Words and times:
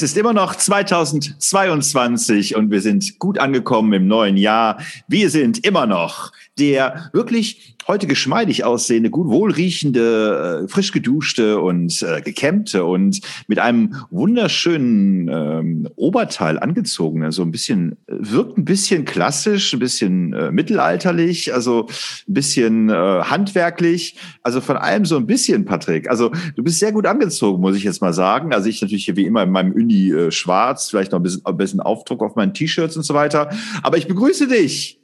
Es 0.00 0.12
ist 0.12 0.16
immer 0.16 0.32
noch 0.32 0.54
2022 0.54 2.56
und 2.56 2.70
wir 2.70 2.80
sind 2.80 3.18
gut 3.18 3.38
angekommen 3.38 3.92
im 3.92 4.06
neuen 4.06 4.38
Jahr. 4.38 4.80
Wir 5.08 5.28
sind 5.28 5.66
immer 5.66 5.84
noch 5.84 6.32
der 6.58 7.10
wirklich 7.12 7.76
heute 7.90 8.06
geschmeidig 8.06 8.62
aussehende, 8.62 9.10
gut 9.10 9.26
wohlriechende, 9.26 10.62
äh, 10.62 10.68
frisch 10.68 10.92
geduschte 10.92 11.58
und 11.58 12.00
äh, 12.02 12.20
gekämmte 12.20 12.84
und 12.84 13.20
mit 13.48 13.58
einem 13.58 13.96
wunderschönen 14.10 15.26
ähm, 15.28 15.88
Oberteil 15.96 16.60
angezogene, 16.60 17.32
so 17.32 17.42
ein 17.42 17.50
bisschen, 17.50 17.96
äh, 18.06 18.14
wirkt 18.20 18.58
ein 18.58 18.64
bisschen 18.64 19.04
klassisch, 19.04 19.72
ein 19.72 19.80
bisschen 19.80 20.32
äh, 20.34 20.52
mittelalterlich, 20.52 21.52
also 21.52 21.88
ein 22.28 22.34
bisschen 22.34 22.90
äh, 22.90 22.92
handwerklich, 22.92 24.16
also 24.44 24.60
von 24.60 24.76
allem 24.76 25.04
so 25.04 25.16
ein 25.16 25.26
bisschen, 25.26 25.64
Patrick. 25.64 26.08
Also 26.08 26.30
du 26.54 26.62
bist 26.62 26.78
sehr 26.78 26.92
gut 26.92 27.06
angezogen, 27.06 27.60
muss 27.60 27.74
ich 27.74 27.82
jetzt 27.82 28.00
mal 28.00 28.12
sagen. 28.12 28.54
Also 28.54 28.68
ich 28.68 28.80
natürlich 28.80 29.06
hier 29.06 29.16
wie 29.16 29.26
immer 29.26 29.42
in 29.42 29.50
meinem 29.50 29.72
Uni 29.72 30.12
äh, 30.12 30.30
schwarz, 30.30 30.90
vielleicht 30.90 31.10
noch 31.10 31.18
ein 31.18 31.24
bisschen, 31.24 31.44
ein 31.44 31.56
bisschen 31.56 31.80
Aufdruck 31.80 32.22
auf 32.22 32.36
meinen 32.36 32.54
T-Shirts 32.54 32.96
und 32.96 33.02
so 33.02 33.14
weiter. 33.14 33.50
Aber 33.82 33.96
ich 33.96 34.06
begrüße 34.06 34.46
dich. 34.46 35.00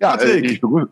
Ja, 0.00 0.14
äh, 0.14 0.38
ich 0.38 0.62
begrüße. 0.62 0.88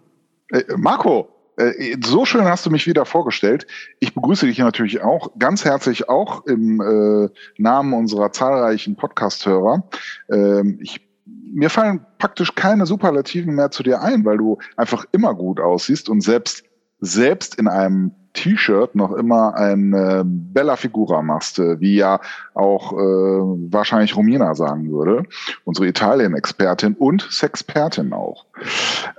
Äh, 0.53 0.65
Marco, 0.77 1.29
äh, 1.57 1.97
so 2.05 2.25
schön 2.25 2.45
hast 2.45 2.65
du 2.67 2.71
mich 2.71 2.87
wieder 2.87 3.05
vorgestellt. 3.05 3.67
Ich 4.01 4.15
begrüße 4.15 4.47
dich 4.47 4.59
natürlich 4.59 5.03
auch 5.03 5.33
ganz 5.39 5.65
herzlich, 5.65 6.09
auch 6.09 6.47
im 6.47 6.81
äh, 6.81 7.29
Namen 7.61 7.95
unserer 7.95 8.33
zahlreichen 8.33 8.97
Podcast-Hörer. 8.97 9.89
Ähm, 10.31 10.79
ich, 10.81 11.09
mir 11.25 11.71
fallen 11.71 12.05
praktisch 12.19 12.55
keine 12.55 12.87
Superlativen 12.87 13.55
mehr 13.55 13.71
zu 13.71 13.83
dir 13.83 14.03
ein, 14.03 14.25
weil 14.25 14.39
du 14.39 14.59
einfach 14.77 15.07
immer 15.13 15.35
gut 15.35 15.61
aussiehst 15.61 16.09
und 16.09 16.21
selbst, 16.23 16.65
selbst 17.01 17.57
in 17.57 17.69
einem 17.69 18.13
T-Shirt 18.35 18.95
noch 18.95 19.13
immer 19.13 19.55
ein 19.55 19.93
äh, 19.93 20.23
Bella 20.25 20.77
Figura 20.77 21.23
machst, 21.23 21.59
äh, 21.59 21.81
wie 21.81 21.97
ja 21.97 22.21
auch 22.55 22.93
äh, 22.93 22.97
wahrscheinlich 22.97 24.17
Romina 24.17 24.55
sagen 24.55 24.91
würde, 24.91 25.25
unsere 25.65 25.87
Italien-Expertin 25.87 26.95
und 26.95 27.27
Sexpertin 27.31 28.13
auch. 28.13 28.47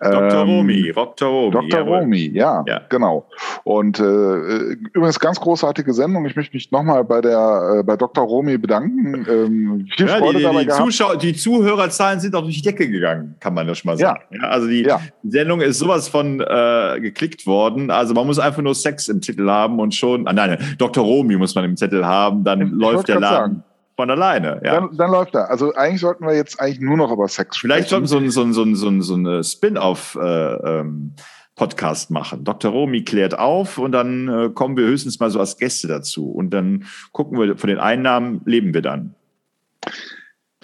Dr. 0.02 0.42
Ähm, 0.42 0.50
Romi, 0.50 0.92
Dr. 0.94 1.30
Romi. 1.30 1.52
Dr. 1.52 1.80
Jawohl. 1.80 2.00
Romi, 2.00 2.32
ja, 2.34 2.64
ja, 2.68 2.82
genau. 2.90 3.28
Und 3.64 4.00
äh, 4.00 4.04
übrigens 4.04 5.20
ganz 5.20 5.40
großartige 5.40 5.94
Sendung. 5.94 6.26
Ich 6.26 6.36
möchte 6.36 6.56
mich 6.56 6.72
nochmal 6.72 7.04
bei 7.04 7.22
der 7.22 7.80
äh, 7.80 7.84
bei 7.84 7.96
Dr. 7.96 8.26
Romi 8.26 8.58
bedanken. 8.58 9.26
Ähm, 9.30 9.88
viel 9.96 10.08
ja, 10.08 10.18
Freude 10.18 10.40
die, 10.40 10.44
dabei 10.44 10.64
die, 10.64 10.70
Zuschauer, 10.70 11.18
die 11.18 11.34
Zuhörerzahlen 11.34 12.20
sind 12.20 12.36
auch 12.36 12.42
durch 12.42 12.56
die 12.56 12.62
Decke 12.62 12.90
gegangen, 12.90 13.36
kann 13.40 13.54
man 13.54 13.68
das 13.68 13.80
schon 13.80 13.90
mal 13.90 13.98
sagen. 13.98 14.22
Ja. 14.32 14.38
ja 14.42 14.50
also 14.50 14.68
die. 14.68 14.88
Sendung 15.24 15.62
ist 15.62 15.80
sowas 15.80 16.08
von 16.10 16.42
äh, 16.42 17.00
geklickt 17.00 17.48
worden. 17.48 17.90
Also 17.90 18.14
man 18.14 18.28
muss 18.28 18.40
einfach 18.40 18.62
nur 18.62 18.76
Sex 18.76 19.08
im 19.08 19.22
Titel 19.22 19.50
haben 19.50 19.80
und 19.80 19.96
schon, 19.96 20.28
ah, 20.28 20.34
nein, 20.34 20.58
Dr. 20.78 21.04
Romi 21.04 21.38
muss 21.38 21.56
man 21.56 21.66
im 21.66 21.78
Zettel 21.78 22.06
haben, 22.06 22.44
dann 22.44 22.62
ich 22.62 22.72
läuft 22.72 23.08
der 23.08 23.20
Laden. 23.20 23.54
Sagen 23.54 23.64
von 23.96 24.10
alleine. 24.10 24.62
Ja. 24.64 24.76
Dann, 24.76 24.98
dann 24.98 25.12
läuft 25.12 25.36
er. 25.36 25.50
Also 25.50 25.74
eigentlich 25.74 26.02
sollten 26.02 26.26
wir 26.26 26.36
jetzt 26.36 26.60
eigentlich 26.60 26.80
nur 26.80 26.98
noch 26.98 27.12
über 27.12 27.28
Sex 27.28 27.58
sprechen. 27.58 27.74
Vielleicht 27.74 27.90
sollten 27.90 28.04
wir 28.06 28.32
so 28.32 28.42
ein, 28.42 28.54
so 28.54 28.64
ein, 28.64 28.76
so 28.76 28.88
ein, 28.90 29.02
so 29.02 29.16
ein 29.16 29.44
Spin-off 29.44 30.18
äh, 30.22 30.54
ähm, 30.80 31.14
Podcast 31.56 32.10
machen. 32.10 32.44
Dr. 32.44 32.72
Romi 32.72 33.04
klärt 33.04 33.38
auf 33.38 33.78
und 33.78 33.92
dann 33.92 34.28
äh, 34.28 34.50
kommen 34.50 34.76
wir 34.76 34.86
höchstens 34.86 35.20
mal 35.20 35.30
so 35.30 35.40
als 35.40 35.58
Gäste 35.58 35.88
dazu. 35.88 36.32
Und 36.32 36.50
dann 36.52 36.86
gucken 37.12 37.40
wir, 37.40 37.58
von 37.58 37.70
den 37.70 37.80
Einnahmen 37.80 38.42
leben 38.46 38.74
wir 38.74 38.82
dann. 38.82 39.14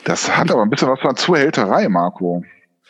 Das 0.03 0.35
hat 0.35 0.49
aber 0.49 0.63
ein 0.63 0.69
bisschen 0.69 0.89
was 0.89 0.99
von 0.99 1.15
Zuhälterei, 1.15 1.87
Marco. 1.89 2.43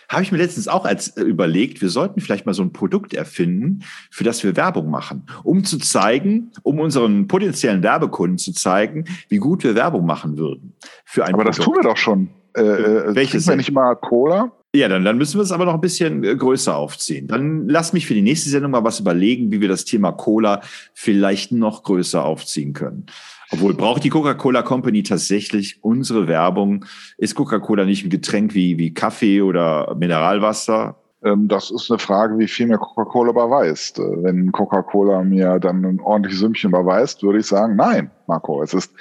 Habe 0.09 0.24
ich 0.24 0.31
mir 0.31 0.40
letztens 0.40 0.68
auch 0.68 0.86
als 0.86 1.09
äh, 1.09 1.22
überlegt, 1.22 1.81
wir 1.81 1.90
sollten 1.90 2.20
vielleicht 2.20 2.46
mal 2.46 2.53
so 2.53 2.64
ein 2.64 2.74
Produkt 2.74 3.14
erfinden, 3.14 3.84
für 4.09 4.24
das 4.24 4.44
wir 4.44 4.56
Werbung 4.56 4.90
machen, 4.90 5.28
um 5.44 5.64
zu 5.64 5.78
zeigen, 5.78 6.52
um 6.64 6.80
unseren 6.80 7.28
potenziellen 7.28 7.84
Werbekunden 7.84 8.38
zu 8.38 8.52
zeigen, 8.52 9.06
wie 9.30 9.38
gut 9.38 9.64
wir 9.64 9.75
Werbung 9.75 10.06
machen 10.06 10.38
würden. 10.38 10.74
Für 11.06 11.25
ein 11.25 11.36
aber 11.36 11.44
Produkt. 11.44 11.59
das 11.59 11.66
tun 11.66 11.75
wir 11.75 11.84
doch 11.84 11.98
schon. 11.98 12.30
Äh, 12.58 12.62
äh 12.62 13.16
Welches? 13.16 13.48
wir 13.48 13.56
nicht 13.56 13.72
mal 13.72 13.96
Cola? 13.96 14.52
Ja, 14.75 14.88
dann, 14.88 15.03
dann 15.03 15.18
müssen 15.18 15.40
wir 15.40 15.44
es 15.44 15.52
aber 15.52 15.66
noch 15.66 15.74
ein 15.74 15.81
bisschen 15.81 16.24
äh, 16.24 16.36
größer 16.36 16.75
aufziehen. 16.75 17.28
Dann 17.28 17.68
lass 17.68 17.94
mich 17.94 18.06
für 18.06 18.14
die 18.14 18.22
nächste 18.22 18.50
Sendung 18.50 18.72
mal 18.72 18.84
was 18.84 19.00
überlegen, 19.00 19.52
wie 19.52 19.62
wir 19.62 19.68
das 19.68 19.86
Thema 19.86 20.12
Cola 20.12 20.62
vielleicht 20.94 21.52
noch 21.52 21.84
größer 21.84 22.24
aufziehen 22.24 22.74
können. 22.74 23.06
Obwohl, 23.52 23.74
braucht 23.74 24.04
die 24.04 24.10
Coca-Cola 24.10 24.62
Company 24.62 25.04
tatsächlich 25.04 25.84
unsere 25.84 26.28
Werbung? 26.28 26.86
Ist 27.18 27.36
Coca-Cola 27.36 27.86
nicht 27.86 28.06
ein 28.06 28.10
Getränk 28.10 28.54
wie, 28.54 28.78
wie 28.78 28.94
Kaffee 28.94 29.42
oder 29.42 29.96
Mineralwasser? 29.96 30.98
Ähm, 31.24 31.48
das 31.48 31.72
ist 31.72 31.90
eine 31.90 32.00
Frage, 32.00 32.38
wie 32.38 32.48
viel 32.48 32.68
mir 32.68 32.78
Coca-Cola 32.78 33.32
überweist. 33.32 34.00
Äh, 34.00 34.24
wenn 34.24 34.52
Coca-Cola 34.52 35.24
mir 35.24 35.60
dann 35.60 35.84
ein 35.84 36.00
ordentliches 36.00 36.40
Sümmchen 36.40 36.70
überweist, 36.70 37.24
würde 37.24 37.40
ich 37.40 37.48
sagen, 37.48 37.76
nein, 37.76 38.12
Marco, 38.28 38.62
es 38.62 38.74
ist 38.74 38.94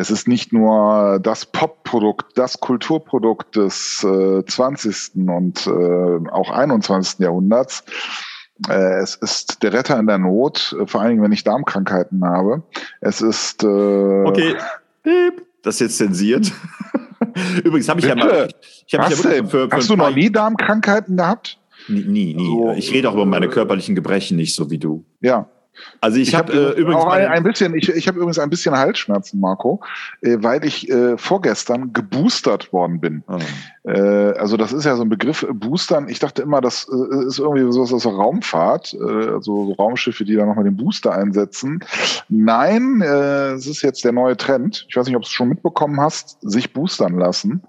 es 0.00 0.12
ist 0.12 0.28
nicht 0.28 0.52
nur 0.52 1.18
das 1.20 1.44
Pop-Produkt, 1.44 2.38
das 2.38 2.60
Kulturprodukt 2.60 3.56
des 3.56 4.04
äh, 4.04 4.44
20. 4.44 5.26
und 5.26 5.66
äh, 5.66 6.30
auch 6.30 6.50
21. 6.50 7.18
Jahrhunderts. 7.18 7.82
Äh, 8.68 9.00
es 9.00 9.14
ist 9.16 9.62
der 9.62 9.72
Retter 9.72 9.98
in 9.98 10.06
der 10.06 10.18
Not, 10.18 10.74
äh, 10.80 10.86
vor 10.86 11.00
allen 11.00 11.10
Dingen, 11.10 11.22
wenn 11.22 11.32
ich 11.32 11.44
Darmkrankheiten 11.44 12.24
habe. 12.24 12.62
Es 13.00 13.20
ist. 13.20 13.62
Äh, 13.62 13.66
okay, 13.66 14.56
das 15.62 15.76
ist 15.76 15.80
jetzt 15.80 15.96
zensiert. 15.98 16.52
Übrigens 17.64 17.88
habe 17.88 18.00
ich 18.00 18.06
Bitte? 18.06 18.18
ja 18.18 18.24
mal. 18.24 18.48
Ich 18.86 18.94
hab 18.94 19.10
Was 19.10 19.22
ja 19.22 19.30
für, 19.30 19.46
für 19.46 19.68
Hast 19.70 19.90
du 19.90 19.96
noch 19.96 20.14
nie 20.14 20.30
Darmkrankheiten 20.30 21.16
gehabt? 21.16 21.58
Nie, 21.88 22.02
nie. 22.02 22.34
nie. 22.34 22.46
So, 22.46 22.72
ich 22.72 22.92
rede 22.92 23.08
auch 23.08 23.14
über 23.14 23.26
meine 23.26 23.48
körperlichen 23.48 23.94
Gebrechen 23.94 24.36
nicht 24.36 24.54
so 24.54 24.70
wie 24.70 24.78
du. 24.78 25.04
Ja, 25.20 25.48
also 26.00 26.18
ich, 26.18 26.28
ich 26.28 26.34
habe 26.34 26.52
hab, 26.52 26.76
äh, 26.76 26.80
übrigens 26.80 27.02
auch 27.02 27.10
ein, 27.10 27.26
ein 27.26 27.42
bisschen, 27.42 27.74
ich, 27.74 27.88
ich 27.88 28.08
habe 28.08 28.18
übrigens 28.18 28.38
ein 28.38 28.50
bisschen 28.50 28.76
Halsschmerzen, 28.76 29.40
Marco, 29.40 29.80
äh, 30.22 30.36
weil 30.40 30.64
ich 30.64 30.90
äh, 30.90 31.16
vorgestern 31.18 31.92
geboostert 31.92 32.72
worden 32.72 33.00
bin. 33.00 33.22
Oh. 33.28 33.38
Also 33.88 34.58
das 34.58 34.74
ist 34.74 34.84
ja 34.84 34.96
so 34.96 35.02
ein 35.02 35.08
Begriff, 35.08 35.42
äh, 35.42 35.52
Boostern. 35.52 36.08
Ich 36.08 36.18
dachte 36.18 36.42
immer, 36.42 36.60
das 36.60 36.86
äh, 36.92 37.26
ist 37.26 37.38
irgendwie 37.38 37.72
so 37.72 37.82
aus 37.82 38.02
der 38.02 38.12
Raumfahrt, 38.12 38.94
äh, 38.94 39.28
also 39.30 39.66
so 39.66 39.72
Raumschiffe, 39.72 40.24
die 40.24 40.34
da 40.34 40.44
nochmal 40.44 40.64
den 40.64 40.76
Booster 40.76 41.12
einsetzen. 41.12 41.82
Nein, 42.28 43.00
äh, 43.00 43.52
es 43.52 43.66
ist 43.66 43.82
jetzt 43.82 44.04
der 44.04 44.12
neue 44.12 44.36
Trend. 44.36 44.86
Ich 44.88 44.96
weiß 44.96 45.06
nicht, 45.06 45.16
ob 45.16 45.22
du 45.22 45.26
es 45.26 45.32
schon 45.32 45.48
mitbekommen 45.48 46.00
hast, 46.00 46.38
sich 46.42 46.72
boostern 46.72 47.18
lassen. 47.18 47.62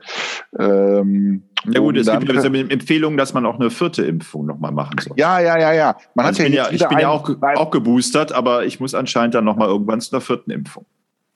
Ähm, 0.58 1.44
ja 1.66 1.80
gut, 1.80 1.98
es 1.98 2.06
dann, 2.06 2.20
gibt 2.20 2.34
ja 2.34 2.44
Empfehlungen, 2.44 3.18
dass 3.18 3.34
man 3.34 3.46
auch 3.46 3.60
eine 3.60 3.70
vierte 3.70 4.04
Impfung 4.04 4.46
nochmal 4.46 4.72
machen 4.72 4.96
soll. 5.00 5.18
Ja, 5.18 5.40
ja, 5.40 5.60
ja, 5.60 5.74
ja. 5.74 5.98
Man 6.16 6.26
also 6.26 6.44
hat 6.44 6.50
ja, 6.50 6.66
ja 6.66 6.72
ich 6.72 6.88
bin 6.88 7.00
ja 7.00 7.10
auch, 7.10 7.30
auch 7.56 7.72
geboostert, 7.72 8.32
aber 8.32 8.66
ich 8.66 8.80
muss 8.80 8.96
anscheinend 8.96 9.36
dann 9.36 9.46
nochmal 9.46 9.68
irgendwann 9.68 10.00
zu 10.02 10.16
einer 10.16 10.22
vierten 10.22 10.52
Impfung. 10.52 10.86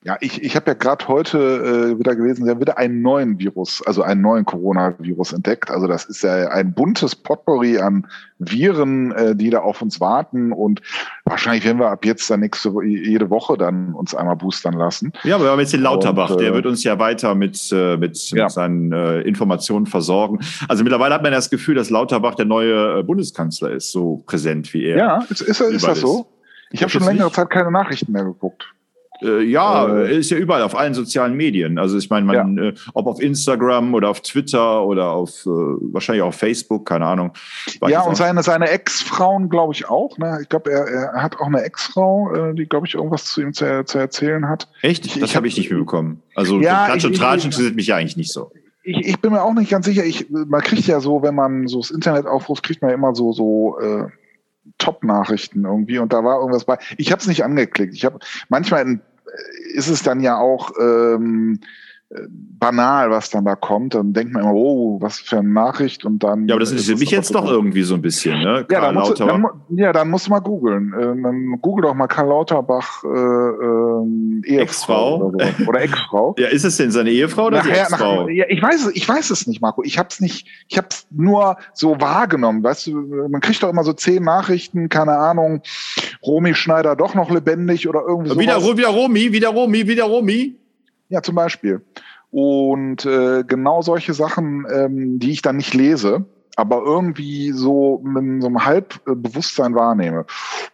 Ja, 0.05 0.17
ich, 0.19 0.43
ich 0.43 0.57
habe 0.57 0.71
ja 0.71 0.73
gerade 0.73 1.07
heute 1.07 1.37
äh, 1.37 1.99
wieder 1.99 2.13
gelesen, 2.15 2.43
sie 2.43 2.51
haben 2.51 2.59
wieder 2.59 2.77
einen 2.77 3.01
neuen 3.01 3.39
Virus, 3.39 3.81
also 3.85 4.01
einen 4.01 4.19
neuen 4.19 4.43
Coronavirus 4.43 5.31
entdeckt. 5.31 5.71
Also 5.71 5.87
das 5.87 6.03
ist 6.05 6.23
ja 6.23 6.49
ein 6.49 6.73
buntes 6.73 7.15
Potpourri 7.15 7.77
an 7.77 8.05
Viren, 8.37 9.13
äh, 9.13 9.33
die 9.33 9.49
da 9.49 9.59
auf 9.59 9.81
uns 9.81 10.01
warten. 10.01 10.51
Und 10.51 10.81
wahrscheinlich 11.23 11.63
werden 11.63 11.79
wir 11.79 11.89
ab 11.89 12.05
jetzt 12.05 12.29
dann 12.29 12.41
nächste 12.41 12.73
jede 12.83 13.29
Woche 13.29 13.57
dann 13.57 13.93
uns 13.93 14.13
einmal 14.13 14.35
boostern 14.35 14.73
lassen. 14.73 15.13
Ja, 15.23 15.35
aber 15.35 15.45
wir 15.45 15.51
haben 15.51 15.59
jetzt 15.61 15.71
den 15.71 15.81
Lauterbach, 15.81 16.31
und, 16.31 16.41
äh, 16.41 16.43
der 16.43 16.53
wird 16.53 16.65
uns 16.65 16.83
ja 16.83 16.99
weiter 16.99 17.33
mit, 17.33 17.71
äh, 17.71 17.95
mit, 17.95 18.17
ja. 18.31 18.43
mit 18.43 18.51
seinen 18.51 18.91
äh, 18.91 19.21
Informationen 19.21 19.85
versorgen. 19.85 20.39
Also 20.67 20.83
mittlerweile 20.83 21.15
hat 21.15 21.23
man 21.23 21.31
das 21.31 21.49
Gefühl, 21.49 21.75
dass 21.75 21.89
Lauterbach 21.89 22.35
der 22.35 22.45
neue 22.45 22.99
äh, 22.99 23.03
Bundeskanzler 23.03 23.71
ist, 23.71 23.93
so 23.93 24.21
präsent 24.25 24.73
wie 24.73 24.83
er. 24.83 24.97
Ja, 24.97 25.23
ist, 25.29 25.39
ist, 25.39 25.61
ist 25.61 25.87
das 25.87 26.01
so? 26.01 26.27
Ich 26.71 26.81
habe 26.81 26.89
schon 26.89 27.03
längere 27.03 27.31
Zeit 27.31 27.49
keine 27.49 27.71
Nachrichten 27.71 28.11
mehr 28.11 28.25
geguckt. 28.25 28.73
Äh, 29.23 29.43
ja, 29.43 29.87
äh, 29.87 30.17
ist 30.17 30.29
ja 30.29 30.37
überall 30.37 30.61
auf 30.63 30.75
allen 30.77 30.93
sozialen 30.93 31.33
Medien. 31.35 31.77
Also 31.77 31.97
ich 31.97 32.09
meine, 32.09 32.25
man, 32.25 32.57
ja. 32.57 32.63
äh, 32.63 32.73
ob 32.93 33.07
auf 33.07 33.21
Instagram 33.21 33.93
oder 33.93 34.09
auf 34.09 34.21
Twitter 34.21 34.85
oder 34.85 35.11
auf 35.11 35.45
äh, 35.45 35.49
wahrscheinlich 35.49 36.23
auch 36.23 36.33
Facebook, 36.33 36.85
keine 36.85 37.05
Ahnung. 37.05 37.31
Ja, 37.87 38.01
und 38.01 38.15
seine, 38.15 38.43
seine 38.43 38.69
Ex-Frauen, 38.69 39.49
glaube 39.49 39.73
ich, 39.73 39.87
auch. 39.87 40.17
Ne? 40.17 40.39
Ich 40.41 40.49
glaube, 40.49 40.71
er, 40.71 40.87
er 40.87 41.23
hat 41.23 41.39
auch 41.39 41.47
eine 41.47 41.61
Ex-Frau, 41.61 42.33
äh, 42.33 42.53
die, 42.53 42.65
glaube 42.65 42.87
ich, 42.87 42.95
irgendwas 42.95 43.25
zu 43.25 43.41
ihm 43.41 43.53
zu, 43.53 43.85
zu 43.85 43.97
erzählen 43.97 44.47
hat. 44.47 44.67
Echt? 44.81 45.05
Ich, 45.05 45.19
das 45.19 45.35
habe 45.35 45.47
ich 45.47 45.57
nicht 45.57 45.69
mitbekommen. 45.69 46.21
Also 46.35 46.59
ja, 46.59 46.85
Klatsch 46.85 47.05
und 47.05 47.15
Tratsch 47.15 47.45
interessiert 47.45 47.75
mich 47.75 47.87
ja 47.87 47.95
eigentlich 47.95 48.17
nicht 48.17 48.31
so. 48.31 48.51
Ich, 48.83 48.97
ich 49.07 49.19
bin 49.21 49.31
mir 49.31 49.41
auch 49.41 49.53
nicht 49.53 49.71
ganz 49.71 49.85
sicher. 49.85 50.03
Ich, 50.03 50.29
man 50.29 50.61
kriegt 50.61 50.87
ja 50.87 50.99
so, 50.99 51.21
wenn 51.23 51.35
man 51.35 51.67
so 51.67 51.79
das 51.79 51.91
Internet 51.91 52.25
aufruft, 52.25 52.63
kriegt 52.63 52.81
man 52.81 52.89
ja 52.89 52.95
immer 52.95 53.15
so, 53.15 53.31
so 53.31 53.79
äh, 53.79 54.07
Top-Nachrichten 54.77 55.65
irgendwie 55.65 55.99
und 55.99 56.13
da 56.13 56.23
war 56.23 56.39
irgendwas 56.39 56.65
bei. 56.65 56.77
Ich 56.97 57.11
habe 57.11 57.21
es 57.21 57.27
nicht 57.27 57.43
angeklickt. 57.43 57.93
Ich 57.93 58.05
habe 58.05 58.19
manchmal 58.49 58.81
in 58.83 59.01
ist 59.73 59.89
es 59.89 60.03
dann 60.03 60.19
ja 60.19 60.37
auch 60.37 60.71
ähm, 60.79 61.59
banal, 62.63 63.09
was 63.09 63.29
dann 63.29 63.45
da 63.45 63.55
kommt. 63.55 63.93
Dann 63.93 64.13
denkt 64.13 64.33
man 64.33 64.43
immer, 64.43 64.53
oh, 64.53 65.01
was 65.01 65.19
für 65.19 65.39
eine 65.39 65.49
Nachricht 65.49 66.05
und 66.05 66.23
dann. 66.23 66.47
Ja, 66.47 66.55
aber 66.55 66.61
das 66.61 66.71
interessiert 66.71 66.99
mich 66.99 67.11
jetzt 67.11 67.33
doch 67.35 67.49
irgendwie 67.49 67.83
so 67.83 67.95
ein 67.95 68.01
bisschen, 68.01 68.39
ne? 68.39 68.65
Ja, 68.71 68.81
dann 68.81 68.95
musst, 68.95 69.19
dann, 69.19 69.45
ja, 69.69 69.91
dann 69.91 70.09
musst 70.09 70.27
du 70.27 70.31
mal 70.31 70.39
googeln. 70.39 70.93
Ähm, 70.99 71.23
dann 71.23 71.59
google 71.61 71.83
doch 71.83 71.93
mal 71.93 72.07
Karl 72.07 72.29
Lauterbach 72.29 73.03
äh, 73.03 73.07
äh, 73.07 74.53
Ehefrau 74.53 74.63
Ex-Frau 74.63 75.17
oder, 75.25 75.47
so. 75.57 75.65
oder 75.65 75.81
Ex-Frau. 75.81 76.35
ja, 76.39 76.47
ist 76.47 76.63
es 76.63 76.77
denn 76.77 76.91
seine 76.91 77.11
Ehefrau 77.11 77.47
oder 77.47 77.57
Nachher, 77.57 77.81
Ex-Frau? 77.81 78.23
Nach, 78.23 78.29
ja, 78.29 78.45
ich 78.47 78.61
weiß 78.61 78.85
es, 78.85 78.95
ich 78.95 79.07
weiß 79.07 79.29
es 79.29 79.45
nicht, 79.47 79.61
Marco. 79.61 79.83
Ich 79.83 79.97
hab's 79.97 80.21
nicht, 80.21 80.47
ich 80.69 80.77
hab's 80.77 81.05
nur 81.11 81.57
so 81.73 81.99
wahrgenommen. 81.99 82.63
Weißt 82.63 82.87
du, 82.87 83.27
man 83.29 83.41
kriegt 83.41 83.61
doch 83.61 83.69
immer 83.69 83.83
so 83.83 83.93
zehn 83.93 84.23
Nachrichten, 84.23 84.87
keine 84.87 85.17
Ahnung, 85.17 85.61
Romy 86.25 86.55
Schneider 86.55 86.95
doch 86.95 87.13
noch 87.13 87.29
lebendig 87.29 87.89
oder 87.89 88.03
irgendwie 88.07 88.29
so. 88.29 88.39
Wieder, 88.39 88.61
wieder 88.77 88.89
Romy, 88.89 89.33
wieder 89.33 89.49
Romy, 89.49 89.87
wieder 89.87 90.05
Romy. 90.05 90.55
Ja, 91.09 91.21
zum 91.21 91.35
Beispiel. 91.35 91.81
Und 92.31 93.05
äh, 93.05 93.43
genau 93.43 93.81
solche 93.81 94.13
Sachen, 94.13 94.65
ähm, 94.71 95.19
die 95.19 95.31
ich 95.31 95.41
dann 95.43 95.57
nicht 95.57 95.73
lese, 95.73 96.25
aber 96.55 96.81
irgendwie 96.83 97.51
so 97.51 98.01
mit 98.03 98.41
so 98.41 98.47
einem 98.47 98.65
Halbbewusstsein 98.65 99.75
wahrnehme. 99.75 100.25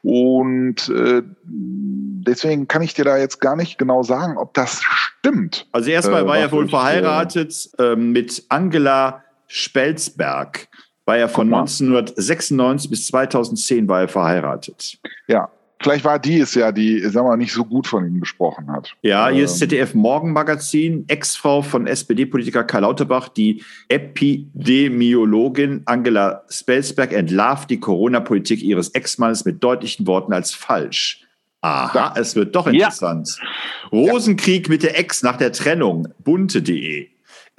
Und 0.02 0.90
äh, 0.90 1.22
deswegen 1.44 2.68
kann 2.68 2.82
ich 2.82 2.94
dir 2.94 3.06
da 3.06 3.18
jetzt 3.18 3.40
gar 3.40 3.56
nicht 3.56 3.78
genau 3.78 4.04
sagen, 4.04 4.38
ob 4.38 4.54
das 4.54 4.82
stimmt. 4.84 5.68
Also 5.72 5.90
erstmal 5.90 6.24
äh, 6.24 6.28
war 6.28 6.38
er 6.38 6.52
wohl 6.52 6.66
ich, 6.66 6.72
verheiratet 6.72 7.70
äh, 7.78 7.96
mit 7.96 8.46
Angela 8.50 9.24
Spelzberg. 9.48 10.68
War 11.06 11.18
er 11.18 11.30
von 11.30 11.52
1996 11.52 12.90
bis 12.90 13.08
2010 13.08 13.88
war 13.88 14.02
er 14.02 14.08
verheiratet. 14.08 15.00
Ja, 15.28 15.50
Vielleicht 15.82 16.04
war 16.04 16.20
die 16.20 16.40
es 16.40 16.56
ja, 16.56 16.74
die, 16.74 17.00
sagen 17.00 17.26
wir 17.26 17.30
mal, 17.30 17.38
nicht 17.38 17.54
so 17.54 17.64
gut 17.64 17.88
von 17.88 18.06
ihm 18.06 18.20
gesprochen 18.20 18.70
hat. 18.70 18.96
Ja, 19.02 19.30
hier 19.30 19.46
ist 19.46 19.54
ähm, 19.54 19.70
ZDF 19.70 19.94
Morgenmagazin. 19.94 21.06
Ex-Frau 21.08 21.62
von 21.62 21.88
SPD-Politiker 21.88 22.66
Karl 22.66 22.82
Lauterbach, 22.82 23.30
die 23.30 23.64
Epidemiologin 23.88 25.84
Angela 25.86 26.44
Spelsberg 26.50 27.14
entlarvt 27.14 27.70
die 27.70 27.80
Corona-Politik 27.80 28.62
ihres 28.62 28.90
Ex-Mannes 28.90 29.46
mit 29.46 29.64
deutlichen 29.64 30.06
Worten 30.06 30.34
als 30.34 30.54
falsch. 30.54 31.26
Aha, 31.62 32.14
es 32.18 32.36
wird 32.36 32.56
doch 32.56 32.68
interessant. 32.68 33.38
Ja. 33.92 34.00
Rosenkrieg 34.00 34.70
mit 34.70 34.84
der 34.84 34.98
Ex 34.98 35.24
nach 35.24 35.38
der 35.38 35.52
Trennung. 35.52 36.08
Bunte.de. 36.20 37.08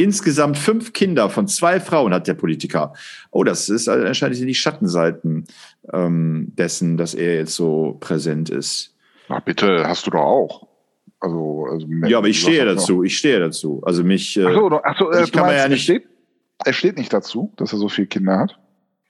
Insgesamt 0.00 0.56
fünf 0.56 0.94
Kinder 0.94 1.28
von 1.28 1.46
zwei 1.46 1.78
Frauen 1.78 2.14
hat 2.14 2.26
der 2.26 2.32
Politiker. 2.32 2.94
Oh, 3.30 3.44
das 3.44 3.68
ist 3.68 3.86
anscheinend 3.86 4.38
die 4.38 4.54
Schattenseiten 4.54 5.44
ähm, 5.92 6.52
dessen, 6.56 6.96
dass 6.96 7.14
er 7.14 7.36
jetzt 7.36 7.54
so 7.54 7.96
präsent 8.00 8.50
ist. 8.50 8.94
Na 9.28 9.40
bitte, 9.40 9.86
hast 9.86 10.06
du 10.06 10.10
doch 10.10 10.20
auch. 10.20 10.68
Also, 11.20 11.66
also 11.70 11.86
ja, 12.06 12.18
aber 12.18 12.28
ich 12.28 12.40
stehe 12.40 12.64
dazu. 12.64 12.98
Noch? 12.98 13.02
Ich 13.04 13.18
stehe 13.18 13.38
dazu. 13.38 13.82
Also 13.84 14.02
mich. 14.02 14.36
Äh, 14.36 14.46
ach 14.46 14.54
so, 14.54 14.80
ach 14.82 14.98
so, 14.98 15.10
äh, 15.10 15.26
kann 15.26 15.46
man 15.46 15.56
ja 15.56 15.68
nicht. 15.68 15.88
Er 15.88 15.94
steht, 15.94 16.08
er 16.64 16.72
steht 16.72 16.98
nicht 16.98 17.12
dazu, 17.12 17.52
dass 17.56 17.72
er 17.72 17.78
so 17.78 17.88
viele 17.88 18.06
Kinder 18.06 18.38
hat. 18.38 18.58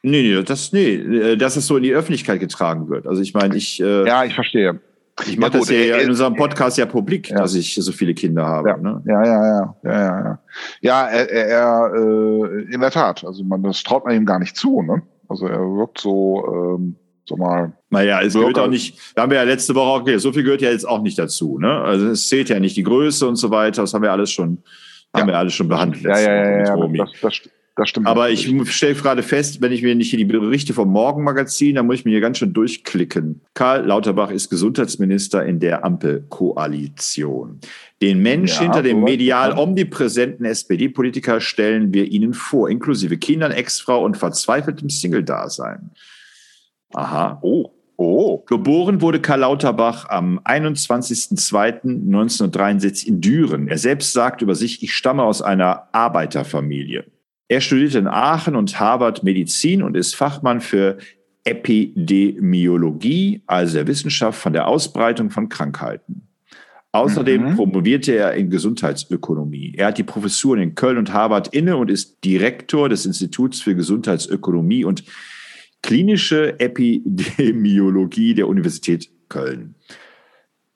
Nee, 0.02 0.22
nee, 0.22 0.42
das, 0.42 0.72
nee, 0.72 0.94
äh, 0.94 1.36
dass 1.36 1.56
es 1.56 1.66
so 1.66 1.76
in 1.76 1.82
die 1.82 1.92
Öffentlichkeit 1.92 2.40
getragen 2.40 2.88
wird. 2.88 3.06
Also 3.06 3.22
ich 3.22 3.34
meine, 3.34 3.56
ich. 3.56 3.80
Äh, 3.80 4.06
ja, 4.06 4.24
ich 4.24 4.34
verstehe. 4.34 4.80
Ich 5.26 5.38
mache 5.38 5.52
ja, 5.52 5.58
das 5.58 5.70
ja 5.70 5.76
äh, 5.76 6.02
in 6.02 6.10
unserem 6.10 6.34
Podcast 6.34 6.78
ja 6.78 6.86
publik, 6.86 7.30
ja. 7.30 7.36
dass 7.36 7.54
ich 7.54 7.74
so 7.74 7.92
viele 7.92 8.14
Kinder 8.14 8.46
habe. 8.46 8.70
Ja, 8.70 8.76
ne? 8.76 9.02
ja, 9.06 9.24
ja, 9.24 9.46
ja, 9.46 9.76
ja, 9.82 9.92
ja, 9.92 10.24
ja. 10.24 10.38
Ja, 10.80 11.06
er, 11.08 11.30
er 11.30 11.92
äh, 11.94 12.72
in 12.72 12.80
der 12.80 12.90
Tat. 12.90 13.24
Also 13.24 13.44
man, 13.44 13.62
das 13.62 13.82
traut 13.82 14.04
man 14.04 14.16
ihm 14.16 14.24
gar 14.24 14.38
nicht 14.38 14.56
zu. 14.56 14.82
Ne? 14.82 15.02
Also 15.30 15.46
er 15.46 15.60
wirkt 15.60 16.00
so, 16.00 16.44
ähm, 16.76 16.96
so 17.24 17.36
mal. 17.36 17.72
Naja, 17.88 18.20
es 18.20 18.34
gehört 18.34 18.58
auch 18.58 18.66
nicht. 18.66 18.98
Da 19.14 19.22
haben 19.22 19.30
wir 19.30 19.38
ja 19.38 19.44
letzte 19.44 19.74
Woche 19.76 19.86
auch, 19.86 20.00
okay, 20.00 20.18
so 20.18 20.32
viel 20.32 20.42
gehört 20.42 20.60
ja 20.60 20.70
jetzt 20.70 20.86
auch 20.86 21.00
nicht 21.00 21.18
dazu. 21.18 21.58
Ne? 21.58 21.70
Also 21.70 22.08
es 22.08 22.28
zählt 22.28 22.48
ja 22.48 22.58
nicht 22.58 22.76
die 22.76 22.82
Größe 22.82 23.26
und 23.28 23.36
so 23.36 23.50
weiter. 23.50 23.82
Das 23.82 23.94
haben 23.94 24.02
wir 24.02 24.10
alles 24.10 24.32
schon, 24.32 24.58
haben 25.14 25.28
wir 25.28 25.38
alles 25.38 25.54
schon 25.54 25.68
behandelt. 25.68 26.02
Ja, 26.02 26.18
ja, 26.18 26.34
ja, 26.34 26.76
ja, 26.76 26.88
das, 26.96 27.10
das, 27.22 27.40
das 27.80 27.88
stimmt. 27.88 28.06
Aber 28.06 28.28
natürlich. 28.28 28.52
ich 28.52 28.72
stelle 28.72 28.94
gerade 28.94 29.22
fest, 29.22 29.62
wenn 29.62 29.72
ich 29.72 29.82
mir 29.82 29.94
nicht 29.94 30.10
hier 30.10 30.18
die 30.18 30.26
Berichte 30.26 30.74
vom 30.74 30.90
Morgenmagazin, 30.90 31.76
dann 31.76 31.86
muss 31.86 31.94
ich 31.96 32.04
mir 32.04 32.10
hier 32.10 32.20
ganz 32.20 32.36
schön 32.36 32.52
durchklicken. 32.52 33.40
Karl 33.54 33.86
Lauterbach 33.86 34.30
ist 34.30 34.50
Gesundheitsminister 34.50 35.46
in 35.46 35.60
der 35.60 35.82
Ampelkoalition. 35.82 37.58
Den 38.02 38.20
Mensch 38.20 38.56
ja, 38.56 38.62
hinter 38.62 38.82
dem 38.82 39.02
medial 39.02 39.58
omnipräsenten 39.58 40.44
SPD-Politiker 40.44 41.40
stellen 41.40 41.94
wir 41.94 42.04
Ihnen 42.04 42.34
vor, 42.34 42.68
inklusive 42.68 43.16
Kindern, 43.16 43.50
Ex-Frau 43.50 44.04
und 44.04 44.18
verzweifeltem 44.18 44.90
Single-Dasein. 44.90 45.92
Aha. 46.92 47.38
Oh. 47.40 47.70
Oh. 47.96 48.44
Geboren 48.46 49.00
wurde 49.00 49.20
Karl 49.20 49.40
Lauterbach 49.40 50.06
am 50.10 50.38
21.02.1963 50.40 53.06
in 53.06 53.22
Düren. 53.22 53.68
Er 53.68 53.78
selbst 53.78 54.12
sagt 54.12 54.42
über 54.42 54.54
sich, 54.54 54.82
ich 54.82 54.92
stamme 54.92 55.22
aus 55.22 55.40
einer 55.40 55.88
Arbeiterfamilie. 55.92 57.06
Er 57.50 57.60
studierte 57.60 57.98
in 57.98 58.06
Aachen 58.06 58.54
und 58.54 58.78
Harvard 58.78 59.24
Medizin 59.24 59.82
und 59.82 59.96
ist 59.96 60.14
Fachmann 60.14 60.60
für 60.60 60.98
Epidemiologie, 61.42 63.42
also 63.48 63.74
der 63.74 63.88
Wissenschaft 63.88 64.40
von 64.40 64.52
der 64.52 64.68
Ausbreitung 64.68 65.30
von 65.30 65.48
Krankheiten. 65.48 66.28
Außerdem 66.92 67.50
mhm. 67.50 67.56
promovierte 67.56 68.14
er 68.14 68.34
in 68.34 68.50
Gesundheitsökonomie. 68.50 69.74
Er 69.76 69.88
hat 69.88 69.98
die 69.98 70.04
Professuren 70.04 70.60
in 70.60 70.76
Köln 70.76 70.96
und 70.96 71.12
Harvard 71.12 71.48
inne 71.48 71.76
und 71.76 71.90
ist 71.90 72.24
Direktor 72.24 72.88
des 72.88 73.04
Instituts 73.04 73.60
für 73.60 73.74
Gesundheitsökonomie 73.74 74.84
und 74.84 75.02
klinische 75.82 76.60
Epidemiologie 76.60 78.34
der 78.34 78.46
Universität 78.46 79.10
Köln. 79.28 79.74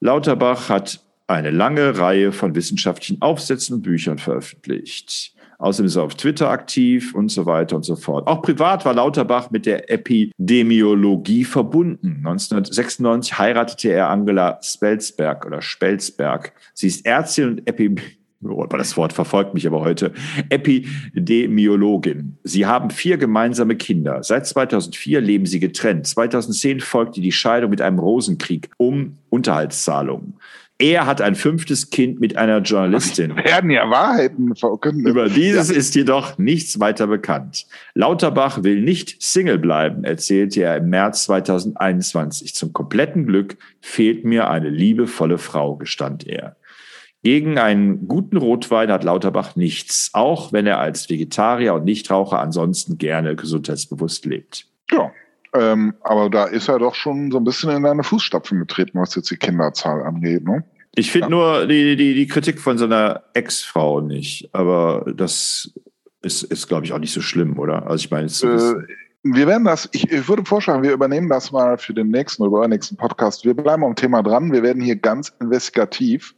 Lauterbach 0.00 0.68
hat 0.68 1.04
eine 1.28 1.52
lange 1.52 1.98
Reihe 1.98 2.32
von 2.32 2.56
wissenschaftlichen 2.56 3.22
Aufsätzen 3.22 3.76
und 3.76 3.82
Büchern 3.82 4.18
veröffentlicht. 4.18 5.34
Außerdem 5.64 5.86
ist 5.86 5.96
er 5.96 6.02
auf 6.02 6.14
Twitter 6.14 6.50
aktiv 6.50 7.14
und 7.14 7.30
so 7.30 7.46
weiter 7.46 7.76
und 7.76 7.86
so 7.86 7.96
fort. 7.96 8.26
Auch 8.26 8.42
privat 8.42 8.84
war 8.84 8.92
Lauterbach 8.92 9.50
mit 9.50 9.64
der 9.64 9.90
Epidemiologie 9.90 11.44
verbunden. 11.44 12.18
1996 12.18 13.38
heiratete 13.38 13.88
er 13.88 14.10
Angela 14.10 14.58
Spelsberg 14.60 15.46
oder 15.46 15.62
Spelsberg. 15.62 16.52
Sie 16.74 16.88
ist 16.88 17.06
Ärztin 17.06 17.48
und 17.48 17.66
Epidemiologin. 17.66 18.24
Oh, 18.46 18.66
das 18.66 18.94
Wort 18.98 19.14
verfolgt 19.14 19.54
mich 19.54 19.66
aber 19.66 19.80
heute. 19.80 20.12
Epidemiologin. 20.50 22.36
Sie 22.44 22.66
haben 22.66 22.90
vier 22.90 23.16
gemeinsame 23.16 23.76
Kinder. 23.76 24.22
Seit 24.22 24.46
2004 24.46 25.22
leben 25.22 25.46
sie 25.46 25.60
getrennt. 25.60 26.06
2010 26.06 26.80
folgte 26.80 27.22
die 27.22 27.32
Scheidung 27.32 27.70
mit 27.70 27.80
einem 27.80 27.98
Rosenkrieg 27.98 28.68
um 28.76 29.16
Unterhaltszahlungen. 29.30 30.34
Er 30.78 31.06
hat 31.06 31.20
ein 31.20 31.36
fünftes 31.36 31.90
Kind 31.90 32.20
mit 32.20 32.36
einer 32.36 32.58
Journalistin. 32.58 33.36
Das 33.36 33.44
werden 33.52 33.70
ja 33.70 33.88
Wahrheiten 33.88 34.56
verkünden. 34.56 35.06
Über 35.06 35.28
dieses 35.28 35.70
ja. 35.70 35.76
ist 35.76 35.94
jedoch 35.94 36.36
nichts 36.36 36.80
weiter 36.80 37.06
bekannt. 37.06 37.66
Lauterbach 37.94 38.64
will 38.64 38.82
nicht 38.82 39.22
Single 39.22 39.58
bleiben, 39.58 40.02
erzählte 40.02 40.62
er 40.62 40.76
im 40.76 40.90
März 40.90 41.24
2021. 41.24 42.54
Zum 42.54 42.72
kompletten 42.72 43.24
Glück 43.26 43.56
fehlt 43.80 44.24
mir 44.24 44.50
eine 44.50 44.68
liebevolle 44.68 45.38
Frau, 45.38 45.76
gestand 45.76 46.26
er. 46.26 46.56
Gegen 47.22 47.56
einen 47.56 48.08
guten 48.08 48.36
Rotwein 48.36 48.90
hat 48.90 49.04
Lauterbach 49.04 49.56
nichts, 49.56 50.10
auch 50.12 50.52
wenn 50.52 50.66
er 50.66 50.78
als 50.80 51.08
Vegetarier 51.08 51.72
und 51.74 51.84
Nichtraucher 51.84 52.40
ansonsten 52.40 52.98
gerne 52.98 53.36
gesundheitsbewusst 53.36 54.26
lebt. 54.26 54.66
Ja, 54.90 55.10
ähm, 55.54 55.94
aber 56.02 56.30
da 56.30 56.44
ist 56.44 56.68
er 56.68 56.78
doch 56.78 56.94
schon 56.94 57.30
so 57.30 57.38
ein 57.38 57.44
bisschen 57.44 57.70
in 57.70 57.82
deine 57.82 58.02
Fußstapfen 58.02 58.58
getreten, 58.58 58.98
was 58.98 59.14
jetzt 59.14 59.30
die 59.30 59.36
Kinderzahl 59.36 60.02
angeht, 60.02 60.44
ne? 60.44 60.64
Ich 60.96 61.10
finde 61.10 61.26
ja. 61.26 61.30
nur 61.30 61.66
die, 61.66 61.96
die, 61.96 62.14
die 62.14 62.26
Kritik 62.26 62.60
von 62.60 62.78
seiner 62.78 63.24
Ex-Frau 63.34 64.00
nicht, 64.00 64.50
aber 64.52 65.04
das 65.16 65.72
ist, 66.22 66.44
ist 66.44 66.68
glaube 66.68 66.86
ich, 66.86 66.92
auch 66.92 66.98
nicht 66.98 67.12
so 67.12 67.20
schlimm, 67.20 67.58
oder? 67.58 67.86
Also 67.86 68.04
ich 68.04 68.10
meine, 68.10 68.26
äh, 68.26 68.74
wir 69.24 69.46
werden 69.46 69.64
das, 69.64 69.88
ich, 69.92 70.10
ich, 70.10 70.28
würde 70.28 70.44
vorschlagen, 70.44 70.82
wir 70.82 70.92
übernehmen 70.92 71.28
das 71.28 71.50
mal 71.50 71.78
für 71.78 71.94
den 71.94 72.10
nächsten 72.10 72.42
oder 72.42 72.58
übernächsten 72.58 72.96
Podcast. 72.96 73.44
Wir 73.44 73.54
bleiben 73.54 73.84
am 73.84 73.96
Thema 73.96 74.22
dran. 74.22 74.52
Wir 74.52 74.62
werden 74.62 74.82
hier 74.82 74.96
ganz 74.96 75.32
investigativ 75.40 76.34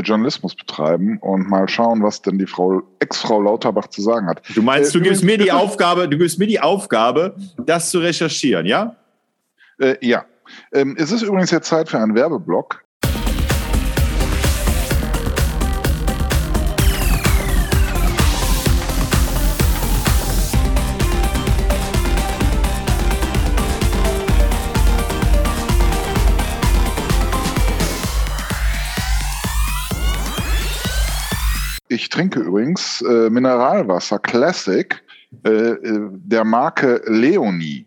Journalismus 0.00 0.54
betreiben 0.54 1.18
und 1.18 1.48
mal 1.48 1.68
schauen, 1.68 2.02
was 2.02 2.22
denn 2.22 2.38
die 2.38 2.46
Frau, 2.46 2.82
Ex-Frau 2.98 3.40
Lauterbach 3.40 3.88
zu 3.88 4.02
sagen 4.02 4.26
hat. 4.26 4.42
Du 4.54 4.62
meinst, 4.62 4.94
du 4.94 4.98
äh, 4.98 5.02
gibst 5.02 5.24
mir 5.24 5.38
die 5.38 5.52
Aufgabe, 5.52 6.08
du 6.08 6.18
gibst 6.18 6.38
mir 6.38 6.46
die 6.46 6.60
Aufgabe, 6.60 7.36
das 7.58 7.90
zu 7.90 7.98
recherchieren, 7.98 8.66
ja? 8.66 8.96
Äh, 9.78 9.96
ja. 10.00 10.24
Ähm, 10.72 10.96
es 10.98 11.12
ist 11.12 11.22
übrigens 11.22 11.50
jetzt 11.50 11.68
Zeit 11.68 11.88
für 11.88 11.98
einen 11.98 12.14
Werbeblock. 12.14 12.84
Ich 31.92 32.08
trinke 32.08 32.40
übrigens 32.40 33.02
äh, 33.02 33.28
Mineralwasser 33.28 34.18
Classic 34.18 35.04
äh, 35.44 35.50
äh, 35.50 36.08
der 36.10 36.42
Marke 36.42 37.02
Leonie. 37.04 37.86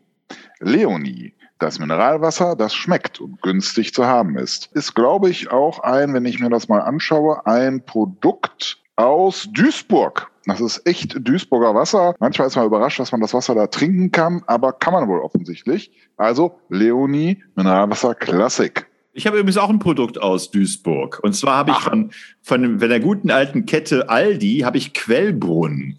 Leonie. 0.60 1.34
Das 1.58 1.80
Mineralwasser, 1.80 2.56
das 2.56 2.76
schmeckt 2.76 3.20
und 3.20 3.42
günstig 3.42 3.96
zu 3.96 4.06
haben 4.06 4.38
ist. 4.38 4.70
Ist, 4.74 4.94
glaube 4.94 5.32
ich, 5.32 5.50
auch 5.50 5.80
ein, 5.80 6.14
wenn 6.14 6.26
ich 6.26 6.40
mir 6.40 6.52
das 6.52 6.68
mal 6.68 6.82
anschaue, 6.82 7.48
ein 7.48 7.84
Produkt 7.84 8.78
aus 8.96 9.50
Duisburg. 9.52 10.30
Das 10.46 10.62
ist 10.62 10.86
echt 10.86 11.18
Duisburger 11.28 11.74
Wasser. 11.74 12.14
Manchmal 12.20 12.48
ist 12.48 12.58
man 12.58 12.68
überrascht, 12.68 13.00
dass 13.00 13.12
man 13.12 13.22
das 13.22 13.34
Wasser 13.34 13.56
da 13.56 13.66
trinken 13.66 14.12
kann, 14.12 14.44
aber 14.46 14.74
kann 14.74 14.94
man 14.94 15.08
wohl 15.08 15.22
offensichtlich. 15.22 15.92
Also 16.18 16.60
Leonie 16.70 17.44
Mineralwasser 17.56 18.14
Classic. 18.14 18.86
Ich 19.18 19.26
habe 19.26 19.38
übrigens 19.38 19.58
auch 19.58 19.70
ein 19.70 19.80
Produkt 19.80 20.22
aus 20.22 20.52
Duisburg. 20.52 21.22
Und 21.24 21.34
zwar 21.34 21.56
habe 21.56 21.72
ich 21.72 21.78
von, 21.78 22.12
von, 22.42 22.80
von 22.80 22.90
der 22.90 23.00
guten 23.00 23.32
alten 23.32 23.66
Kette 23.66 24.10
Aldi, 24.10 24.60
habe 24.66 24.78
ich 24.78 24.94
Quellbrunnen. 24.94 25.98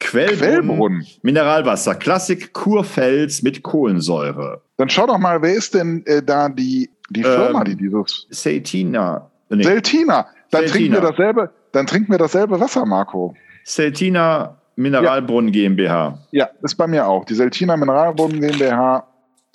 Quellbrunnen, 0.00 0.38
Quellbrunnen. 0.38 1.06
Mineralwasser, 1.22 1.94
Klassik 1.94 2.52
Kurfels 2.52 3.42
mit 3.42 3.62
Kohlensäure. 3.62 4.62
Dann 4.78 4.88
schau 4.88 5.06
doch 5.06 5.18
mal, 5.18 5.40
wer 5.42 5.54
ist 5.54 5.74
denn 5.74 6.04
äh, 6.06 6.24
da 6.24 6.48
die, 6.48 6.90
die 7.08 7.22
Firma, 7.22 7.60
ähm, 7.60 7.64
die 7.66 7.76
dieses... 7.76 8.26
Seltina. 8.30 9.30
Nee. 9.48 9.62
Seltina. 9.62 10.26
dann 10.50 10.66
trinken 10.66 10.94
wir 10.94 11.00
dasselbe, 11.00 11.50
dann 11.70 11.86
trinken 11.86 12.10
wir 12.10 12.18
dasselbe 12.18 12.58
Wasser, 12.58 12.84
Marco. 12.84 13.34
Seltina 13.62 14.60
Mineralbrunnen 14.74 15.54
ja. 15.54 15.68
GmbH. 15.68 16.18
Ja, 16.32 16.48
ist 16.62 16.74
bei 16.74 16.88
mir 16.88 17.06
auch. 17.06 17.24
Die 17.24 17.34
Seltina 17.34 17.76
Mineralbrunnen 17.76 18.40
GmbH. 18.40 19.06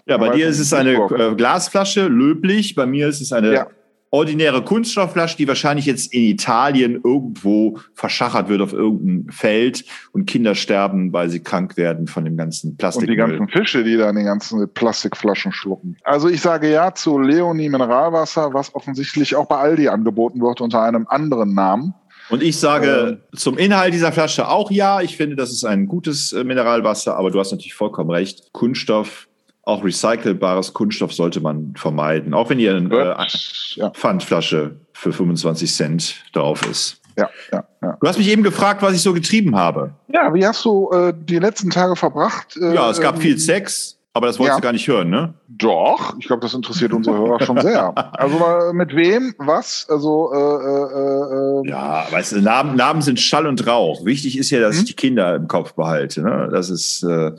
Ja, 0.05 0.17
bei 0.17 0.29
dir 0.29 0.47
ist 0.47 0.59
es 0.59 0.73
eine 0.73 0.93
äh, 0.93 1.35
Glasflasche, 1.35 2.07
löblich. 2.07 2.75
Bei 2.75 2.85
mir 2.85 3.07
ist 3.07 3.21
es 3.21 3.31
eine 3.31 3.53
ja 3.53 3.67
ordinäre 4.11 4.61
Kunststoffflasche, 4.61 5.37
die 5.37 5.47
wahrscheinlich 5.47 5.85
jetzt 5.85 6.13
in 6.13 6.23
Italien 6.23 7.01
irgendwo 7.03 7.79
verschachert 7.93 8.49
wird 8.49 8.61
auf 8.61 8.73
irgendeinem 8.73 9.29
Feld 9.29 9.85
und 10.11 10.25
Kinder 10.25 10.53
sterben, 10.53 11.13
weil 11.13 11.29
sie 11.29 11.41
krank 11.41 11.77
werden 11.77 12.07
von 12.07 12.25
dem 12.25 12.35
ganzen 12.35 12.75
Plastik. 12.75 13.03
Und 13.03 13.11
die 13.11 13.15
ganzen 13.15 13.47
Fische, 13.47 13.83
die 13.83 13.95
da 13.95 14.09
in 14.09 14.17
den 14.17 14.25
ganzen 14.25 14.71
Plastikflaschen 14.73 15.53
schlucken. 15.53 15.95
Also 16.03 16.27
ich 16.27 16.41
sage 16.41 16.69
ja 16.69 16.93
zu 16.93 17.17
Leonie 17.19 17.69
Mineralwasser, 17.69 18.53
was 18.53 18.75
offensichtlich 18.75 19.35
auch 19.35 19.47
bei 19.47 19.57
Aldi 19.57 19.87
angeboten 19.87 20.41
wird 20.41 20.59
unter 20.59 20.83
einem 20.83 21.07
anderen 21.07 21.53
Namen. 21.53 21.93
Und 22.29 22.43
ich 22.43 22.57
sage 22.57 23.19
äh, 23.33 23.35
zum 23.35 23.57
Inhalt 23.57 23.93
dieser 23.93 24.11
Flasche 24.11 24.47
auch 24.47 24.71
ja. 24.71 25.01
Ich 25.01 25.17
finde, 25.17 25.35
das 25.37 25.51
ist 25.51 25.63
ein 25.63 25.87
gutes 25.87 26.33
äh, 26.33 26.43
Mineralwasser, 26.43 27.15
aber 27.15 27.31
du 27.31 27.39
hast 27.39 27.51
natürlich 27.51 27.73
vollkommen 27.73 28.09
recht. 28.09 28.51
Kunststoff 28.51 29.27
auch 29.63 29.83
recycelbares 29.83 30.73
Kunststoff 30.73 31.13
sollte 31.13 31.39
man 31.39 31.73
vermeiden, 31.75 32.33
auch 32.33 32.49
wenn 32.49 32.57
hier 32.57 32.75
eine 32.75 32.93
äh, 32.93 33.27
ja. 33.75 33.89
Pfandflasche 33.91 34.75
für 34.93 35.13
25 35.13 35.73
Cent 35.73 36.15
drauf 36.33 36.65
ist. 36.69 37.01
Ja, 37.17 37.29
ja, 37.51 37.63
ja. 37.81 37.97
Du 37.99 38.07
hast 38.07 38.17
mich 38.17 38.29
eben 38.29 38.43
gefragt, 38.43 38.81
was 38.81 38.93
ich 38.93 39.01
so 39.01 39.13
getrieben 39.13 39.55
habe. 39.55 39.93
Ja, 40.07 40.33
wie 40.33 40.45
hast 40.45 40.63
du 40.65 40.89
äh, 40.91 41.13
die 41.15 41.39
letzten 41.39 41.69
Tage 41.69 41.95
verbracht? 41.95 42.57
Äh, 42.57 42.73
ja, 42.73 42.89
es 42.89 43.01
gab 43.01 43.15
ähm, 43.15 43.21
viel 43.21 43.37
Sex, 43.37 43.99
aber 44.13 44.27
das 44.27 44.39
wolltest 44.39 44.57
ja. 44.57 44.61
du 44.61 44.63
gar 44.63 44.71
nicht 44.71 44.87
hören, 44.87 45.09
ne? 45.09 45.33
Doch, 45.47 46.17
ich 46.19 46.27
glaube, 46.27 46.41
das 46.41 46.53
interessiert 46.53 46.93
unsere 46.93 47.17
Hörer 47.17 47.45
schon 47.45 47.59
sehr. 47.59 47.93
Also 48.13 48.73
mit 48.73 48.95
wem, 48.95 49.35
was? 49.37 49.85
Also 49.89 50.31
äh, 50.33 50.37
äh, 50.37 51.67
äh, 51.67 51.69
ja, 51.69 52.05
weißt 52.11 52.33
du, 52.33 52.41
Namen, 52.41 52.75
Namen 52.75 53.01
sind 53.01 53.19
Schall 53.19 53.45
und 53.45 53.65
Rauch. 53.67 54.05
Wichtig 54.05 54.37
ist 54.37 54.49
ja, 54.49 54.59
dass 54.59 54.75
hm? 54.75 54.81
ich 54.81 54.89
die 54.89 54.95
Kinder 54.95 55.35
im 55.35 55.47
Kopf 55.47 55.73
behalte. 55.73 56.21
Ne? 56.21 56.49
Das 56.51 56.69
ist 56.69 57.03
äh, 57.03 57.31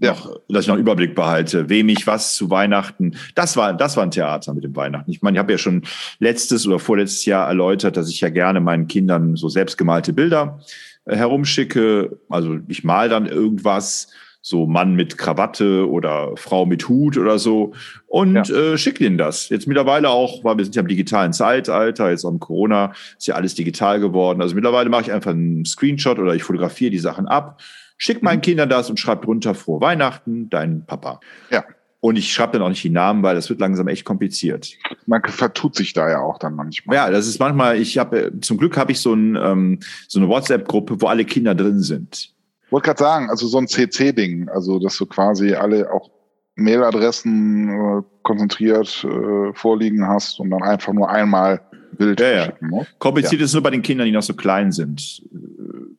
ja. 0.00 0.12
noch, 0.12 0.40
dass 0.48 0.62
ich 0.62 0.68
noch 0.68 0.74
einen 0.74 0.82
Überblick 0.82 1.14
behalte, 1.14 1.68
wem 1.68 1.88
ich 1.88 2.06
was 2.06 2.34
zu 2.34 2.50
Weihnachten. 2.50 3.16
Das 3.34 3.56
war, 3.56 3.74
das 3.74 3.96
war 3.96 4.04
ein 4.04 4.10
Theater 4.10 4.54
mit 4.54 4.64
dem 4.64 4.76
Weihnachten. 4.76 5.10
Ich 5.10 5.22
meine, 5.22 5.36
ich 5.36 5.38
habe 5.38 5.52
ja 5.52 5.58
schon 5.58 5.82
letztes 6.18 6.66
oder 6.66 6.78
vorletztes 6.78 7.24
Jahr 7.24 7.48
erläutert, 7.48 7.96
dass 7.96 8.08
ich 8.08 8.20
ja 8.20 8.28
gerne 8.28 8.60
meinen 8.60 8.88
Kindern 8.88 9.36
so 9.36 9.48
selbstgemalte 9.48 10.12
Bilder 10.12 10.60
äh, 11.04 11.16
herumschicke. 11.16 12.18
Also 12.28 12.58
ich 12.68 12.84
mal 12.84 13.08
dann 13.08 13.26
irgendwas, 13.26 14.08
so 14.44 14.66
Mann 14.66 14.96
mit 14.96 15.18
Krawatte 15.18 15.88
oder 15.88 16.32
Frau 16.36 16.66
mit 16.66 16.88
Hut 16.88 17.16
oder 17.16 17.38
so 17.38 17.74
und 18.08 18.48
ja. 18.48 18.54
äh, 18.54 18.76
schicke 18.76 19.06
ihnen 19.06 19.16
das. 19.16 19.48
Jetzt 19.48 19.68
mittlerweile 19.68 20.10
auch, 20.10 20.42
weil 20.42 20.58
wir 20.58 20.64
sind 20.64 20.74
ja 20.74 20.82
im 20.82 20.88
digitalen 20.88 21.32
Zeitalter, 21.32 22.10
jetzt 22.10 22.24
am 22.24 22.40
Corona 22.40 22.92
ist 23.16 23.28
ja 23.28 23.36
alles 23.36 23.54
digital 23.54 24.00
geworden. 24.00 24.42
Also 24.42 24.56
mittlerweile 24.56 24.90
mache 24.90 25.02
ich 25.02 25.12
einfach 25.12 25.30
einen 25.30 25.64
Screenshot 25.64 26.18
oder 26.18 26.34
ich 26.34 26.42
fotografiere 26.42 26.90
die 26.90 26.98
Sachen 26.98 27.28
ab 27.28 27.60
Schick 28.02 28.20
meinen 28.20 28.38
mhm. 28.38 28.42
Kindern 28.42 28.68
das 28.68 28.90
und 28.90 28.98
schreib 28.98 29.22
drunter 29.22 29.54
frohe 29.54 29.80
Weihnachten, 29.80 30.50
dein 30.50 30.84
Papa. 30.84 31.20
Ja. 31.50 31.62
Und 32.00 32.16
ich 32.16 32.32
schreibe 32.32 32.54
dann 32.54 32.62
auch 32.62 32.68
nicht 32.68 32.82
die 32.82 32.90
Namen, 32.90 33.22
weil 33.22 33.36
das 33.36 33.48
wird 33.48 33.60
langsam 33.60 33.86
echt 33.86 34.04
kompliziert. 34.04 34.72
Man 35.06 35.22
vertut 35.22 35.76
sich 35.76 35.92
da 35.92 36.10
ja 36.10 36.18
auch 36.18 36.38
dann 36.38 36.56
manchmal. 36.56 36.96
Ja, 36.96 37.10
das 37.10 37.28
ist 37.28 37.38
manchmal, 37.38 37.76
ich 37.76 37.98
habe, 37.98 38.32
zum 38.40 38.58
Glück 38.58 38.76
habe 38.76 38.90
ich 38.90 38.98
so, 38.98 39.14
ein, 39.14 39.36
ähm, 39.36 39.78
so 40.08 40.18
eine 40.18 40.28
WhatsApp-Gruppe, 40.28 41.00
wo 41.00 41.06
alle 41.06 41.24
Kinder 41.24 41.54
drin 41.54 41.78
sind. 41.78 42.34
Ich 42.66 42.72
wollte 42.72 42.86
gerade 42.86 42.98
sagen, 42.98 43.30
also 43.30 43.46
so 43.46 43.58
ein 43.58 43.68
CC-Ding, 43.68 44.48
also 44.48 44.80
dass 44.80 44.96
du 44.96 45.06
quasi 45.06 45.54
alle 45.54 45.92
auch 45.92 46.10
Mailadressen 46.56 47.68
äh, 47.68 48.02
konzentriert 48.24 49.04
äh, 49.04 49.54
vorliegen 49.54 50.08
hast 50.08 50.40
und 50.40 50.50
dann 50.50 50.64
einfach 50.64 50.92
nur 50.92 51.08
einmal 51.08 51.60
Bild 51.92 52.18
ja, 52.18 52.32
ja. 52.32 52.44
schicken 52.46 52.68
musst. 52.68 52.98
Kompliziert 52.98 53.40
ja. 53.40 53.44
ist 53.44 53.52
nur 53.52 53.62
bei 53.62 53.70
den 53.70 53.82
Kindern, 53.82 54.06
die 54.06 54.12
noch 54.12 54.22
so 54.22 54.34
klein 54.34 54.72
sind 54.72 55.22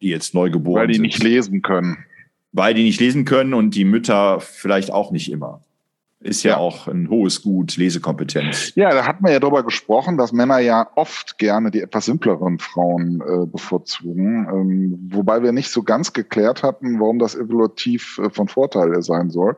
die 0.03 0.09
jetzt 0.09 0.33
neu 0.35 0.49
geboren 0.49 0.73
sind. 0.73 0.81
Weil 0.81 0.87
die 0.87 0.93
sind. 0.93 1.01
nicht 1.01 1.23
lesen 1.23 1.61
können. 1.61 2.05
Weil 2.51 2.73
die 2.75 2.83
nicht 2.83 2.99
lesen 2.99 3.25
können 3.25 3.53
und 3.53 3.73
die 3.73 3.85
Mütter 3.85 4.39
vielleicht 4.39 4.91
auch 4.91 5.11
nicht 5.11 5.31
immer 5.31 5.61
ist 6.23 6.43
ja, 6.43 6.51
ja, 6.51 6.57
auch 6.57 6.87
ein 6.87 7.09
hohes 7.09 7.41
Gut, 7.41 7.75
Lesekompetenz. 7.75 8.73
Ja, 8.75 8.91
da 8.91 9.05
hat 9.05 9.21
man 9.21 9.31
ja 9.31 9.39
darüber 9.39 9.63
gesprochen, 9.63 10.17
dass 10.17 10.31
Männer 10.31 10.59
ja 10.59 10.87
oft 10.95 11.37
gerne 11.37 11.69
die 11.69 11.81
etwas 11.81 12.05
simpleren 12.05 12.59
Frauen 12.59 13.21
äh, 13.21 13.45
bevorzugen, 13.45 14.47
ähm, 14.49 15.09
wobei 15.11 15.43
wir 15.43 15.51
nicht 15.51 15.69
so 15.69 15.83
ganz 15.83 16.13
geklärt 16.13 16.63
hatten, 16.63 16.99
warum 16.99 17.19
das 17.19 17.35
evolutiv 17.35 18.19
äh, 18.23 18.29
von 18.29 18.47
Vorteil 18.47 19.01
sein 19.01 19.29
soll. 19.29 19.57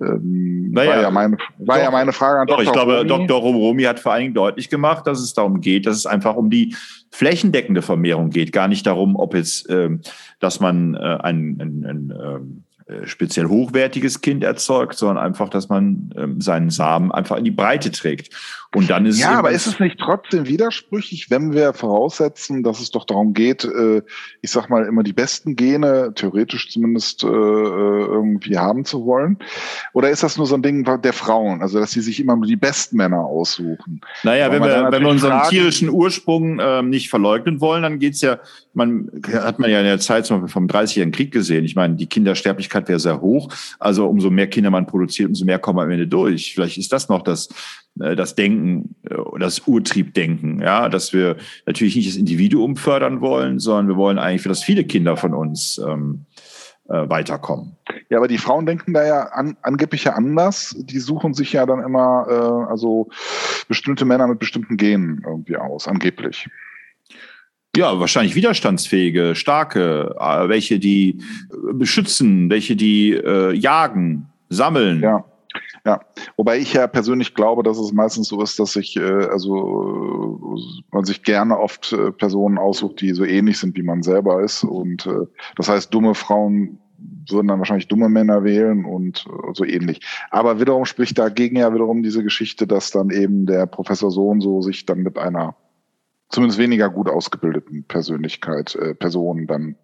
Ähm, 0.00 0.70
naja, 0.72 0.90
war 0.90 1.02
ja 1.02 1.10
meine, 1.10 1.36
war 1.58 1.76
doch, 1.76 1.84
ja 1.84 1.90
meine 1.90 2.12
Frage 2.12 2.40
an 2.40 2.46
doch, 2.48 2.56
Dr. 2.56 2.66
Ich 2.66 2.72
glaube, 2.72 2.96
Romi. 2.98 3.08
Dr. 3.08 3.40
Romi 3.40 3.82
hat 3.84 4.00
vor 4.00 4.12
allen 4.12 4.22
Dingen 4.22 4.34
deutlich 4.34 4.68
gemacht, 4.68 5.06
dass 5.06 5.20
es 5.20 5.32
darum 5.32 5.60
geht, 5.60 5.86
dass 5.86 5.96
es 5.96 6.06
einfach 6.06 6.34
um 6.34 6.50
die 6.50 6.74
flächendeckende 7.10 7.82
Vermehrung 7.82 8.30
geht, 8.30 8.52
gar 8.52 8.66
nicht 8.66 8.86
darum, 8.86 9.14
ob 9.14 9.34
jetzt, 9.34 9.70
ähm, 9.70 10.00
dass 10.40 10.58
man 10.58 10.94
äh, 10.94 10.98
ein, 10.98 11.58
ein, 11.60 11.84
ein 11.86 12.12
ähm, 12.20 12.63
äh, 12.63 12.63
speziell 13.04 13.46
hochwertiges 13.46 14.20
Kind 14.20 14.44
erzeugt, 14.44 14.96
sondern 14.96 15.18
einfach, 15.18 15.48
dass 15.48 15.68
man 15.68 16.10
ähm, 16.16 16.40
seinen 16.40 16.70
Samen 16.70 17.12
einfach 17.12 17.36
in 17.36 17.44
die 17.44 17.50
Breite 17.50 17.90
trägt. 17.90 18.34
Und 18.74 18.90
dann 18.90 19.06
ist 19.06 19.20
ja, 19.20 19.32
es 19.32 19.38
aber 19.38 19.50
ist 19.52 19.66
es 19.66 19.78
nicht 19.78 19.98
trotzdem 19.98 20.46
widersprüchlich, 20.46 21.30
wenn 21.30 21.52
wir 21.52 21.72
voraussetzen, 21.72 22.62
dass 22.62 22.80
es 22.80 22.90
doch 22.90 23.04
darum 23.04 23.32
geht, 23.32 23.64
äh, 23.64 24.02
ich 24.42 24.50
sag 24.50 24.68
mal 24.68 24.84
immer 24.84 25.02
die 25.02 25.12
besten 25.12 25.56
Gene 25.56 26.12
theoretisch 26.14 26.70
zumindest 26.70 27.22
äh, 27.24 27.28
äh 27.28 28.04
irgendwie 28.14 28.58
haben 28.58 28.84
zu 28.84 29.06
wollen? 29.06 29.38
Oder 29.92 30.10
ist 30.10 30.22
das 30.22 30.36
nur 30.36 30.46
so 30.46 30.56
ein 30.56 30.62
Ding 30.62 30.84
der 31.02 31.12
Frauen, 31.12 31.62
also 31.62 31.78
dass 31.78 31.92
sie 31.92 32.00
sich 32.00 32.20
immer 32.20 32.36
nur 32.36 32.46
die 32.46 32.56
besten 32.56 32.96
Männer 32.96 33.20
aussuchen? 33.20 34.00
Naja, 34.22 34.50
wenn 34.50 34.62
wir, 34.62 34.88
wenn 34.90 35.02
wir 35.02 35.08
unseren 35.08 35.38
fragen, 35.38 35.50
tierischen 35.50 35.88
Ursprung 35.88 36.58
äh, 36.58 36.82
nicht 36.82 37.10
verleugnen 37.10 37.60
wollen, 37.60 37.82
dann 37.82 37.98
geht's 37.98 38.20
ja, 38.20 38.38
man 38.72 39.10
hat 39.32 39.58
man 39.58 39.70
ja 39.70 39.78
in 39.78 39.86
der 39.86 40.00
Zeit 40.00 40.26
zum 40.26 40.40
Beispiel 40.40 40.52
vom 40.52 40.66
30-jährigen 40.66 41.12
Krieg 41.12 41.32
gesehen. 41.32 41.64
Ich 41.64 41.76
meine, 41.76 41.94
die 41.94 42.06
Kindersterblichkeit 42.06 42.88
wäre 42.88 42.98
sehr 42.98 43.20
hoch. 43.20 43.48
Also 43.78 44.06
umso 44.06 44.30
mehr 44.30 44.48
Kinder 44.48 44.70
man 44.70 44.86
produziert, 44.86 45.28
umso 45.28 45.44
mehr 45.44 45.58
kommen 45.58 45.78
am 45.78 45.90
Ende 45.90 46.08
durch. 46.08 46.54
Vielleicht 46.54 46.78
ist 46.78 46.92
das 46.92 47.08
noch 47.08 47.22
das 47.22 47.48
das 47.94 48.34
Denken, 48.34 48.96
äh, 49.08 49.38
das 49.38 49.60
Urtriebdenken, 49.60 50.60
ja, 50.60 50.88
dass 50.88 51.12
wir 51.12 51.36
natürlich 51.66 51.96
nicht 51.96 52.08
das 52.08 52.16
Individuum 52.16 52.76
fördern 52.76 53.20
wollen, 53.20 53.58
sondern 53.58 53.88
wir 53.88 53.96
wollen 53.96 54.18
eigentlich, 54.18 54.42
dass 54.42 54.62
viele 54.62 54.84
Kinder 54.84 55.16
von 55.16 55.34
uns 55.34 55.78
ähm, 55.78 56.26
äh, 56.88 57.08
weiterkommen. 57.08 57.76
Ja, 58.10 58.18
aber 58.18 58.28
die 58.28 58.38
Frauen 58.38 58.66
denken 58.66 58.92
da 58.92 59.06
ja 59.06 59.22
an, 59.28 59.56
angeblich 59.62 60.04
ja 60.04 60.12
anders. 60.12 60.76
Die 60.78 60.98
suchen 60.98 61.34
sich 61.34 61.52
ja 61.52 61.66
dann 61.66 61.80
immer 61.80 62.26
äh, 62.28 62.70
also 62.70 63.08
bestimmte 63.68 64.04
Männer 64.04 64.26
mit 64.26 64.38
bestimmten 64.38 64.76
Genen 64.76 65.22
irgendwie 65.24 65.56
aus, 65.56 65.88
angeblich. 65.88 66.48
Ja, 67.76 67.98
wahrscheinlich 67.98 68.36
widerstandsfähige, 68.36 69.34
starke, 69.34 70.14
äh, 70.18 70.48
welche 70.48 70.78
die 70.78 71.22
beschützen, 71.72 72.50
welche 72.50 72.76
die 72.76 73.12
äh, 73.12 73.52
jagen, 73.52 74.28
sammeln. 74.48 75.00
Ja. 75.00 75.24
Ja, 75.86 76.00
wobei 76.36 76.58
ich 76.58 76.72
ja 76.72 76.86
persönlich 76.86 77.34
glaube, 77.34 77.62
dass 77.62 77.78
es 77.78 77.92
meistens 77.92 78.28
so 78.28 78.40
ist, 78.42 78.58
dass 78.58 78.72
sich 78.72 78.96
äh, 78.96 79.02
also 79.02 80.56
man 80.90 81.04
sich 81.04 81.22
gerne 81.22 81.58
oft 81.58 81.92
äh, 81.92 82.10
Personen 82.10 82.56
aussucht, 82.56 83.02
die 83.02 83.12
so 83.12 83.24
ähnlich 83.24 83.58
sind, 83.58 83.76
wie 83.76 83.82
man 83.82 84.02
selber 84.02 84.42
ist. 84.42 84.64
Und 84.64 85.06
äh, 85.06 85.26
das 85.56 85.68
heißt, 85.68 85.92
dumme 85.92 86.14
Frauen 86.14 86.78
würden 87.28 87.48
dann 87.48 87.58
wahrscheinlich 87.58 87.88
dumme 87.88 88.08
Männer 88.08 88.44
wählen 88.44 88.86
und 88.86 89.26
äh, 89.26 89.52
so 89.52 89.64
ähnlich. 89.64 90.00
Aber 90.30 90.58
wiederum 90.58 90.86
spricht 90.86 91.18
dagegen 91.18 91.56
ja 91.56 91.74
wiederum 91.74 92.02
diese 92.02 92.22
Geschichte, 92.22 92.66
dass 92.66 92.90
dann 92.90 93.10
eben 93.10 93.44
der 93.44 93.66
Professor 93.66 94.10
so 94.10 94.28
und 94.28 94.40
so 94.40 94.62
sich 94.62 94.86
dann 94.86 95.00
mit 95.00 95.18
einer 95.18 95.54
zumindest 96.30 96.58
weniger 96.58 96.88
gut 96.88 97.10
ausgebildeten 97.10 97.84
Persönlichkeit, 97.84 98.74
äh, 98.76 98.94
Person 98.94 99.46
dann 99.46 99.76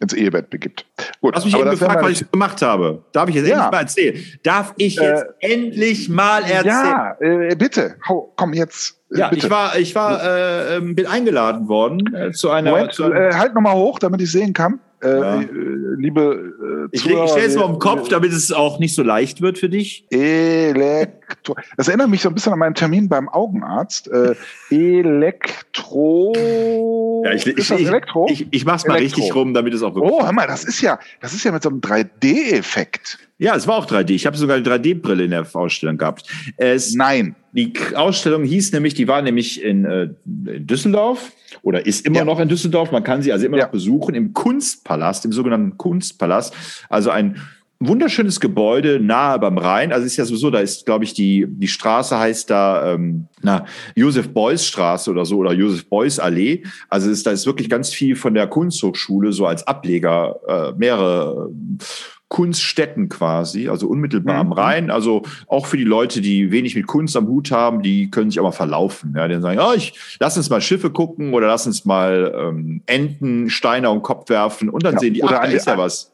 ins 0.00 0.12
Ehebett 0.12 0.50
begibt. 0.50 0.86
Gut, 1.20 1.34
Hast 1.34 1.44
mich 1.44 1.56
eben 1.56 1.70
gefragt, 1.70 2.02
was 2.02 2.10
ich 2.20 2.30
gemacht 2.30 2.62
habe. 2.62 3.04
Darf 3.12 3.28
ich 3.28 3.34
jetzt 3.34 3.48
ja. 3.48 3.56
endlich 3.56 3.72
mal 3.72 3.80
erzählen? 3.80 4.24
Darf 4.42 4.74
ich 4.76 4.96
jetzt 4.96 5.26
äh, 5.40 5.52
endlich 5.54 6.08
mal 6.08 6.42
erzählen? 6.42 6.64
Ja, 6.66 7.16
äh, 7.20 7.56
bitte. 7.56 7.96
Hau, 8.08 8.32
komm 8.36 8.52
jetzt. 8.52 9.00
Äh, 9.12 9.18
ja, 9.18 9.28
bitte. 9.28 9.46
ich 9.46 9.50
war, 9.50 9.78
ich 9.78 9.94
war, 9.94 10.22
äh, 10.22 10.76
ähm, 10.76 10.94
bin 10.94 11.06
eingeladen 11.06 11.68
worden 11.68 12.14
äh, 12.14 12.30
zu 12.32 12.50
einer. 12.50 12.70
Moment, 12.70 12.92
zu 12.92 13.12
äh, 13.12 13.34
halt 13.34 13.54
nochmal 13.54 13.74
hoch, 13.74 13.98
damit 13.98 14.20
ich 14.20 14.30
sehen 14.30 14.52
kann. 14.52 14.80
Äh, 15.02 15.08
ja. 15.08 15.40
Äh, 15.40 15.46
liebe 15.96 16.88
äh, 16.90 16.96
Ich, 16.96 17.06
ich 17.06 17.30
stelle 17.30 17.46
es 17.46 17.56
mal 17.56 17.68
im 17.68 17.78
Kopf, 17.78 18.08
damit 18.08 18.32
es 18.32 18.50
auch 18.52 18.78
nicht 18.78 18.94
so 18.94 19.02
leicht 19.02 19.40
wird 19.40 19.58
für 19.58 19.68
dich. 19.68 20.06
Elektro. 20.10 21.56
Das 21.76 21.88
erinnert 21.88 22.08
mich 22.08 22.22
so 22.22 22.28
ein 22.28 22.34
bisschen 22.34 22.52
an 22.52 22.58
meinen 22.58 22.74
Termin 22.74 23.08
beim 23.08 23.28
Augenarzt. 23.28 24.08
Äh, 24.08 24.34
Elektro. 25.78 27.22
Ja, 27.24 27.32
ich, 27.32 27.46
ist 27.46 27.70
ich, 27.70 27.86
Elektro? 27.86 28.26
Ich, 28.30 28.42
ich, 28.42 28.48
ich 28.50 28.64
mach's 28.64 28.86
mal 28.86 28.96
Elektro. 28.96 29.16
richtig 29.16 29.34
rum, 29.34 29.54
damit 29.54 29.74
es 29.74 29.82
auch 29.82 29.94
wirklich. 29.94 30.12
Oh, 30.12 30.24
hör 30.24 30.32
mal, 30.32 30.46
das 30.46 30.64
ist 30.64 30.80
ja, 30.80 30.98
das 31.20 31.34
ist 31.34 31.44
ja 31.44 31.52
mit 31.52 31.62
so 31.62 31.70
einem 31.70 31.80
3D-Effekt. 31.80 33.18
Ja, 33.38 33.54
es 33.54 33.66
war 33.68 33.76
auch 33.76 33.86
3D. 33.86 34.10
Ich 34.10 34.26
habe 34.26 34.36
sogar 34.36 34.56
eine 34.56 34.66
3D-Brille 34.66 35.24
in 35.24 35.30
der 35.30 35.46
Ausstellung 35.52 35.96
gehabt. 35.96 36.26
Es, 36.56 36.94
Nein. 36.94 37.36
Die 37.52 37.72
Ausstellung 37.94 38.44
hieß 38.44 38.72
nämlich, 38.72 38.94
die 38.94 39.08
war 39.08 39.22
nämlich 39.22 39.62
in, 39.62 39.84
äh, 39.84 40.08
in 40.24 40.66
Düsseldorf 40.66 41.32
oder 41.62 41.86
ist 41.86 42.04
immer 42.04 42.18
ja. 42.18 42.24
noch 42.24 42.40
in 42.40 42.48
Düsseldorf. 42.48 42.92
Man 42.92 43.04
kann 43.04 43.22
sie 43.22 43.32
also 43.32 43.46
immer 43.46 43.56
ja. 43.56 43.64
noch 43.64 43.72
besuchen 43.72 44.14
im 44.14 44.32
Kunstpalast, 44.32 45.24
im 45.24 45.32
sogenannten 45.32 45.76
Kunstpalast. 45.78 46.54
Also 46.88 47.10
ein 47.10 47.40
wunderschönes 47.80 48.40
Gebäude 48.40 48.98
nahe 49.00 49.38
beim 49.38 49.56
Rhein. 49.56 49.92
Also 49.92 50.04
ist 50.04 50.16
ja 50.16 50.24
sowieso, 50.24 50.50
da 50.50 50.58
ist, 50.58 50.84
glaube 50.84 51.04
ich, 51.04 51.14
die, 51.14 51.46
die 51.48 51.68
Straße 51.68 52.18
heißt 52.18 52.50
da, 52.50 52.94
ähm, 52.94 53.28
na, 53.40 53.66
Josef 53.94 54.32
Beuys 54.32 54.66
Straße 54.66 55.10
oder 55.10 55.24
so 55.24 55.38
oder 55.38 55.52
Josef 55.52 55.88
Beuys 55.88 56.18
Allee. 56.18 56.64
Also 56.88 57.10
ist, 57.10 57.26
da 57.26 57.30
ist 57.30 57.46
wirklich 57.46 57.70
ganz 57.70 57.90
viel 57.90 58.16
von 58.16 58.34
der 58.34 58.48
Kunsthochschule 58.48 59.32
so 59.32 59.46
als 59.46 59.66
Ableger, 59.66 60.40
äh, 60.48 60.72
mehrere 60.76 61.50
Kunststätten 62.28 63.08
quasi, 63.08 63.68
also 63.68 63.88
unmittelbar 63.88 64.44
mhm. 64.44 64.52
am 64.52 64.52
Rhein. 64.52 64.90
Also 64.90 65.22
auch 65.46 65.66
für 65.66 65.76
die 65.76 65.84
Leute, 65.84 66.20
die 66.20 66.50
wenig 66.50 66.74
mit 66.74 66.86
Kunst 66.86 67.16
am 67.16 67.28
Hut 67.28 67.52
haben, 67.52 67.80
die 67.82 68.10
können 68.10 68.30
sich 68.30 68.40
aber 68.40 68.52
verlaufen. 68.52 69.14
Ja, 69.16 69.28
die 69.28 69.40
sagen, 69.40 69.60
oh, 69.62 69.72
ich 69.74 69.94
lass 70.18 70.36
uns 70.36 70.50
mal 70.50 70.60
Schiffe 70.60 70.90
gucken 70.90 71.32
oder 71.32 71.46
lass 71.46 71.66
uns 71.66 71.84
mal 71.84 72.34
ähm, 72.36 72.82
Enten, 72.86 73.48
Steine 73.50 73.88
den 73.88 74.02
Kopf 74.02 74.28
werfen 74.28 74.68
und 74.68 74.82
dann 74.82 74.94
ja, 74.94 75.00
sehen 75.00 75.14
die, 75.14 75.22
ach, 75.22 75.30
da 75.30 75.44
ist 75.44 75.66
ja 75.66 75.78
was 75.78 76.12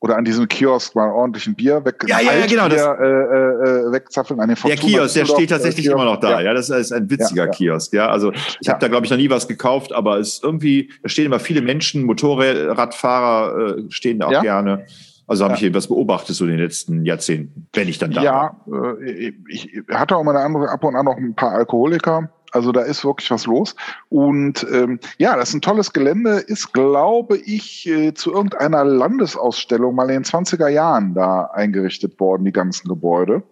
oder 0.00 0.16
an 0.16 0.24
diesem 0.24 0.46
Kiosk 0.48 0.94
mal 0.94 1.10
ordentlich 1.10 1.46
ein 1.46 1.54
Bier 1.54 1.84
weg. 1.84 2.04
Ja, 2.06 2.20
ja, 2.20 2.34
ja 2.34 2.46
genau. 2.46 2.68
Das, 2.68 2.80
äh, 2.80 2.84
äh, 2.84 3.92
wegzapfeln 3.92 4.38
an 4.40 4.48
den 4.48 4.58
Der 4.62 4.76
Kiosk, 4.76 5.14
der 5.14 5.24
steht 5.24 5.50
tatsächlich 5.50 5.86
immer 5.86 6.04
noch 6.04 6.20
da. 6.20 6.32
Ja, 6.32 6.40
ja 6.42 6.54
das 6.54 6.68
ist 6.68 6.92
ein 6.92 7.08
witziger 7.08 7.46
ja, 7.46 7.50
Kiosk. 7.50 7.92
Ja, 7.94 8.08
also 8.08 8.32
ich 8.60 8.68
habe 8.68 8.80
da 8.80 8.88
glaube 8.88 9.06
ich 9.06 9.10
noch 9.10 9.18
nie 9.18 9.30
was 9.30 9.48
gekauft, 9.48 9.92
aber 9.92 10.18
es 10.18 10.34
ist 10.34 10.44
irgendwie, 10.44 10.90
da 11.02 11.08
stehen 11.08 11.26
immer 11.26 11.40
viele 11.40 11.62
Menschen, 11.62 12.04
Motorradfahrer 12.04 13.78
äh, 13.78 13.90
stehen 13.90 14.18
da 14.18 14.26
auch 14.26 14.42
gerne. 14.42 14.86
Also 15.26 15.44
habe 15.44 15.54
ja. 15.54 15.60
ich 15.60 15.64
etwas 15.64 15.88
beobachtet 15.88 16.36
so 16.36 16.44
in 16.44 16.50
den 16.50 16.60
letzten 16.60 17.06
Jahrzehnten, 17.06 17.66
wenn 17.72 17.88
ich 17.88 17.98
dann 17.98 18.10
da 18.10 18.22
ja, 18.22 18.32
war. 18.32 18.60
Ja, 18.66 19.06
äh, 19.06 19.32
ich 19.48 19.82
hatte 19.90 20.16
auch 20.16 20.22
mal 20.22 20.36
eine 20.36 20.44
andere, 20.44 20.68
ab 20.68 20.84
und 20.84 20.96
an 20.96 21.06
noch 21.06 21.16
ein 21.16 21.34
paar 21.34 21.52
Alkoholiker, 21.52 22.30
also 22.54 22.70
da 22.70 22.82
ist 22.82 23.04
wirklich 23.04 23.30
was 23.32 23.46
los. 23.46 23.74
Und 24.08 24.64
ähm, 24.72 25.00
ja, 25.18 25.36
das 25.36 25.48
ist 25.48 25.56
ein 25.56 25.60
tolles 25.60 25.92
Gelände, 25.92 26.38
ist, 26.38 26.72
glaube 26.72 27.36
ich, 27.36 27.86
äh, 27.88 28.14
zu 28.14 28.32
irgendeiner 28.32 28.84
Landesausstellung 28.84 29.94
mal 29.96 30.08
in 30.08 30.22
den 30.22 30.24
20er 30.24 30.68
Jahren 30.68 31.14
da 31.14 31.46
eingerichtet 31.46 32.18
worden, 32.20 32.44
die 32.44 32.52
ganzen 32.52 32.88
Gebäude. 32.88 33.42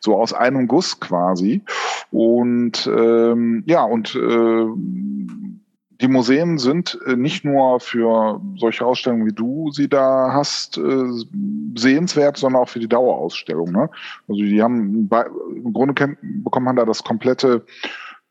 So 0.00 0.16
aus 0.16 0.32
einem 0.32 0.66
Guss 0.66 0.98
quasi. 0.98 1.62
Und 2.10 2.90
ähm, 2.92 3.62
ja, 3.66 3.84
und 3.84 4.16
äh, 4.16 4.66
die 6.00 6.08
Museen 6.08 6.58
sind 6.58 6.98
äh, 7.06 7.14
nicht 7.14 7.44
nur 7.44 7.78
für 7.78 8.40
solche 8.56 8.84
Ausstellungen, 8.84 9.26
wie 9.26 9.34
du 9.34 9.70
sie 9.70 9.88
da 9.88 10.32
hast, 10.32 10.78
äh, 10.78 11.04
sehenswert, 11.76 12.36
sondern 12.36 12.62
auch 12.62 12.68
für 12.68 12.80
die 12.80 12.88
Dauerausstellung. 12.88 13.70
Ne? 13.70 13.90
Also 14.26 14.40
die 14.40 14.62
haben 14.62 15.08
im 15.54 15.72
Grunde 15.72 16.16
bekommt 16.22 16.66
man 16.66 16.76
da 16.76 16.84
das 16.84 17.04
komplette 17.04 17.64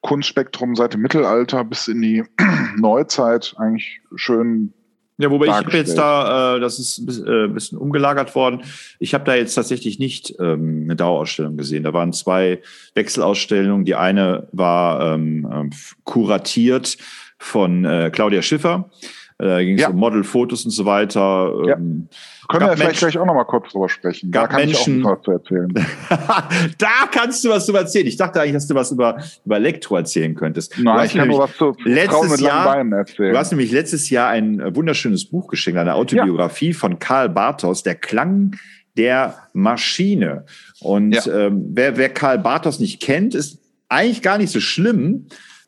Kunstspektrum 0.01 0.75
seit 0.75 0.93
dem 0.93 1.01
Mittelalter 1.01 1.63
bis 1.63 1.87
in 1.87 2.01
die 2.01 2.23
Neuzeit 2.77 3.53
eigentlich 3.57 4.01
schön 4.15 4.73
ja, 5.21 5.29
wobei 5.29 5.47
ich 5.47 5.51
habe 5.51 5.75
jetzt 5.75 5.97
da, 5.97 6.55
äh, 6.55 6.59
das 6.61 6.79
ist 6.79 6.97
ein 6.97 7.27
äh, 7.27 7.47
bisschen 7.49 7.77
umgelagert 7.77 8.35
worden. 8.35 8.61
Ich 8.99 9.13
habe 9.13 9.25
da 9.25 9.35
jetzt 9.35 9.53
tatsächlich 9.53 9.99
nicht 9.99 10.33
ähm, 10.39 10.83
eine 10.85 10.95
Dauerausstellung 10.95 11.57
gesehen. 11.57 11.83
Da 11.83 11.91
waren 11.91 12.13
zwei 12.13 12.61
Wechselausstellungen. 12.95 13.83
Die 13.83 13.95
eine 13.95 14.47
war 14.53 15.13
ähm, 15.13 15.45
ähm 15.51 15.69
kuratiert 16.05 16.97
von 17.37 17.83
äh, 17.83 18.11
Claudia 18.13 18.41
Schiffer. 18.41 18.89
Äh, 19.39 19.45
da 19.47 19.63
ging 19.63 19.75
es 19.75 19.81
ja. 19.81 19.89
um 19.89 19.95
Modelfotos 19.95 20.65
und 20.65 20.71
so 20.71 20.85
weiter. 20.85 21.53
Ja. 21.65 21.75
Ähm, 21.77 22.09
können 22.49 22.65
wir 22.67 22.77
vielleicht 22.77 22.99
gleich 22.99 23.17
auch 23.17 23.25
noch 23.25 23.35
mal 23.35 23.45
kurz 23.45 23.71
drüber 23.71 23.87
sprechen. 23.87 24.31
Da 24.31 24.47
kann 24.47 24.61
Menschen, 24.61 24.99
ich 24.99 25.05
auch 25.05 25.17
was 25.17 25.21
zu 25.21 25.31
erzählen. 25.31 25.73
da 26.77 27.07
kannst 27.11 27.45
du 27.45 27.49
was 27.49 27.65
drüber 27.65 27.79
erzählen. 27.79 28.07
Ich 28.07 28.17
dachte 28.17 28.41
eigentlich, 28.41 28.53
dass 28.53 28.67
du 28.67 28.75
was 28.75 28.91
über, 28.91 29.21
über 29.45 29.55
Elektro 29.57 29.95
erzählen 29.97 30.33
könntest. 30.33 30.77
Nein, 30.79 31.05
ich 31.05 31.13
kann 31.13 31.27
nur 31.27 31.39
was 31.39 31.55
zu 31.55 31.75
letztes 31.85 32.31
mit 32.31 32.41
Jahr, 32.41 32.65
Beinen 32.65 32.91
erzählen. 32.91 33.33
Du 33.33 33.37
hast 33.37 33.51
nämlich 33.51 33.71
letztes 33.71 34.09
Jahr 34.09 34.29
ein 34.29 34.59
äh, 34.59 34.75
wunderschönes 34.75 35.25
Buch 35.25 35.47
geschenkt, 35.47 35.79
eine 35.79 35.93
Autobiografie 35.93 36.71
ja. 36.71 36.77
von 36.77 36.97
Karl 36.97 37.29
Bartos, 37.29 37.83
Der 37.83 37.95
Klang 37.95 38.55
der 38.97 39.47
Maschine. 39.53 40.45
Und 40.81 41.13
ja. 41.13 41.47
ähm, 41.47 41.67
wer, 41.69 41.97
wer 41.97 42.09
Karl 42.09 42.39
Bartos 42.39 42.79
nicht 42.79 42.99
kennt, 42.99 43.35
ist 43.35 43.59
eigentlich 43.87 44.21
gar 44.21 44.37
nicht 44.37 44.51
so 44.51 44.59
schlimm. 44.59 45.27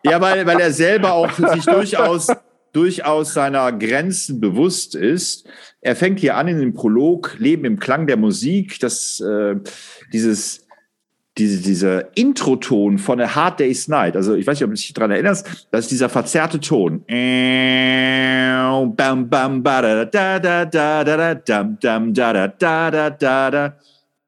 ja, 0.10 0.22
weil, 0.22 0.46
weil 0.46 0.60
er 0.60 0.72
selber 0.72 1.14
auch 1.14 1.32
sich 1.32 1.66
durchaus 1.66 2.28
durchaus 2.74 3.34
seiner 3.34 3.72
Grenzen 3.72 4.40
bewusst 4.40 4.94
ist. 4.94 5.48
Er 5.82 5.96
fängt 5.96 6.20
hier 6.20 6.36
an 6.36 6.48
in 6.48 6.60
dem 6.60 6.74
Prolog 6.74 7.36
Leben 7.40 7.66
im 7.66 7.80
Klang 7.80 8.06
der 8.06 8.18
Musik, 8.18 8.80
das 8.80 9.20
äh, 9.20 9.56
dieses 10.14 10.68
diese, 11.38 11.62
dieser 11.62 12.18
Intro-Ton 12.18 12.98
von 12.98 13.22
A 13.22 13.36
Hard 13.36 13.60
Day's 13.60 13.88
Night, 13.88 14.16
also 14.16 14.34
ich 14.34 14.48
weiß 14.48 14.60
nicht, 14.60 14.64
ob 14.64 14.72
du 14.72 14.76
dich 14.76 14.94
daran 14.94 15.12
erinnerst, 15.12 15.68
das 15.72 15.86
ist 15.86 15.92
dieser 15.92 16.10
verzerrte 16.10 16.60
Ton. 16.60 17.04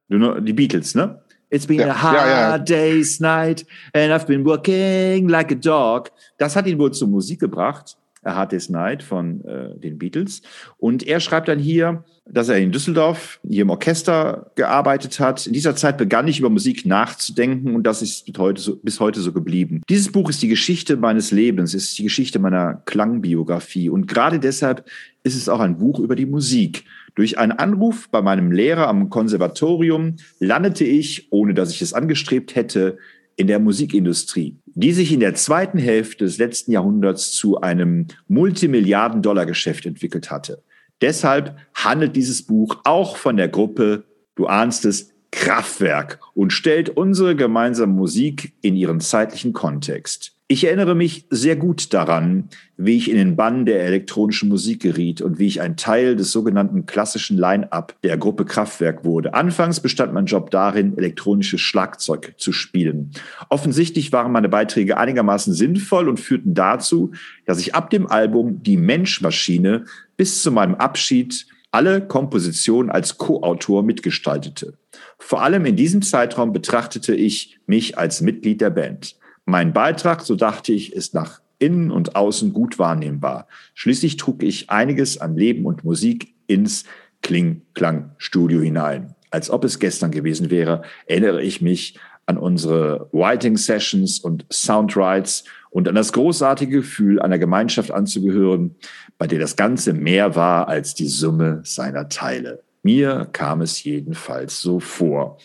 Die 0.09 0.53
Beatles, 0.53 0.95
ne? 0.95 1.21
It's 1.49 1.65
been 1.65 1.79
ja, 1.79 1.89
a 1.89 1.93
hard 1.93 2.15
ja, 2.15 2.49
ja. 2.51 2.57
day's 2.57 3.19
night 3.19 3.65
and 3.93 4.11
I've 4.13 4.27
been 4.27 4.45
working 4.45 5.29
like 5.29 5.51
a 5.51 5.55
dog. 5.55 6.11
Das 6.37 6.55
hat 6.55 6.67
ihn 6.67 6.77
wohl 6.77 6.91
zur 6.91 7.07
Musik 7.07 7.39
gebracht. 7.39 7.98
A 8.23 8.35
Hard 8.35 8.51
Day's 8.51 8.69
Night 8.69 9.03
von 9.03 9.43
äh, 9.45 9.77
den 9.79 9.97
Beatles. 9.97 10.41
Und 10.77 11.07
er 11.07 11.19
schreibt 11.19 11.47
dann 11.47 11.59
hier, 11.59 12.03
dass 12.25 12.49
er 12.49 12.57
in 12.57 12.71
Düsseldorf 12.71 13.39
hier 13.47 13.63
im 13.63 13.69
Orchester 13.69 14.51
gearbeitet 14.55 15.19
hat. 15.19 15.47
In 15.47 15.53
dieser 15.53 15.75
Zeit 15.75 15.97
begann 15.97 16.27
ich 16.27 16.39
über 16.39 16.49
Musik 16.49 16.85
nachzudenken 16.85 17.75
und 17.75 17.83
das 17.83 18.01
ist 18.01 18.25
bis 18.25 18.37
heute 18.37 18.61
so, 18.61 18.75
bis 18.77 18.99
heute 18.99 19.19
so 19.21 19.31
geblieben. 19.31 19.81
Dieses 19.89 20.11
Buch 20.11 20.29
ist 20.29 20.41
die 20.41 20.47
Geschichte 20.47 20.97
meines 20.97 21.31
Lebens, 21.31 21.73
ist 21.73 21.97
die 21.97 22.03
Geschichte 22.03 22.39
meiner 22.39 22.81
Klangbiografie 22.85 23.89
und 23.89 24.07
gerade 24.07 24.39
deshalb 24.39 24.85
ist 25.23 25.35
es 25.35 25.49
auch 25.49 25.59
ein 25.59 25.77
Buch 25.77 25.99
über 25.99 26.15
die 26.15 26.25
Musik. 26.25 26.85
Durch 27.15 27.37
einen 27.37 27.51
Anruf 27.51 28.09
bei 28.09 28.21
meinem 28.21 28.51
Lehrer 28.51 28.87
am 28.87 29.09
Konservatorium 29.09 30.15
landete 30.39 30.85
ich, 30.85 31.27
ohne 31.31 31.53
dass 31.53 31.71
ich 31.71 31.81
es 31.81 31.93
angestrebt 31.93 32.55
hätte, 32.55 32.97
in 33.39 33.47
der 33.47 33.59
Musikindustrie, 33.59 34.57
die 34.65 34.91
sich 34.91 35.13
in 35.13 35.21
der 35.21 35.33
zweiten 35.33 35.77
Hälfte 35.77 36.25
des 36.25 36.37
letzten 36.39 36.73
Jahrhunderts 36.73 37.31
zu 37.31 37.61
einem 37.61 38.07
Multimilliarden-Dollar-Geschäft 38.27 39.85
entwickelt 39.85 40.29
hatte. 40.29 40.61
Deshalb 40.99 41.55
handelt 41.73 42.17
dieses 42.17 42.45
Buch 42.45 42.75
auch 42.83 43.15
von 43.15 43.37
der 43.37 43.47
Gruppe, 43.47 44.03
du 44.35 44.47
ahnst 44.47 44.83
es, 44.83 45.13
Kraftwerk 45.31 46.19
und 46.33 46.51
stellt 46.51 46.89
unsere 46.89 47.33
gemeinsame 47.33 47.93
Musik 47.93 48.51
in 48.61 48.75
ihren 48.75 48.99
zeitlichen 48.99 49.53
Kontext. 49.53 50.35
Ich 50.51 50.63
erinnere 50.63 50.95
mich 50.95 51.27
sehr 51.29 51.55
gut 51.55 51.93
daran, 51.93 52.49
wie 52.75 52.97
ich 52.97 53.11
in 53.11 53.17
den 53.17 53.35
Bann 53.35 53.67
der 53.67 53.83
elektronischen 53.85 54.49
Musik 54.49 54.81
geriet 54.81 55.21
und 55.21 55.37
wie 55.37 55.45
ich 55.45 55.61
ein 55.61 55.77
Teil 55.77 56.15
des 56.15 56.31
sogenannten 56.31 56.87
klassischen 56.87 57.37
Line-up 57.37 57.95
der 58.01 58.17
Gruppe 58.17 58.45
Kraftwerk 58.45 59.05
wurde. 59.05 59.35
Anfangs 59.35 59.79
bestand 59.79 60.11
mein 60.11 60.25
Job 60.25 60.49
darin, 60.49 60.97
elektronisches 60.97 61.61
Schlagzeug 61.61 62.33
zu 62.37 62.51
spielen. 62.51 63.11
Offensichtlich 63.49 64.11
waren 64.11 64.31
meine 64.31 64.49
Beiträge 64.49 64.97
einigermaßen 64.97 65.53
sinnvoll 65.53 66.09
und 66.09 66.19
führten 66.19 66.55
dazu, 66.55 67.11
dass 67.45 67.59
ich 67.59 67.75
ab 67.75 67.91
dem 67.91 68.07
Album 68.07 68.63
Die 68.63 68.77
Menschmaschine 68.77 69.85
bis 70.17 70.41
zu 70.41 70.51
meinem 70.51 70.73
Abschied 70.73 71.45
alle 71.69 72.01
Kompositionen 72.01 72.89
als 72.89 73.19
Co-Autor 73.19 73.83
mitgestaltete. 73.83 74.73
Vor 75.19 75.43
allem 75.43 75.65
in 75.65 75.75
diesem 75.75 76.01
Zeitraum 76.01 76.53
betrachtete 76.53 77.13
ich 77.13 77.59
mich 77.67 77.99
als 77.99 78.21
Mitglied 78.21 78.61
der 78.61 78.71
Band. 78.71 79.15
Mein 79.49 79.73
Beitrag, 79.73 80.21
so 80.21 80.35
dachte 80.35 80.73
ich, 80.73 80.93
ist 80.93 81.15
nach 81.15 81.41
innen 81.57 81.89
und 81.89 82.15
außen 82.15 82.53
gut 82.53 82.77
wahrnehmbar. 82.77 83.47
Schließlich 83.73 84.15
trug 84.17 84.43
ich 84.43 84.69
einiges 84.69 85.19
an 85.19 85.35
Leben 85.35 85.65
und 85.65 85.83
Musik 85.83 86.35
ins 86.45 86.83
Kling-Klang-Studio 87.23 88.61
hinein. 88.61 89.15
Als 89.31 89.49
ob 89.49 89.63
es 89.63 89.79
gestern 89.79 90.11
gewesen 90.11 90.51
wäre, 90.51 90.83
erinnere 91.07 91.41
ich 91.41 91.63
mich 91.63 91.97
an 92.27 92.37
unsere 92.37 93.09
Writing 93.11 93.57
Sessions 93.57 94.19
und 94.19 94.45
Soundwrites 94.51 95.45
und 95.71 95.87
an 95.87 95.95
das 95.95 96.13
großartige 96.13 96.77
Gefühl, 96.77 97.19
einer 97.19 97.39
Gemeinschaft 97.39 97.89
anzugehören, 97.89 98.75
bei 99.17 99.25
der 99.25 99.39
das 99.39 99.55
Ganze 99.55 99.93
mehr 99.93 100.35
war 100.35 100.67
als 100.67 100.93
die 100.93 101.07
Summe 101.07 101.61
seiner 101.63 102.07
Teile. 102.07 102.61
Mir 102.83 103.27
kam 103.33 103.61
es 103.61 103.83
jedenfalls 103.83 104.61
so 104.61 104.79
vor. 104.79 105.39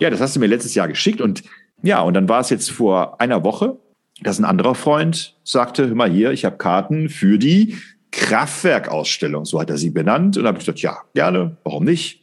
Ja, 0.00 0.10
das 0.10 0.20
hast 0.20 0.34
du 0.34 0.40
mir 0.40 0.46
letztes 0.46 0.74
Jahr 0.74 0.88
geschickt 0.88 1.20
und 1.20 1.42
ja, 1.82 2.00
und 2.02 2.14
dann 2.14 2.28
war 2.28 2.40
es 2.40 2.50
jetzt 2.50 2.70
vor 2.70 3.20
einer 3.20 3.44
Woche, 3.44 3.78
dass 4.22 4.38
ein 4.38 4.44
anderer 4.44 4.74
Freund 4.74 5.36
sagte, 5.44 5.88
hör 5.88 5.94
mal 5.94 6.10
hier, 6.10 6.30
ich 6.32 6.44
habe 6.44 6.58
Karten 6.58 7.08
für 7.08 7.38
die 7.38 7.76
Kraftwerkausstellung, 8.12 9.44
so 9.44 9.60
hat 9.60 9.70
er 9.70 9.78
sie 9.78 9.90
benannt. 9.90 10.36
Und 10.36 10.46
habe 10.46 10.58
ich 10.58 10.64
gesagt, 10.64 10.80
ja, 10.80 10.98
gerne, 11.14 11.56
warum 11.64 11.84
nicht? 11.84 12.20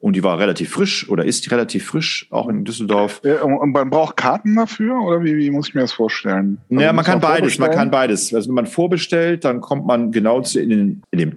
Und 0.00 0.14
die 0.14 0.22
war 0.22 0.38
relativ 0.38 0.70
frisch 0.70 1.08
oder 1.08 1.24
ist 1.24 1.50
relativ 1.50 1.86
frisch, 1.86 2.28
auch 2.30 2.48
in 2.48 2.64
Düsseldorf. 2.64 3.20
Und 3.42 3.72
man 3.72 3.90
braucht 3.90 4.16
Karten 4.16 4.54
dafür 4.54 5.00
oder 5.00 5.24
wie, 5.24 5.36
wie 5.36 5.50
muss 5.50 5.68
ich 5.68 5.74
mir 5.74 5.80
das 5.80 5.92
vorstellen? 5.92 6.58
Also 6.70 6.82
ja, 6.82 6.92
man 6.92 7.04
kann 7.04 7.20
beides, 7.20 7.58
man 7.58 7.72
kann 7.72 7.90
beides. 7.90 8.32
Also 8.32 8.48
wenn 8.48 8.54
man 8.54 8.66
vorbestellt, 8.66 9.44
dann 9.44 9.60
kommt 9.60 9.86
man 9.86 10.12
genau 10.12 10.40
zu 10.42 10.60
in, 10.60 10.70
den, 10.70 11.02
in 11.10 11.18
dem 11.18 11.36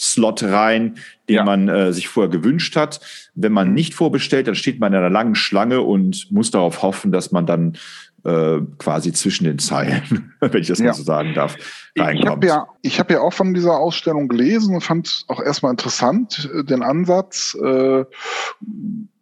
Zeitslot 0.00 0.42
rein, 0.42 0.96
den 1.28 1.36
ja. 1.36 1.44
man 1.44 1.68
äh, 1.68 1.92
sich 1.92 2.08
vorher 2.08 2.30
gewünscht 2.30 2.74
hat. 2.76 3.00
Wenn 3.34 3.52
man 3.52 3.74
nicht 3.74 3.94
vorbestellt, 3.94 4.48
dann 4.48 4.54
steht 4.54 4.80
man 4.80 4.92
in 4.92 4.98
einer 4.98 5.10
langen 5.10 5.34
Schlange 5.34 5.82
und 5.82 6.32
muss 6.32 6.50
darauf 6.50 6.82
hoffen, 6.82 7.12
dass 7.12 7.32
man 7.32 7.44
dann 7.46 7.76
äh, 8.24 8.58
quasi 8.78 9.12
zwischen 9.12 9.44
den 9.44 9.58
Zeilen, 9.58 10.32
wenn 10.40 10.60
ich 10.60 10.68
das 10.68 10.78
ja. 10.78 10.86
mal 10.86 10.94
so 10.94 11.02
sagen 11.02 11.34
darf, 11.34 11.56
reinkommt. 11.98 12.44
Ich 12.44 12.50
habe 12.50 12.56
ja, 12.64 12.66
ich 12.82 12.98
hab 12.98 13.10
ja 13.10 13.20
auch 13.20 13.34
von 13.34 13.52
dieser 13.54 13.78
Ausstellung 13.78 14.28
gelesen 14.28 14.74
und 14.74 14.80
fand 14.80 15.24
auch 15.28 15.40
erstmal 15.40 15.70
interessant 15.70 16.50
äh, 16.54 16.64
den 16.64 16.82
Ansatz, 16.82 17.56
äh, 17.62 18.04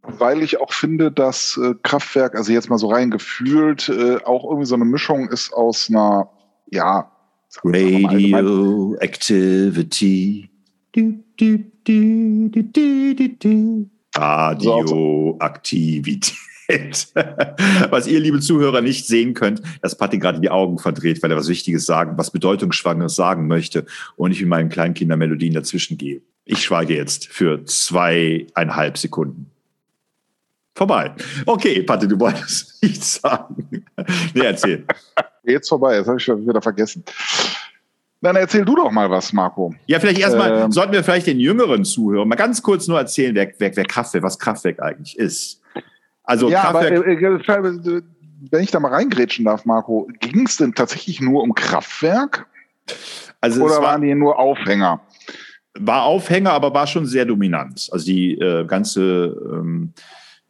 weil 0.02 0.42
ich 0.42 0.60
auch 0.60 0.72
finde, 0.72 1.12
dass 1.12 1.60
äh, 1.62 1.74
Kraftwerk, 1.82 2.34
also 2.34 2.52
jetzt 2.52 2.70
mal 2.70 2.78
so 2.78 2.88
rein 2.88 3.10
gefühlt, 3.10 3.88
äh, 3.88 4.18
auch 4.24 4.44
irgendwie 4.44 4.66
so 4.66 4.76
eine 4.76 4.84
Mischung 4.84 5.28
ist 5.28 5.52
aus 5.52 5.90
einer, 5.90 6.30
ja, 6.70 7.10
Radioactivity. 7.64 10.47
Radioaktivität. 14.14 16.37
was 17.90 18.06
ihr, 18.06 18.20
liebe 18.20 18.40
Zuhörer, 18.40 18.82
nicht 18.82 19.06
sehen 19.06 19.32
könnt, 19.32 19.62
dass 19.80 19.96
Patti 19.96 20.18
gerade 20.18 20.40
die 20.40 20.50
Augen 20.50 20.78
verdreht, 20.78 21.22
weil 21.22 21.30
er 21.30 21.37
was 21.37 21.48
Wichtiges 21.48 21.87
sagen, 21.87 22.18
was 22.18 22.30
Bedeutungsschwangeres 22.30 23.14
sagen 23.14 23.46
möchte 23.46 23.87
und 24.16 24.32
ich 24.32 24.40
mit 24.40 24.50
meinen 24.50 24.68
Kleinkindermelodien 24.68 25.54
dazwischen 25.54 25.96
gehe. 25.96 26.20
Ich 26.44 26.62
schweige 26.62 26.94
jetzt 26.94 27.28
für 27.28 27.64
zweieinhalb 27.64 28.98
Sekunden. 28.98 29.50
Vorbei. 30.74 31.14
Okay, 31.46 31.82
Patti, 31.82 32.06
du 32.06 32.20
wolltest 32.20 32.78
nichts 32.82 33.20
sagen. 33.20 33.84
Nee, 34.34 34.44
erzähl. 34.44 34.84
Jetzt 35.44 35.68
vorbei, 35.68 35.96
jetzt 35.96 36.06
habe 36.06 36.18
ich 36.18 36.24
schon 36.24 36.46
wieder 36.46 36.62
vergessen. 36.62 37.02
Dann 38.20 38.37
erzähl 38.37 38.64
du 38.64 38.74
doch 38.74 38.90
mal 38.90 39.11
was, 39.11 39.33
Marco. 39.33 39.74
Ja, 39.87 40.00
vielleicht 40.00 40.20
erstmal 40.20 40.62
ähm, 40.62 40.72
sollten 40.72 40.92
wir 40.92 41.04
vielleicht 41.04 41.28
den 41.28 41.38
jüngeren 41.38 41.85
Zuhörern 41.85 42.26
mal 42.26 42.35
ganz 42.35 42.62
kurz 42.62 42.88
nur 42.88 42.98
erzählen, 42.98 43.35
wer, 43.35 43.52
wer, 43.59 43.76
wer 43.76 43.85
Kraftwerk, 43.85 44.24
was 44.24 44.38
Kraftwerk 44.38 44.83
eigentlich 44.83 45.16
ist. 45.18 45.62
Also 46.24 46.50
ja, 46.50 46.64
aber 46.64 46.90
äh, 46.90 46.96
äh, 46.96 48.02
wenn 48.50 48.62
ich 48.62 48.70
da 48.70 48.81
mal 48.81 48.92
reingrätschen 48.92 49.44
darf, 49.44 49.64
Marco, 49.64 50.09
ging 50.20 50.46
es 50.46 50.57
denn 50.57 50.74
tatsächlich 50.74 51.20
nur 51.20 51.42
um 51.42 51.54
Kraftwerk? 51.54 52.46
Also 53.40 53.62
Oder 53.62 53.76
war, 53.76 53.83
waren 53.83 54.02
die 54.02 54.14
nur 54.14 54.38
Aufhänger? 54.38 55.00
War 55.78 56.02
Aufhänger, 56.02 56.52
aber 56.52 56.74
war 56.74 56.87
schon 56.87 57.07
sehr 57.07 57.24
dominant. 57.24 57.88
Also 57.92 58.04
die 58.04 58.35
äh, 58.35 58.64
ganze 58.66 59.37
ähm, 59.52 59.92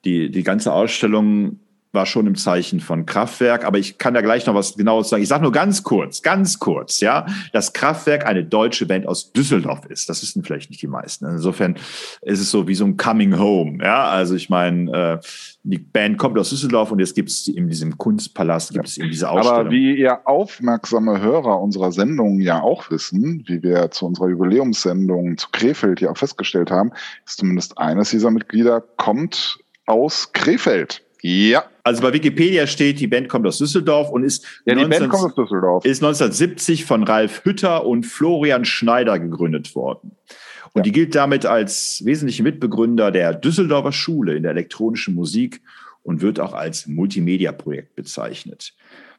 die, 0.05 0.31
die 0.31 0.43
ganze 0.43 0.73
Ausstellung 0.73 1.61
war 1.99 2.07
schon 2.07 2.29
im 2.29 2.37
Zeichen 2.37 2.79
von 2.79 3.07
Kraftwerk, 3.07 3.65
aber 3.65 3.77
ich 3.77 3.99
kann 3.99 4.15
da 4.15 4.21
gleich 4.21 4.47
noch 4.47 4.55
was 4.55 4.77
genaues 4.77 5.09
sagen. 5.09 5.21
Ich 5.21 5.29
sage 5.29 5.43
nur 5.43 5.51
ganz 5.51 5.83
kurz, 5.83 6.23
ganz 6.23 6.61
kurz, 6.61 7.01
ja, 7.01 7.27
dass 7.53 7.73
Kraftwerk 7.73 8.25
eine 8.25 8.45
deutsche 8.45 8.87
Band 8.87 9.05
aus 9.09 9.33
Düsseldorf 9.33 9.85
ist. 9.87 10.09
Das 10.09 10.23
wissen 10.23 10.45
vielleicht 10.45 10.71
nicht 10.71 10.81
die 10.81 10.87
meisten. 10.87 11.27
Insofern 11.27 11.75
ist 12.23 12.39
es 12.39 12.53
so 12.53 12.69
wie 12.69 12.77
so 12.77 12.85
ein 12.85 12.97
Coming 12.97 13.37
Home, 13.37 13.85
ja. 13.85 14.05
Also 14.05 14.37
ich 14.37 14.49
meine, 14.49 14.93
äh, 14.93 15.27
die 15.65 15.79
Band 15.79 16.19
kommt 16.19 16.39
aus 16.39 16.51
Düsseldorf 16.51 16.93
und 16.93 17.01
jetzt 17.01 17.17
gibt 17.17 17.31
es 17.31 17.49
in 17.49 17.69
diesem 17.69 17.99
Kunstpalast 17.99 18.73
gibt 18.73 18.87
es 18.87 18.97
eben 18.97 19.11
diese 19.11 19.29
Ausstellung. 19.29 19.61
Aber 19.61 19.71
wie 19.73 19.97
ihr 19.97 20.21
aufmerksame 20.25 21.21
Hörer 21.21 21.61
unserer 21.61 21.91
Sendung 21.91 22.41
ja 22.41 22.63
auch 22.63 22.93
wissen, 22.93 23.43
wie 23.49 23.61
wir 23.65 23.91
zu 23.91 24.07
unserer 24.07 24.29
Jubiläumssendung 24.29 25.37
zu 25.37 25.49
Krefeld 25.51 26.01
ja 26.01 26.11
auch 26.11 26.17
festgestellt 26.17 26.71
haben, 26.71 26.93
ist 27.27 27.39
zumindest 27.41 27.77
eines 27.77 28.11
dieser 28.11 28.31
Mitglieder 28.31 28.85
kommt 28.97 29.59
aus 29.87 30.33
Krefeld. 30.33 31.03
Ja. 31.23 31.65
Also 31.89 32.03
bei 32.03 32.13
Wikipedia 32.13 32.67
steht, 32.67 33.01
die 33.01 33.07
Band 33.07 33.31
kommt 33.31 33.47
aus 33.47 33.57
Düsseldorf 33.57 34.11
und 34.11 34.23
ist, 34.23 34.45
ja, 34.67 34.75
19, 34.75 35.11
aus 35.11 35.35
Düsseldorf. 35.35 35.87
ist 35.87 36.03
1970 36.03 36.85
von 36.85 37.03
Ralf 37.03 37.47
Hütter 37.47 37.87
und 37.87 38.05
Florian 38.05 38.67
Schneider 38.67 39.19
gegründet 39.19 39.75
worden. 39.75 40.11
Und 40.75 40.81
ja. 40.81 40.83
die 40.83 40.93
gilt 40.93 41.15
damit 41.15 41.47
als 41.47 42.03
wesentliche 42.05 42.43
Mitbegründer 42.43 43.11
der 43.11 43.33
Düsseldorfer 43.33 43.93
Schule 43.93 44.37
in 44.37 44.43
der 44.43 44.53
elektronischen 44.53 45.15
Musik 45.15 45.63
und 46.03 46.21
wird 46.21 46.41
auch 46.41 46.53
als 46.53 46.87
Multimedia-Projekt 46.87 47.97
bezeichnet. 47.97 48.75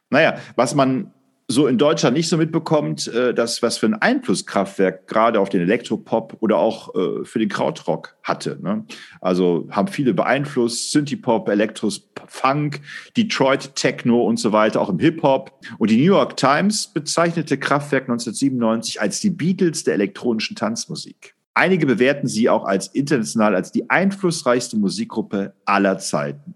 Naja, 0.08 0.38
was 0.54 0.76
man 0.76 1.12
so 1.50 1.66
in 1.66 1.78
Deutschland 1.78 2.16
nicht 2.16 2.28
so 2.28 2.36
mitbekommt, 2.36 3.08
äh, 3.08 3.34
dass 3.34 3.60
was 3.60 3.78
für 3.78 3.86
ein 3.86 3.94
Einfluss 3.94 4.46
Kraftwerk 4.46 5.08
gerade 5.08 5.40
auf 5.40 5.48
den 5.48 5.60
Elektropop 5.60 6.36
oder 6.40 6.58
auch 6.58 6.94
äh, 6.94 7.24
für 7.24 7.40
den 7.40 7.48
Krautrock 7.48 8.16
hatte. 8.22 8.58
Ne? 8.62 8.84
Also 9.20 9.66
haben 9.70 9.88
viele 9.88 10.14
beeinflusst, 10.14 10.92
Synthie-Pop, 10.92 11.48
Elektros, 11.48 12.08
Funk, 12.28 12.80
Detroit 13.16 13.74
Techno 13.74 14.22
und 14.22 14.38
so 14.38 14.52
weiter, 14.52 14.80
auch 14.80 14.90
im 14.90 15.00
Hip-Hop. 15.00 15.52
Und 15.78 15.90
die 15.90 15.96
New 15.96 16.14
York 16.14 16.36
Times 16.36 16.86
bezeichnete 16.92 17.58
Kraftwerk 17.58 18.04
1997 18.04 19.00
als 19.00 19.20
die 19.20 19.30
Beatles 19.30 19.82
der 19.82 19.94
elektronischen 19.94 20.54
Tanzmusik. 20.54 21.34
Einige 21.54 21.84
bewerten 21.84 22.28
sie 22.28 22.48
auch 22.48 22.64
als 22.64 22.86
international 22.86 23.56
als 23.56 23.72
die 23.72 23.90
einflussreichste 23.90 24.78
Musikgruppe 24.78 25.54
aller 25.64 25.98
Zeiten. 25.98 26.54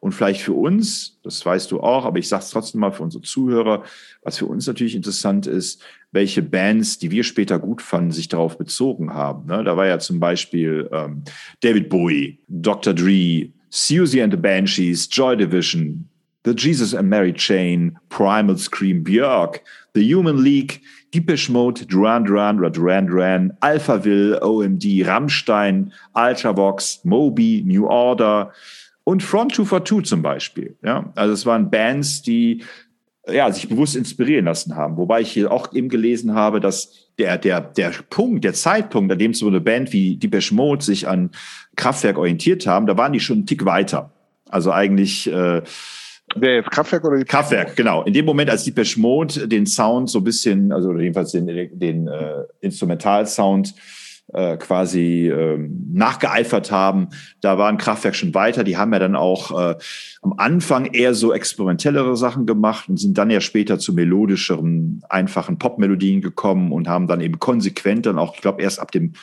Und 0.00 0.12
vielleicht 0.12 0.40
für 0.40 0.54
uns, 0.54 1.18
das 1.22 1.44
weißt 1.44 1.70
du 1.70 1.80
auch, 1.80 2.04
aber 2.04 2.18
ich 2.18 2.28
sage 2.28 2.42
es 2.42 2.50
trotzdem 2.50 2.80
mal 2.80 2.90
für 2.90 3.02
unsere 3.02 3.22
Zuhörer, 3.22 3.84
was 4.22 4.38
für 4.38 4.46
uns 4.46 4.66
natürlich 4.66 4.94
interessant 4.94 5.46
ist, 5.46 5.82
welche 6.10 6.42
Bands, 6.42 6.98
die 6.98 7.10
wir 7.10 7.22
später 7.24 7.58
gut 7.58 7.82
fanden, 7.82 8.12
sich 8.12 8.28
darauf 8.28 8.56
bezogen 8.56 9.12
haben. 9.12 9.46
Ne? 9.46 9.62
Da 9.64 9.76
war 9.76 9.86
ja 9.86 9.98
zum 9.98 10.20
Beispiel 10.20 10.88
ähm, 10.92 11.22
David 11.60 11.88
Bowie, 11.88 12.40
Dr. 12.48 12.94
Dre, 12.94 13.50
Susie 13.70 14.22
and 14.22 14.32
the 14.32 14.38
Banshees, 14.38 15.08
Joy 15.10 15.36
Division, 15.36 16.08
The 16.44 16.54
Jesus 16.54 16.94
and 16.94 17.10
Mary 17.10 17.34
Chain, 17.34 17.98
Primal 18.08 18.56
Scream, 18.56 19.04
Björk, 19.04 19.60
The 19.94 20.02
Human 20.02 20.42
League, 20.42 20.80
Deepish 21.12 21.50
Mode, 21.50 21.86
Duran 21.88 22.24
Duran 22.24 22.58
Duran 22.72 23.06
Duran, 23.06 23.52
Alphaville, 23.60 24.40
OMD, 24.40 25.04
Rammstein, 25.04 25.92
Ultravox, 26.14 27.04
Moby, 27.04 27.62
New 27.66 27.86
Order, 27.86 28.52
und 29.08 29.22
Front 29.22 29.54
242 29.54 30.06
zum 30.06 30.20
Beispiel. 30.20 30.76
Ja? 30.84 31.10
Also 31.14 31.32
es 31.32 31.46
waren 31.46 31.70
Bands, 31.70 32.20
die 32.20 32.62
ja, 33.26 33.50
sich 33.50 33.66
bewusst 33.66 33.96
inspirieren 33.96 34.44
lassen 34.44 34.76
haben. 34.76 34.98
Wobei 34.98 35.22
ich 35.22 35.32
hier 35.32 35.50
auch 35.50 35.72
eben 35.72 35.88
gelesen 35.88 36.34
habe, 36.34 36.60
dass 36.60 37.08
der, 37.18 37.38
der, 37.38 37.62
der 37.62 37.90
Punkt, 38.10 38.44
der 38.44 38.52
Zeitpunkt, 38.52 39.10
an 39.10 39.18
dem 39.18 39.32
so 39.32 39.46
eine 39.46 39.62
Band 39.62 39.94
wie 39.94 40.16
Depeche 40.16 40.54
Mode 40.54 40.84
sich 40.84 41.08
an 41.08 41.30
Kraftwerk 41.74 42.18
orientiert 42.18 42.66
haben, 42.66 42.86
da 42.86 42.98
waren 42.98 43.14
die 43.14 43.20
schon 43.20 43.38
einen 43.38 43.46
Tick 43.46 43.64
weiter. 43.64 44.12
Also 44.50 44.72
eigentlich 44.72 45.26
äh, 45.32 45.62
Wer 46.36 46.56
jetzt 46.56 46.70
Kraftwerk 46.70 47.06
oder 47.06 47.16
die 47.16 47.24
Kraftwerk, 47.24 47.76
genau. 47.76 48.02
In 48.02 48.12
dem 48.12 48.26
Moment, 48.26 48.50
als 48.50 48.64
Depeche 48.64 49.00
Mode 49.00 49.48
den 49.48 49.64
Sound 49.64 50.10
so 50.10 50.18
ein 50.18 50.24
bisschen, 50.24 50.70
also 50.70 50.94
jedenfalls 50.98 51.32
den, 51.32 51.46
den 51.78 52.08
äh, 52.08 52.42
Instrumentalsound 52.60 53.74
äh, 54.32 54.56
quasi 54.56 55.28
ähm, 55.28 55.88
nachgeeifert 55.92 56.70
haben. 56.70 57.08
Da 57.40 57.58
waren 57.58 57.78
Kraftwerk 57.78 58.14
schon 58.14 58.34
weiter. 58.34 58.64
Die 58.64 58.76
haben 58.76 58.92
ja 58.92 58.98
dann 58.98 59.16
auch 59.16 59.58
äh, 59.58 59.76
am 60.22 60.34
Anfang 60.36 60.86
eher 60.86 61.14
so 61.14 61.32
experimentellere 61.32 62.16
Sachen 62.16 62.46
gemacht 62.46 62.88
und 62.88 62.98
sind 62.98 63.16
dann 63.16 63.30
ja 63.30 63.40
später 63.40 63.78
zu 63.78 63.94
melodischeren, 63.94 65.02
einfachen 65.08 65.58
Popmelodien 65.58 66.20
gekommen 66.20 66.72
und 66.72 66.88
haben 66.88 67.06
dann 67.06 67.20
eben 67.20 67.38
konsequent 67.38 68.06
dann 68.06 68.18
auch, 68.18 68.34
ich 68.34 68.40
glaube, 68.40 68.62
erst 68.62 68.80
ab 68.80 68.92
dem 68.92 69.14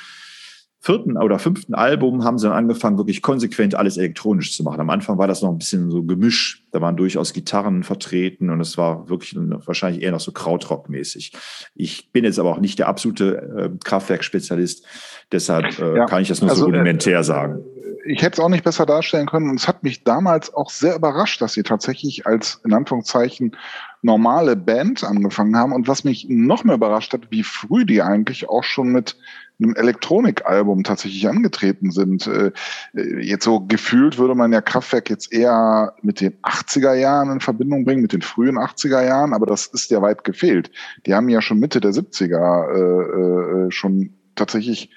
vierten 0.85 1.17
oder 1.17 1.39
fünften 1.39 1.73
Album 1.73 2.23
haben 2.23 2.37
sie 2.37 2.47
dann 2.47 2.55
angefangen, 2.55 2.99
wirklich 2.99 3.23
konsequent 3.23 3.73
alles 3.73 3.97
elektronisch 3.97 4.55
zu 4.55 4.61
machen. 4.61 4.79
Am 4.79 4.91
Anfang 4.91 5.17
war 5.17 5.27
das 5.27 5.41
noch 5.41 5.49
ein 5.49 5.57
bisschen 5.57 5.89
so 5.89 6.03
Gemisch. 6.03 6.63
Da 6.71 6.79
waren 6.79 6.95
durchaus 6.95 7.33
Gitarren 7.33 7.83
vertreten 7.83 8.51
und 8.51 8.61
es 8.61 8.77
war 8.77 9.09
wirklich 9.09 9.35
wahrscheinlich 9.35 10.03
eher 10.03 10.11
noch 10.11 10.19
so 10.19 10.31
Krautrock-mäßig. 10.31 11.33
Ich 11.73 12.11
bin 12.11 12.23
jetzt 12.23 12.37
aber 12.37 12.51
auch 12.51 12.59
nicht 12.59 12.77
der 12.77 12.87
absolute 12.87 13.71
äh, 13.73 13.77
Kraftwerkspezialist. 13.83 14.85
Deshalb 15.31 15.79
äh, 15.79 15.97
ja, 15.97 16.05
kann 16.05 16.21
ich 16.21 16.27
das 16.27 16.41
nur 16.41 16.51
also, 16.51 16.65
so 16.65 16.71
äh, 16.71 16.77
rudimentär 16.77 17.19
äh, 17.19 17.23
sagen. 17.23 17.63
Ich 18.05 18.21
hätte 18.21 18.33
es 18.33 18.39
auch 18.39 18.49
nicht 18.49 18.63
besser 18.63 18.85
darstellen 18.85 19.25
können 19.25 19.49
und 19.49 19.59
es 19.59 19.67
hat 19.67 19.81
mich 19.81 20.03
damals 20.03 20.53
auch 20.53 20.69
sehr 20.69 20.95
überrascht, 20.95 21.41
dass 21.41 21.53
sie 21.53 21.63
tatsächlich 21.63 22.27
als 22.27 22.61
in 22.63 22.73
Anführungszeichen 22.73 23.55
normale 24.05 24.55
Band 24.55 25.03
angefangen 25.03 25.57
haben 25.57 25.73
und 25.73 25.87
was 25.87 26.03
mich 26.03 26.27
noch 26.29 26.63
mehr 26.63 26.75
überrascht 26.75 27.11
hat, 27.11 27.31
wie 27.31 27.43
früh 27.43 27.85
die 27.85 28.03
eigentlich 28.03 28.47
auch 28.47 28.63
schon 28.63 28.89
mit 28.89 29.17
einem 29.59 29.73
Elektronikalbum 29.73 30.83
tatsächlich 30.83 31.27
angetreten 31.27 31.89
sind. 31.89 32.27
Äh, 32.27 32.51
äh, 32.93 33.19
jetzt 33.25 33.45
so 33.45 33.61
gefühlt 33.61 34.17
würde 34.19 34.35
man 34.35 34.53
ja 34.53 34.61
Kraftwerk 34.61 35.09
jetzt 35.09 35.33
eher 35.33 35.95
mit 36.03 36.21
den 36.21 36.33
80er 36.43 36.93
Jahren 36.93 37.31
in 37.31 37.39
Verbindung 37.39 37.83
bringen, 37.83 38.03
mit 38.03 38.13
den 38.13 38.21
frühen 38.21 38.59
80er 38.59 39.03
Jahren, 39.03 39.33
aber 39.33 39.47
das 39.47 39.65
ist 39.67 39.89
ja 39.89 40.01
weit 40.01 40.23
gefehlt. 40.23 40.71
Die 41.05 41.15
haben 41.15 41.29
ja 41.29 41.41
schon 41.41 41.59
Mitte 41.59 41.81
der 41.81 41.91
70er 41.91 42.69
äh, 42.69 43.67
äh, 43.67 43.71
schon 43.71 44.13
tatsächlich 44.35 44.91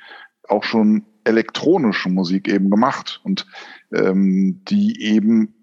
auch 0.49 0.65
schon 0.65 1.05
elektronische 1.25 2.11
Musik 2.11 2.49
eben 2.49 2.71
gemacht 2.71 3.21
und 3.25 3.47
ähm, 3.93 4.61
die 4.69 5.03
eben 5.03 5.55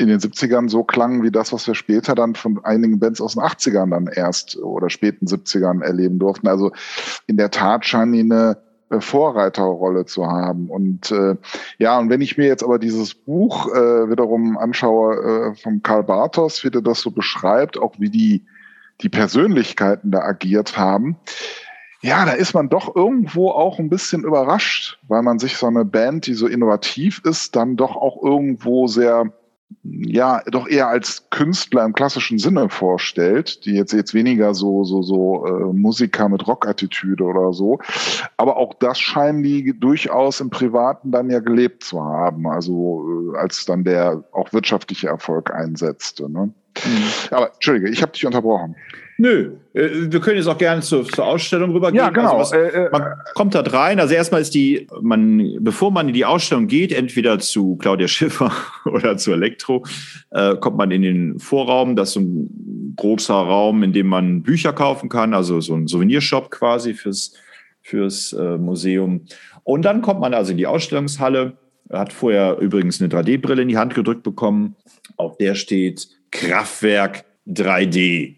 in 0.00 0.08
den 0.08 0.18
70ern 0.18 0.70
so 0.70 0.82
klang 0.82 1.22
wie 1.22 1.30
das, 1.30 1.52
was 1.52 1.66
wir 1.66 1.74
später 1.74 2.14
dann 2.14 2.34
von 2.34 2.64
einigen 2.64 2.98
Bands 2.98 3.20
aus 3.20 3.34
den 3.34 3.42
80ern 3.42 3.90
dann 3.90 4.06
erst 4.06 4.56
oder 4.56 4.88
späten 4.88 5.26
70ern 5.26 5.82
erleben 5.82 6.18
durften. 6.18 6.48
Also 6.48 6.72
in 7.26 7.36
der 7.36 7.50
Tat 7.50 7.84
scheinen 7.84 8.12
die 8.12 8.20
eine 8.20 8.56
äh, 8.88 9.00
Vorreiterrolle 9.00 10.06
zu 10.06 10.26
haben. 10.26 10.70
Und 10.70 11.10
äh, 11.10 11.36
ja, 11.78 11.98
und 11.98 12.08
wenn 12.08 12.22
ich 12.22 12.38
mir 12.38 12.46
jetzt 12.46 12.64
aber 12.64 12.78
dieses 12.78 13.14
Buch 13.14 13.68
äh, 13.74 14.08
wiederum 14.10 14.56
anschaue 14.56 15.52
äh, 15.52 15.54
von 15.62 15.82
Karl 15.82 16.04
Bartos, 16.04 16.64
wie 16.64 16.70
der 16.70 16.80
das 16.80 17.00
so 17.00 17.10
beschreibt, 17.10 17.78
auch 17.78 17.92
wie 17.98 18.10
die, 18.10 18.46
die 19.02 19.10
Persönlichkeiten 19.10 20.10
da 20.10 20.20
agiert 20.20 20.78
haben, 20.78 21.18
ja, 22.02 22.24
da 22.24 22.32
ist 22.32 22.54
man 22.54 22.70
doch 22.70 22.96
irgendwo 22.96 23.50
auch 23.50 23.78
ein 23.78 23.90
bisschen 23.90 24.24
überrascht, 24.24 24.98
weil 25.06 25.20
man 25.20 25.38
sich 25.38 25.58
so 25.58 25.66
eine 25.66 25.84
Band, 25.84 26.26
die 26.26 26.32
so 26.32 26.46
innovativ 26.46 27.20
ist, 27.24 27.54
dann 27.54 27.76
doch 27.76 27.94
auch 27.94 28.22
irgendwo 28.22 28.86
sehr 28.86 29.30
ja 29.82 30.42
doch 30.50 30.68
eher 30.68 30.88
als 30.88 31.28
Künstler 31.30 31.84
im 31.84 31.92
klassischen 31.92 32.38
Sinne 32.38 32.68
vorstellt, 32.68 33.64
die 33.64 33.72
jetzt 33.72 33.92
jetzt 33.92 34.14
weniger 34.14 34.54
so 34.54 34.84
so 34.84 35.02
so 35.02 35.46
äh, 35.46 35.72
Musiker 35.72 36.28
mit 36.28 36.46
Rockattitüde 36.46 37.24
oder 37.24 37.52
so, 37.52 37.78
aber 38.36 38.56
auch 38.56 38.74
das 38.74 38.98
scheinen 38.98 39.42
die 39.42 39.78
durchaus 39.78 40.40
im 40.40 40.50
Privaten 40.50 41.10
dann 41.12 41.30
ja 41.30 41.40
gelebt 41.40 41.84
zu 41.84 42.02
haben, 42.02 42.46
also 42.46 43.32
äh, 43.34 43.38
als 43.38 43.64
dann 43.64 43.84
der 43.84 44.24
auch 44.32 44.52
wirtschaftliche 44.52 45.08
Erfolg 45.08 45.52
einsetzte. 45.52 46.30
Ne? 46.30 46.52
Mhm. 46.84 47.04
Aber 47.30 47.52
Entschuldige, 47.52 47.90
ich 47.90 48.02
habe 48.02 48.12
dich 48.12 48.26
unterbrochen. 48.26 48.76
Nö, 49.20 49.56
äh, 49.74 50.10
wir 50.10 50.18
können 50.20 50.38
jetzt 50.38 50.46
auch 50.46 50.56
gerne 50.56 50.80
zur, 50.80 51.04
zur 51.04 51.26
Ausstellung 51.26 51.72
rübergehen. 51.72 52.02
Ja, 52.02 52.08
genau. 52.08 52.38
Also 52.38 52.38
was, 52.38 52.52
äh, 52.52 52.86
äh, 52.86 52.90
man 52.90 53.02
kommt 53.34 53.54
da 53.54 53.60
rein. 53.60 54.00
Also 54.00 54.14
erstmal 54.14 54.40
ist 54.40 54.54
die, 54.54 54.86
man, 55.02 55.58
bevor 55.60 55.90
man 55.90 56.08
in 56.08 56.14
die 56.14 56.24
Ausstellung 56.24 56.68
geht, 56.68 56.90
entweder 56.90 57.38
zu 57.38 57.76
Claudia 57.76 58.08
Schiffer 58.08 58.50
oder 58.86 59.18
zu 59.18 59.32
Elektro, 59.32 59.84
äh, 60.30 60.56
kommt 60.56 60.78
man 60.78 60.90
in 60.90 61.02
den 61.02 61.38
Vorraum. 61.38 61.96
Das 61.96 62.08
ist 62.08 62.14
so 62.14 62.20
ein 62.20 62.94
großer 62.96 63.34
Raum, 63.34 63.82
in 63.82 63.92
dem 63.92 64.06
man 64.06 64.42
Bücher 64.42 64.72
kaufen 64.72 65.10
kann, 65.10 65.34
also 65.34 65.60
so 65.60 65.74
ein 65.74 65.86
Souvenirshop 65.86 66.50
quasi 66.50 66.94
fürs, 66.94 67.34
fürs 67.82 68.32
äh, 68.32 68.56
Museum. 68.56 69.26
Und 69.64 69.84
dann 69.84 70.00
kommt 70.00 70.20
man 70.20 70.32
also 70.32 70.52
in 70.52 70.56
die 70.56 70.66
Ausstellungshalle. 70.66 71.58
Hat 71.92 72.14
vorher 72.14 72.56
übrigens 72.58 73.02
eine 73.02 73.12
3D-Brille 73.12 73.62
in 73.62 73.68
die 73.68 73.76
Hand 73.76 73.94
gedrückt 73.94 74.22
bekommen. 74.22 74.76
Auf 75.16 75.36
der 75.36 75.54
steht 75.54 76.08
Kraftwerk 76.30 77.24
3D. 77.46 78.36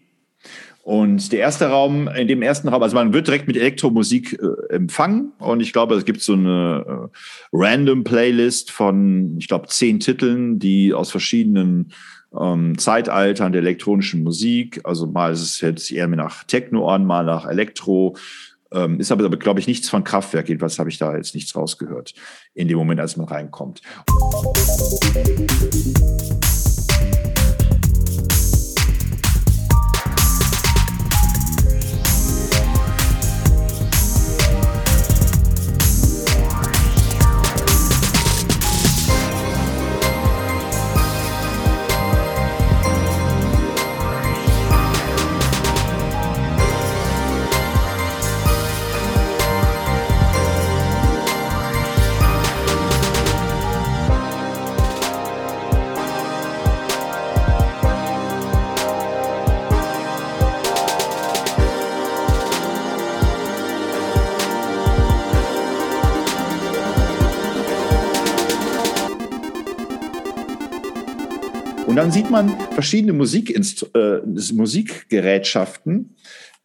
Und 0.83 1.31
der 1.31 1.39
erste 1.39 1.67
Raum, 1.67 2.09
in 2.09 2.27
dem 2.27 2.41
ersten 2.41 2.67
Raum, 2.67 2.83
also 2.83 2.95
man 2.95 3.13
wird 3.13 3.27
direkt 3.27 3.47
mit 3.47 3.55
Elektromusik 3.55 4.37
äh, 4.41 4.73
empfangen 4.73 5.31
und 5.39 5.61
ich 5.61 5.71
glaube, 5.71 5.95
es 5.95 6.03
gibt 6.03 6.21
so 6.21 6.33
eine 6.33 6.83
äh, 6.85 7.17
random 7.53 8.03
Playlist 8.03 8.69
von, 8.69 9.37
ich 9.37 9.47
glaube, 9.47 9.67
zehn 9.67 10.01
Titeln, 10.01 10.59
die 10.59 10.93
aus 10.93 11.09
verschiedenen 11.09 11.93
ähm, 12.37 12.77
Zeitaltern 12.77 13.53
der 13.53 13.61
elektronischen 13.61 14.23
Musik, 14.23 14.81
also 14.83 15.07
mal 15.07 15.31
ist 15.31 15.41
es 15.41 15.61
jetzt 15.61 15.89
eher 15.89 16.07
nach 16.07 16.43
Techno 16.43 16.89
an, 16.89 17.05
mal 17.05 17.23
nach 17.23 17.45
Elektro, 17.47 18.17
ähm, 18.73 18.99
ist 18.99 19.13
aber, 19.13 19.29
glaube 19.29 19.61
ich, 19.61 19.67
nichts 19.67 19.87
von 19.87 20.03
Kraftwerk, 20.03 20.49
jedenfalls 20.49 20.79
habe 20.79 20.89
ich 20.89 20.97
da 20.97 21.15
jetzt 21.15 21.33
nichts 21.33 21.55
rausgehört 21.55 22.13
in 22.55 22.67
dem 22.67 22.77
Moment, 22.77 22.99
als 22.99 23.15
man 23.15 23.27
reinkommt. 23.27 23.81
Und 25.63 26.42
dann 72.03 72.11
sieht 72.11 72.29
man 72.29 72.49
verschiedene 72.71 73.13
Musikinst 73.13 73.89
äh, 73.95 74.19
Musikgerätschaften 74.25 76.17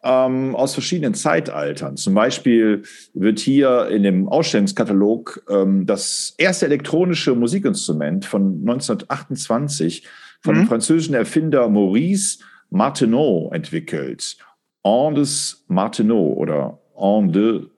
ähm, 0.03 0.57
aus 0.57 0.73
verschiedenen 0.73 1.15
Zeitaltern. 1.15 1.97
Zum 1.97 2.13
Beispiel 2.15 2.83
wird 3.15 3.39
hier 3.39 3.87
in 3.87 4.03
dem 4.03 4.29
Ausstellungskatalog 4.29 5.45
ähm, 5.49 5.87
das 5.87 6.35
erste 6.39 6.67
elektronische 6.67 7.37
Musikinstrument 7.37 8.25
von 8.25 8.63
1928 8.63 10.09
von 10.41 10.57
mhm. 10.57 10.63
dem 10.63 10.67
französischen 10.67 11.15
Erfinder 11.15 11.69
Maurice 11.69 12.41
Martineau 12.71 13.53
entwickelt. 13.53 14.39
Andes 14.83 15.65
Martineau 15.69 16.33
oder 16.33 16.81
Andes 16.97 17.69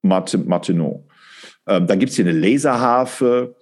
Martineau. 0.00 1.06
Ähm, 1.66 1.86
dann 1.86 1.98
gibt 1.98 2.12
es 2.12 2.16
hier 2.16 2.24
eine 2.26 2.38
Laserharfe, 2.38 3.56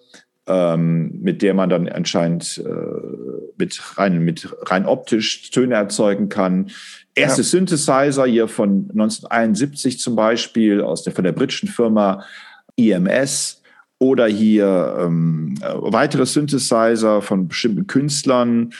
ähm, 0.47 1.21
mit 1.21 1.43
der 1.43 1.55
man 1.55 1.71
dann 1.71 1.89
anscheinend 1.89 2.63
äh, 2.65 3.53
mit 3.57 3.81
rein, 3.97 4.25
mit 4.25 4.49
rein 4.63 4.87
optisch 4.87 5.51
Töne 5.51 5.75
erzeugen 5.75 6.29
kann. 6.29 6.71
Erste 7.15 7.43
ja. 7.43 7.47
Synthesizer 7.47 8.27
hier 8.27 8.49
von 8.49 8.89
1971 8.91 10.01
zum 10.01 10.17
Beispiel 10.17 10.81
aus 10.81 11.05
der, 11.05 11.13
von 11.13 11.25
der 11.25 11.33
britischen 11.33 11.69
Firma 11.69 12.25
EMS 12.77 13.63
oder 13.99 14.27
hier 14.27 14.97
ähm, 14.99 15.55
weitere 15.61 16.27
Synthesizer 16.27 17.23
von 17.23 17.47
bestimmten 17.49 17.87
Künstlern. 17.87 18.73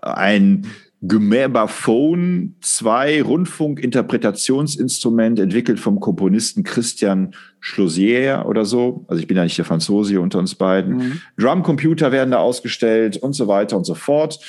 Ein 0.00 0.66
Gemäberphone 1.02 2.56
2 2.60 3.22
Rundfunkinterpretationsinstrument 3.22 5.38
entwickelt 5.38 5.80
vom 5.80 5.98
Komponisten 5.98 6.62
Christian 6.62 7.34
Schlosier 7.58 8.44
oder 8.46 8.66
so. 8.66 9.06
Also 9.08 9.20
ich 9.20 9.26
bin 9.26 9.38
ja 9.38 9.44
nicht 9.44 9.56
der 9.56 9.64
Franzose 9.64 10.20
unter 10.20 10.38
uns 10.38 10.54
beiden. 10.54 10.96
Mhm. 10.96 11.22
Drumcomputer 11.38 12.12
werden 12.12 12.32
da 12.32 12.38
ausgestellt 12.38 13.16
und 13.16 13.32
so 13.32 13.48
weiter 13.48 13.78
und 13.78 13.84
so 13.84 13.94
fort. 13.94 14.40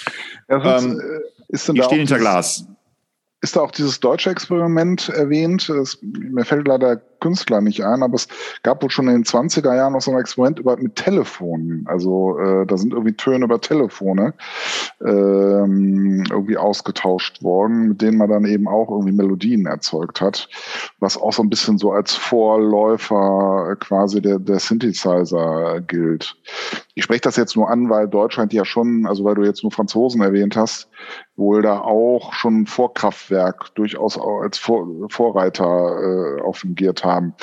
Ja, 0.50 0.80
ähm, 0.80 1.02
ist 1.48 1.70
denn 1.70 1.76
die 1.76 1.84
stehen 1.84 2.00
hinter 2.00 2.20
Glas. 2.20 2.68
Ist 3.42 3.56
da 3.56 3.62
auch 3.62 3.72
dieses 3.72 4.02
deutsche 4.02 4.30
Experiment 4.30 5.08
erwähnt? 5.10 5.70
Es, 5.70 6.00
mir 6.02 6.44
fällt 6.44 6.68
leider 6.68 7.02
Künstler 7.22 7.62
nicht 7.62 7.86
ein, 7.86 8.04
aber 8.04 8.16
es 8.16 8.28
gab 8.64 8.84
wohl 8.84 8.90
schon 8.90 9.08
in 9.08 9.14
den 9.14 9.24
20er 9.24 9.74
Jahren 9.74 9.94
noch 9.94 10.02
so 10.02 10.12
ein 10.12 10.20
Experiment 10.20 10.60
über, 10.60 10.76
mit 10.76 10.98
Telefonen. 10.98 11.86
Also 11.88 12.38
äh, 12.40 12.66
da 12.66 12.78
sind 12.78 12.92
irgendwie 12.92 13.16
Töne 13.16 13.46
über 13.46 13.62
Telefone 13.62 14.34
ähm, 15.06 16.24
irgendwie 16.30 16.58
ausgetauscht 16.58 17.42
worden, 17.44 17.90
mit 17.90 18.02
denen 18.02 18.18
man 18.18 18.30
dann 18.30 18.46
eben 18.46 18.68
auch 18.68 18.90
irgendwie 18.90 19.14
Melodien 19.14 19.66
erzeugt 19.66 20.20
hat, 20.20 20.50
was 21.00 21.18
auch 21.18 21.32
so 21.32 21.44
ein 21.44 21.50
bisschen 21.50 21.78
so 21.78 21.92
als 21.92 22.14
Vorläufer 22.14 23.78
quasi 23.80 24.22
der, 24.22 24.40
der 24.40 24.60
Synthesizer 24.60 25.82
gilt. 25.82 26.36
Ich 26.96 27.04
spreche 27.04 27.22
das 27.22 27.38
jetzt 27.38 27.56
nur 27.56 27.70
an, 27.70 27.90
weil 27.90 28.08
Deutschland 28.08 28.52
ja 28.54 28.66
schon, 28.66 29.06
also 29.06 29.24
weil 29.24 29.36
du 29.36 29.44
jetzt 29.44 29.64
nur 29.64 29.72
Franzosen 29.72 30.22
erwähnt 30.22 30.56
hast, 30.56 30.90
wohl 31.36 31.62
da 31.62 31.80
auch 31.80 32.34
schon 32.34 32.68
Vorkraftwerk 32.68 33.74
durchaus 33.76 34.20
als 34.20 34.58
Vor 34.58 34.88
Vorreiter 35.10 36.38
äh, 36.38 36.42
auffungiert 36.42 37.04
haben. 37.12 37.34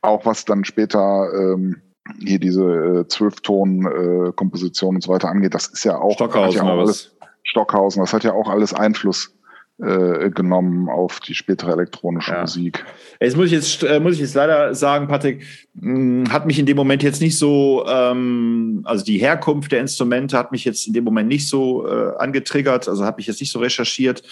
Auch 0.00 0.26
was 0.26 0.44
dann 0.44 0.64
später 0.64 1.28
ähm, 1.34 1.82
hier 2.18 2.38
diese 2.38 2.64
äh, 2.64 3.08
Zwölfton-Komposition 3.08 4.94
äh, 4.94 4.96
und 4.96 5.02
so 5.02 5.12
weiter 5.12 5.28
angeht, 5.28 5.54
das 5.54 5.68
ist 5.68 5.84
ja 5.84 5.98
auch, 5.98 6.14
Stockhausen, 6.14 6.56
ja 6.56 6.64
auch 6.64 6.78
alles, 6.78 7.16
Stockhausen, 7.44 8.00
das 8.00 8.12
hat 8.12 8.24
ja 8.24 8.32
auch 8.32 8.48
alles 8.48 8.74
Einfluss 8.74 9.34
äh, 9.82 10.30
genommen 10.30 10.88
auf 10.88 11.20
die 11.20 11.34
spätere 11.34 11.72
elektronische 11.72 12.32
ja. 12.32 12.42
Musik. 12.42 12.84
Jetzt 13.20 13.36
muss 13.36 13.46
ich 13.46 13.52
jetzt 13.52 13.82
äh, 13.82 13.98
muss 14.00 14.14
ich 14.14 14.20
jetzt 14.20 14.34
leider 14.34 14.74
sagen, 14.74 15.08
Patrick, 15.08 15.44
mh, 15.74 16.26
hm, 16.26 16.32
hat 16.32 16.46
mich 16.46 16.58
in 16.58 16.66
dem 16.66 16.76
Moment 16.76 17.02
jetzt 17.02 17.20
nicht 17.20 17.38
so, 17.38 17.84
ähm, 17.88 18.82
also 18.84 19.04
die 19.04 19.18
Herkunft 19.18 19.72
der 19.72 19.80
Instrumente 19.80 20.36
hat 20.38 20.52
mich 20.52 20.64
jetzt 20.64 20.86
in 20.86 20.92
dem 20.92 21.04
Moment 21.04 21.28
nicht 21.28 21.48
so 21.48 21.86
äh, 21.88 22.16
angetriggert, 22.18 22.88
also 22.88 23.04
habe 23.04 23.20
ich 23.20 23.26
jetzt 23.26 23.40
nicht 23.40 23.50
so 23.50 23.58
recherchiert. 23.58 24.22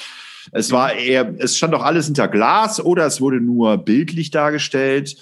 Es 0.53 0.71
war 0.71 0.95
eher, 0.95 1.35
es 1.39 1.57
stand 1.57 1.75
doch 1.75 1.83
alles 1.83 2.07
hinter 2.07 2.29
Glas 2.29 2.81
oder 2.81 3.07
es 3.07 3.21
wurde 3.21 3.41
nur 3.41 3.79
bildlich 3.79 4.31
dargestellt. 4.31 5.17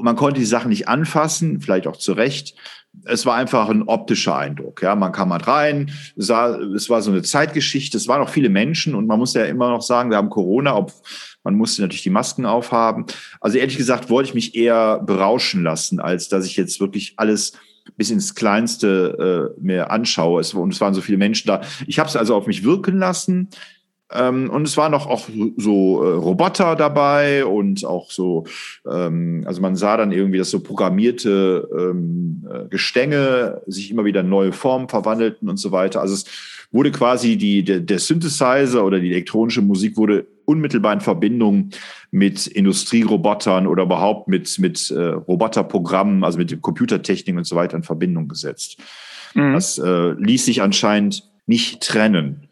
Man 0.00 0.16
konnte 0.16 0.40
die 0.40 0.46
Sachen 0.46 0.70
nicht 0.70 0.88
anfassen, 0.88 1.60
vielleicht 1.60 1.86
auch 1.86 1.96
zu 1.96 2.12
Recht 2.12 2.54
es 3.04 3.26
war 3.26 3.34
einfach 3.34 3.68
ein 3.68 3.82
optischer 3.82 4.36
Eindruck. 4.36 4.82
Ja, 4.82 4.94
man 4.94 5.12
kam 5.12 5.30
mal 5.30 5.40
rein, 5.40 5.90
sah, 6.16 6.56
es 6.56 6.88
war 6.88 7.02
so 7.02 7.10
eine 7.10 7.22
Zeitgeschichte, 7.22 7.96
es 7.96 8.08
waren 8.08 8.22
auch 8.22 8.28
viele 8.28 8.48
Menschen 8.48 8.94
und 8.94 9.06
man 9.06 9.18
muss 9.18 9.34
ja 9.34 9.44
immer 9.44 9.70
noch 9.70 9.82
sagen, 9.82 10.10
wir 10.10 10.16
haben 10.16 10.30
Corona, 10.30 10.76
ob, 10.76 10.92
man 11.42 11.54
musste 11.54 11.82
natürlich 11.82 12.02
die 12.02 12.10
Masken 12.10 12.46
aufhaben. 12.46 13.06
Also 13.40 13.58
ehrlich 13.58 13.76
gesagt 13.76 14.10
wollte 14.10 14.28
ich 14.28 14.34
mich 14.34 14.54
eher 14.54 15.00
berauschen 15.00 15.62
lassen, 15.62 16.00
als 16.00 16.28
dass 16.28 16.46
ich 16.46 16.56
jetzt 16.56 16.80
wirklich 16.80 17.14
alles 17.16 17.52
bis 17.96 18.10
ins 18.10 18.34
Kleinste 18.34 19.52
äh, 19.58 19.60
mir 19.60 19.90
anschaue. 19.90 20.40
Es, 20.40 20.54
und 20.54 20.72
es 20.72 20.80
waren 20.80 20.94
so 20.94 21.02
viele 21.02 21.18
Menschen 21.18 21.48
da. 21.48 21.60
Ich 21.86 21.98
habe 21.98 22.08
es 22.08 22.16
also 22.16 22.34
auf 22.34 22.46
mich 22.46 22.64
wirken 22.64 22.96
lassen. 22.96 23.50
Ähm, 24.14 24.48
und 24.48 24.66
es 24.66 24.76
waren 24.76 24.92
noch 24.92 25.06
auch 25.06 25.28
so 25.56 26.04
äh, 26.04 26.14
Roboter 26.14 26.76
dabei 26.76 27.44
und 27.44 27.84
auch 27.84 28.10
so, 28.10 28.44
ähm, 28.90 29.42
also 29.46 29.60
man 29.60 29.74
sah 29.74 29.96
dann 29.96 30.12
irgendwie, 30.12 30.38
dass 30.38 30.50
so 30.50 30.60
programmierte 30.60 31.68
ähm, 31.76 32.46
äh, 32.50 32.68
Gestänge 32.68 33.62
sich 33.66 33.90
immer 33.90 34.04
wieder 34.04 34.20
in 34.20 34.28
neue 34.28 34.52
Formen 34.52 34.88
verwandelten 34.88 35.48
und 35.48 35.56
so 35.56 35.72
weiter. 35.72 36.00
Also 36.00 36.14
es 36.14 36.24
wurde 36.70 36.92
quasi 36.92 37.36
die, 37.36 37.64
der, 37.64 37.80
der 37.80 37.98
Synthesizer 37.98 38.84
oder 38.84 39.00
die 39.00 39.10
elektronische 39.10 39.62
Musik 39.62 39.96
wurde 39.96 40.26
unmittelbar 40.44 40.92
in 40.92 41.00
Verbindung 41.00 41.70
mit 42.10 42.46
Industrierobotern 42.46 43.66
oder 43.66 43.84
überhaupt 43.84 44.28
mit, 44.28 44.58
mit 44.58 44.90
äh, 44.90 45.00
Roboterprogrammen, 45.00 46.22
also 46.22 46.38
mit 46.38 46.50
dem 46.50 46.60
Computertechnik 46.60 47.36
und 47.36 47.46
so 47.46 47.56
weiter 47.56 47.76
in 47.76 47.82
Verbindung 47.82 48.28
gesetzt. 48.28 48.78
Mhm. 49.34 49.54
Das 49.54 49.78
äh, 49.78 50.12
ließ 50.12 50.44
sich 50.44 50.62
anscheinend 50.62 51.24
nicht 51.46 51.82
trennen. 51.82 52.48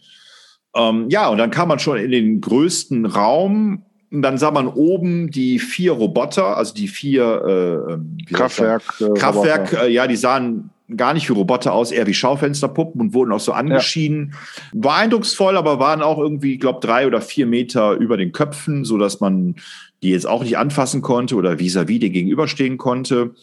Ähm, 0.75 1.07
ja, 1.11 1.29
und 1.29 1.39
dann 1.39 1.51
kam 1.51 1.69
man 1.69 1.79
schon 1.79 1.99
in 1.99 2.11
den 2.11 2.41
größten 2.41 3.07
Raum. 3.07 3.83
Und 4.11 4.21
dann 4.21 4.37
sah 4.37 4.51
man 4.51 4.69
oben 4.69 5.31
die 5.31 5.59
vier 5.59 5.93
Roboter, 5.93 6.57
also 6.59 6.75
die 6.75 6.89
vier 6.89 7.87
äh, 7.89 7.93
ähm, 7.95 8.19
Kraftwerk. 8.31 8.83
Äh, 9.01 9.19
Kraftwerk, 9.19 9.73
äh, 9.73 9.89
ja, 9.89 10.07
die 10.07 10.17
sahen 10.17 10.71
gar 10.97 11.15
nicht 11.15 11.29
wie 11.29 11.33
Roboter 11.33 11.73
aus, 11.73 11.91
eher 11.91 12.07
wie 12.07 12.13
Schaufensterpuppen 12.13 13.01
und 13.01 13.15
wurden 13.15 13.33
auch 13.33 13.41
so 13.41 13.53
angeschienen. 13.53 14.35
Ja. 14.75 14.85
War 14.85 14.97
eindrucksvoll, 14.97 15.57
aber 15.57 15.79
waren 15.79 16.03
auch 16.03 16.19
irgendwie, 16.19 16.55
ich 16.55 16.61
glaube, 16.61 16.81
drei 16.87 17.07
oder 17.07 17.23
vier 17.23 17.47
Meter 17.47 17.93
über 17.93 18.19
den 18.19 18.33
Köpfen, 18.33 18.85
so 18.85 18.99
dass 18.99 19.21
man 19.21 19.57
die 20.03 20.11
jetzt 20.11 20.27
auch 20.27 20.43
nicht 20.43 20.59
anfassen 20.59 21.01
konnte 21.01 21.37
oder 21.37 21.59
vis-à-vis 21.59 22.01
-vis 22.01 22.11
gegenüberstehen 22.11 22.77
konnte. 22.77 23.35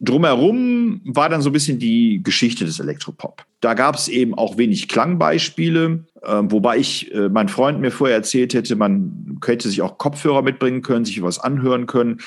Drumherum 0.00 1.00
war 1.04 1.28
dann 1.28 1.42
so 1.42 1.50
ein 1.50 1.52
bisschen 1.52 1.78
die 1.78 2.20
Geschichte 2.22 2.64
des 2.64 2.80
Elektropop. 2.80 3.44
Da 3.60 3.74
gab 3.74 3.96
es 3.96 4.08
eben 4.08 4.34
auch 4.34 4.58
wenig 4.58 4.88
Klangbeispiele, 4.88 6.04
wobei 6.26 6.78
ich, 6.78 7.14
äh, 7.14 7.28
mein 7.28 7.48
Freund 7.48 7.80
mir 7.80 7.90
vorher 7.90 8.16
erzählt 8.16 8.54
hätte, 8.54 8.76
man 8.76 9.38
könnte 9.40 9.68
sich 9.68 9.82
auch 9.82 9.98
Kopfhörer 9.98 10.42
mitbringen 10.42 10.82
können, 10.82 11.04
sich 11.04 11.22
was 11.22 11.38
anhören 11.38 11.86
können. 11.86 12.18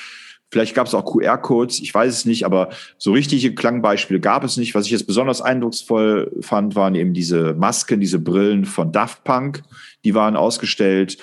Vielleicht 0.50 0.74
gab 0.74 0.86
es 0.86 0.94
auch 0.94 1.04
QR-Codes, 1.04 1.80
ich 1.80 1.92
weiß 1.92 2.12
es 2.12 2.24
nicht, 2.24 2.46
aber 2.46 2.70
so 2.96 3.12
richtige 3.12 3.54
Klangbeispiele 3.54 4.18
gab 4.18 4.44
es 4.44 4.56
nicht. 4.56 4.74
Was 4.74 4.86
ich 4.86 4.92
jetzt 4.92 5.06
besonders 5.06 5.42
eindrucksvoll 5.42 6.32
fand, 6.40 6.74
waren 6.74 6.94
eben 6.94 7.12
diese 7.12 7.52
Masken, 7.52 8.00
diese 8.00 8.18
Brillen 8.18 8.64
von 8.64 8.90
Daft 8.90 9.24
Punk, 9.24 9.62
die 10.04 10.14
waren 10.14 10.36
ausgestellt. 10.36 11.18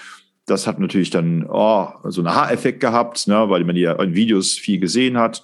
Das 0.45 0.67
hat 0.67 0.79
natürlich 0.79 1.09
dann 1.09 1.47
oh, 1.49 1.87
so 2.03 2.21
einen 2.21 2.35
Haareffekt 2.35 2.79
gehabt, 2.79 3.27
ne, 3.27 3.49
weil 3.49 3.63
man 3.63 3.75
ja 3.75 3.93
in 3.93 4.13
Videos 4.13 4.53
viel 4.53 4.79
gesehen 4.79 5.17
hat. 5.17 5.43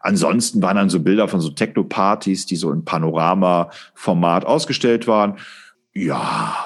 Ansonsten 0.00 0.62
waren 0.62 0.76
dann 0.76 0.88
so 0.88 1.00
Bilder 1.00 1.28
von 1.28 1.40
so 1.40 1.50
Techno-Partys, 1.50 2.46
die 2.46 2.56
so 2.56 2.72
im 2.72 2.84
Panorama-Format 2.84 4.46
ausgestellt 4.46 5.06
waren. 5.06 5.36
Ja, 5.92 6.56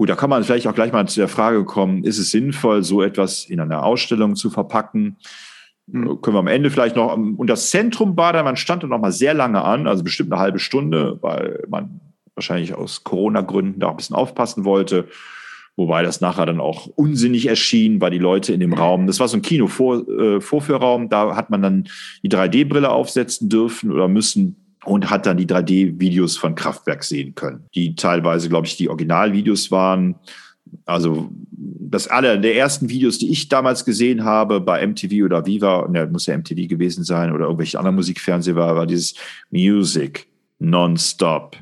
gut, 0.00 0.08
da 0.08 0.16
kann 0.16 0.30
man 0.30 0.42
vielleicht 0.42 0.66
auch 0.66 0.74
gleich 0.74 0.94
mal 0.94 1.06
zu 1.06 1.20
der 1.20 1.28
Frage 1.28 1.62
kommen, 1.66 2.04
ist 2.04 2.16
es 2.16 2.30
sinnvoll, 2.30 2.82
so 2.82 3.02
etwas 3.02 3.44
in 3.44 3.60
einer 3.60 3.84
Ausstellung 3.84 4.34
zu 4.34 4.48
verpacken? 4.48 5.18
Mhm. 5.88 6.22
Können 6.22 6.36
wir 6.36 6.40
am 6.40 6.46
Ende 6.46 6.70
vielleicht 6.70 6.96
noch, 6.96 7.14
und 7.14 7.46
das 7.50 7.68
Zentrum 7.68 8.16
war 8.16 8.32
da, 8.32 8.42
man 8.42 8.56
stand 8.56 8.82
da 8.82 8.86
noch 8.86 8.98
mal 8.98 9.12
sehr 9.12 9.34
lange 9.34 9.62
an, 9.62 9.86
also 9.86 10.02
bestimmt 10.02 10.32
eine 10.32 10.40
halbe 10.40 10.58
Stunde, 10.58 11.18
weil 11.20 11.62
man 11.68 12.00
wahrscheinlich 12.34 12.72
aus 12.72 13.04
Corona-Gründen 13.04 13.78
da 13.78 13.88
auch 13.88 13.90
ein 13.90 13.98
bisschen 13.98 14.16
aufpassen 14.16 14.64
wollte. 14.64 15.06
Wobei 15.76 16.02
das 16.02 16.22
nachher 16.22 16.46
dann 16.46 16.60
auch 16.60 16.86
unsinnig 16.86 17.46
erschien, 17.46 18.00
weil 18.00 18.10
die 18.10 18.16
Leute 18.16 18.54
in 18.54 18.60
dem 18.60 18.72
Raum, 18.72 19.06
das 19.06 19.20
war 19.20 19.28
so 19.28 19.36
ein 19.36 19.42
Kino-Vorführraum, 19.42 21.04
äh, 21.04 21.08
da 21.10 21.36
hat 21.36 21.50
man 21.50 21.60
dann 21.60 21.88
die 22.22 22.30
3D-Brille 22.30 22.90
aufsetzen 22.90 23.50
dürfen 23.50 23.92
oder 23.92 24.08
müssen 24.08 24.69
und 24.84 25.10
hat 25.10 25.26
dann 25.26 25.36
die 25.36 25.46
3D-Videos 25.46 26.36
von 26.36 26.54
Kraftwerk 26.54 27.04
sehen 27.04 27.34
können, 27.34 27.64
die 27.74 27.94
teilweise, 27.94 28.48
glaube 28.48 28.66
ich, 28.66 28.76
die 28.76 28.88
Originalvideos 28.88 29.70
waren. 29.70 30.16
Also 30.86 31.30
das 31.52 32.06
alle 32.06 32.40
der 32.40 32.56
ersten 32.56 32.88
Videos, 32.88 33.18
die 33.18 33.30
ich 33.30 33.48
damals 33.48 33.84
gesehen 33.84 34.24
habe 34.24 34.60
bei 34.60 34.86
MTV 34.86 35.24
oder 35.24 35.44
Viva, 35.44 35.88
ne, 35.88 36.06
muss 36.06 36.26
ja 36.26 36.36
MTV 36.36 36.68
gewesen 36.68 37.04
sein 37.04 37.32
oder 37.32 37.46
irgendwelche 37.46 37.78
anderen 37.78 37.96
Musikfernsehen 37.96 38.56
war, 38.56 38.76
war 38.76 38.86
dieses 38.86 39.14
Music 39.50 40.26
nonstop. 40.58 41.56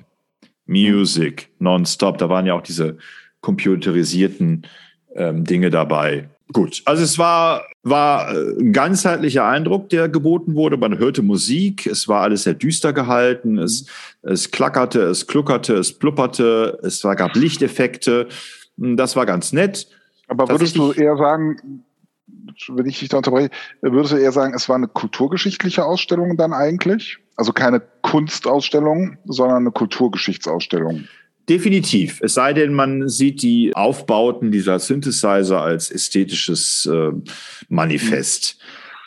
Music 0.67 1.49
nonstop. 1.59 2.19
Da 2.19 2.29
waren 2.29 2.47
ja 2.47 2.55
auch 2.55 2.63
diese 2.63 2.99
computerisierten 3.41 4.67
ähm, 5.15 5.45
Dinge 5.45 5.71
dabei. 5.71 6.29
Gut, 6.53 6.83
also 6.85 7.03
es 7.03 7.19
war, 7.19 7.63
war 7.89 8.35
äh, 8.35 8.61
ein 8.61 8.73
ganzheitlicher 8.73 9.47
Eindruck, 9.47 9.89
der 9.89 10.09
geboten 10.09 10.55
wurde. 10.55 10.77
Man 10.77 10.99
hörte 10.99 11.23
Musik, 11.23 11.87
es 11.87 12.09
war 12.09 12.23
alles 12.23 12.45
sehr 12.45 12.55
düster 12.55 12.93
gehalten, 12.93 13.59
es, 13.59 13.87
es 14.23 14.51
klackerte, 14.51 15.03
es 15.03 15.27
kluckerte, 15.27 15.75
es 15.75 15.93
plupperte, 15.93 16.79
es 16.83 17.03
war, 17.05 17.17
gab 17.17 17.35
Lichteffekte. 17.37 18.29
Das 18.77 19.17
war 19.17 19.27
ganz 19.27 19.53
nett. 19.53 19.89
Aber 20.29 20.49
würdest 20.49 20.77
du 20.77 20.93
eher 20.93 21.17
sagen, 21.17 21.85
wenn 22.69 22.87
ich 22.87 22.99
dich 22.99 23.09
da 23.09 23.19
unterbreche, 23.19 23.51
würdest 23.81 24.13
du 24.13 24.17
eher 24.17 24.33
sagen, 24.33 24.55
es 24.55 24.69
war 24.69 24.77
eine 24.77 24.89
kulturgeschichtliche 24.89 25.85
Ausstellung 25.85 26.37
dann 26.37 26.53
eigentlich? 26.53 27.19
Also 27.37 27.53
keine 27.53 27.81
Kunstausstellung, 28.03 29.19
sondern 29.25 29.59
eine 29.59 29.71
Kulturgeschichtsausstellung. 29.71 31.05
Definitiv. 31.49 32.21
Es 32.23 32.35
sei 32.35 32.53
denn, 32.53 32.75
man 32.75 33.09
sieht 33.09 33.43
die 33.43 33.75
Aufbauten 33.75 34.51
dieser 34.51 34.79
Synthesizer 34.79 35.63
als 35.63 35.91
ästhetisches 35.91 36.87
äh, 36.87 37.13
Manifest. 37.69 38.59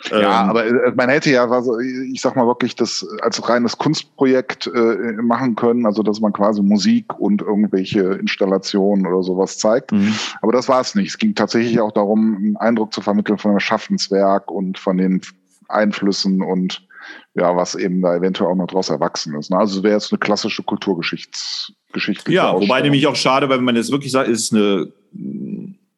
Ja, 0.09 0.43
ähm, 0.43 0.49
aber 0.49 0.65
äh, 0.65 0.91
man 0.95 1.09
hätte 1.09 1.29
ja, 1.29 1.47
also 1.47 1.79
ich 1.79 2.21
sag 2.21 2.35
mal 2.35 2.47
wirklich, 2.47 2.75
das 2.75 3.05
als 3.21 3.47
reines 3.47 3.77
Kunstprojekt 3.77 4.67
äh, 4.67 5.13
machen 5.21 5.55
können, 5.55 5.85
also 5.85 6.01
dass 6.01 6.19
man 6.19 6.33
quasi 6.33 6.61
Musik 6.61 7.19
und 7.19 7.41
irgendwelche 7.41 8.01
Installationen 8.13 9.05
oder 9.05 9.21
sowas 9.21 9.57
zeigt. 9.57 9.91
Mhm. 9.91 10.13
Aber 10.41 10.51
das 10.51 10.67
war 10.67 10.81
es 10.81 10.95
nicht. 10.95 11.09
Es 11.09 11.17
ging 11.17 11.35
tatsächlich 11.35 11.79
auch 11.79 11.91
darum, 11.91 12.35
einen 12.37 12.57
Eindruck 12.57 12.93
zu 12.93 13.01
vermitteln 13.01 13.37
von 13.37 13.51
dem 13.51 13.59
Schaffenswerk 13.59 14.49
und 14.49 14.79
von 14.79 14.97
den 14.97 15.21
Einflüssen 15.67 16.41
und 16.41 16.87
ja, 17.33 17.55
was 17.55 17.75
eben 17.75 18.01
da 18.01 18.15
eventuell 18.15 18.49
auch 18.49 18.55
noch 18.55 18.67
draus 18.67 18.89
erwachsen 18.89 19.35
ist. 19.35 19.51
Ne? 19.51 19.57
Also 19.57 19.83
wäre 19.83 19.93
jetzt 19.95 20.11
eine 20.11 20.19
klassische 20.19 20.63
Kulturgeschichte. 21.91 22.31
Ja, 22.31 22.53
wobei 22.53 22.81
nämlich 22.81 23.07
auch 23.07 23.15
schade, 23.15 23.49
wenn 23.49 23.63
man 23.63 23.75
jetzt 23.75 23.91
wirklich 23.91 24.11
sagt, 24.11 24.29
ist 24.29 24.53
eine, 24.53 24.91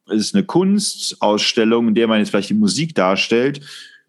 ist 0.10 0.36
eine 0.36 0.44
Kunstausstellung, 0.44 1.90
in 1.90 1.96
der 1.96 2.08
man 2.08 2.20
jetzt 2.20 2.30
vielleicht 2.30 2.50
die 2.50 2.56
Musik 2.56 2.96
darstellt. 2.96 3.62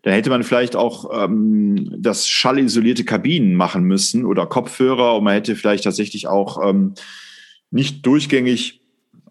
Da 0.03 0.11
hätte 0.11 0.31
man 0.31 0.43
vielleicht 0.43 0.77
auch 0.77 1.25
ähm, 1.25 1.95
das 1.97 2.29
schallisolierte 2.29 3.05
Kabinen 3.05 3.55
machen 3.55 3.85
müssen 3.85 4.27
oder 4.27 4.47
Kopfhörer 4.47 5.17
und 5.17 5.25
man 5.25 5.35
hätte 5.35 5.57
vielleicht 5.57 5.85
tatsächlich 5.85 6.27
auch 6.27 6.59
ähm, 6.63 6.95
nicht 7.71 8.05
durchgängig 8.05 8.81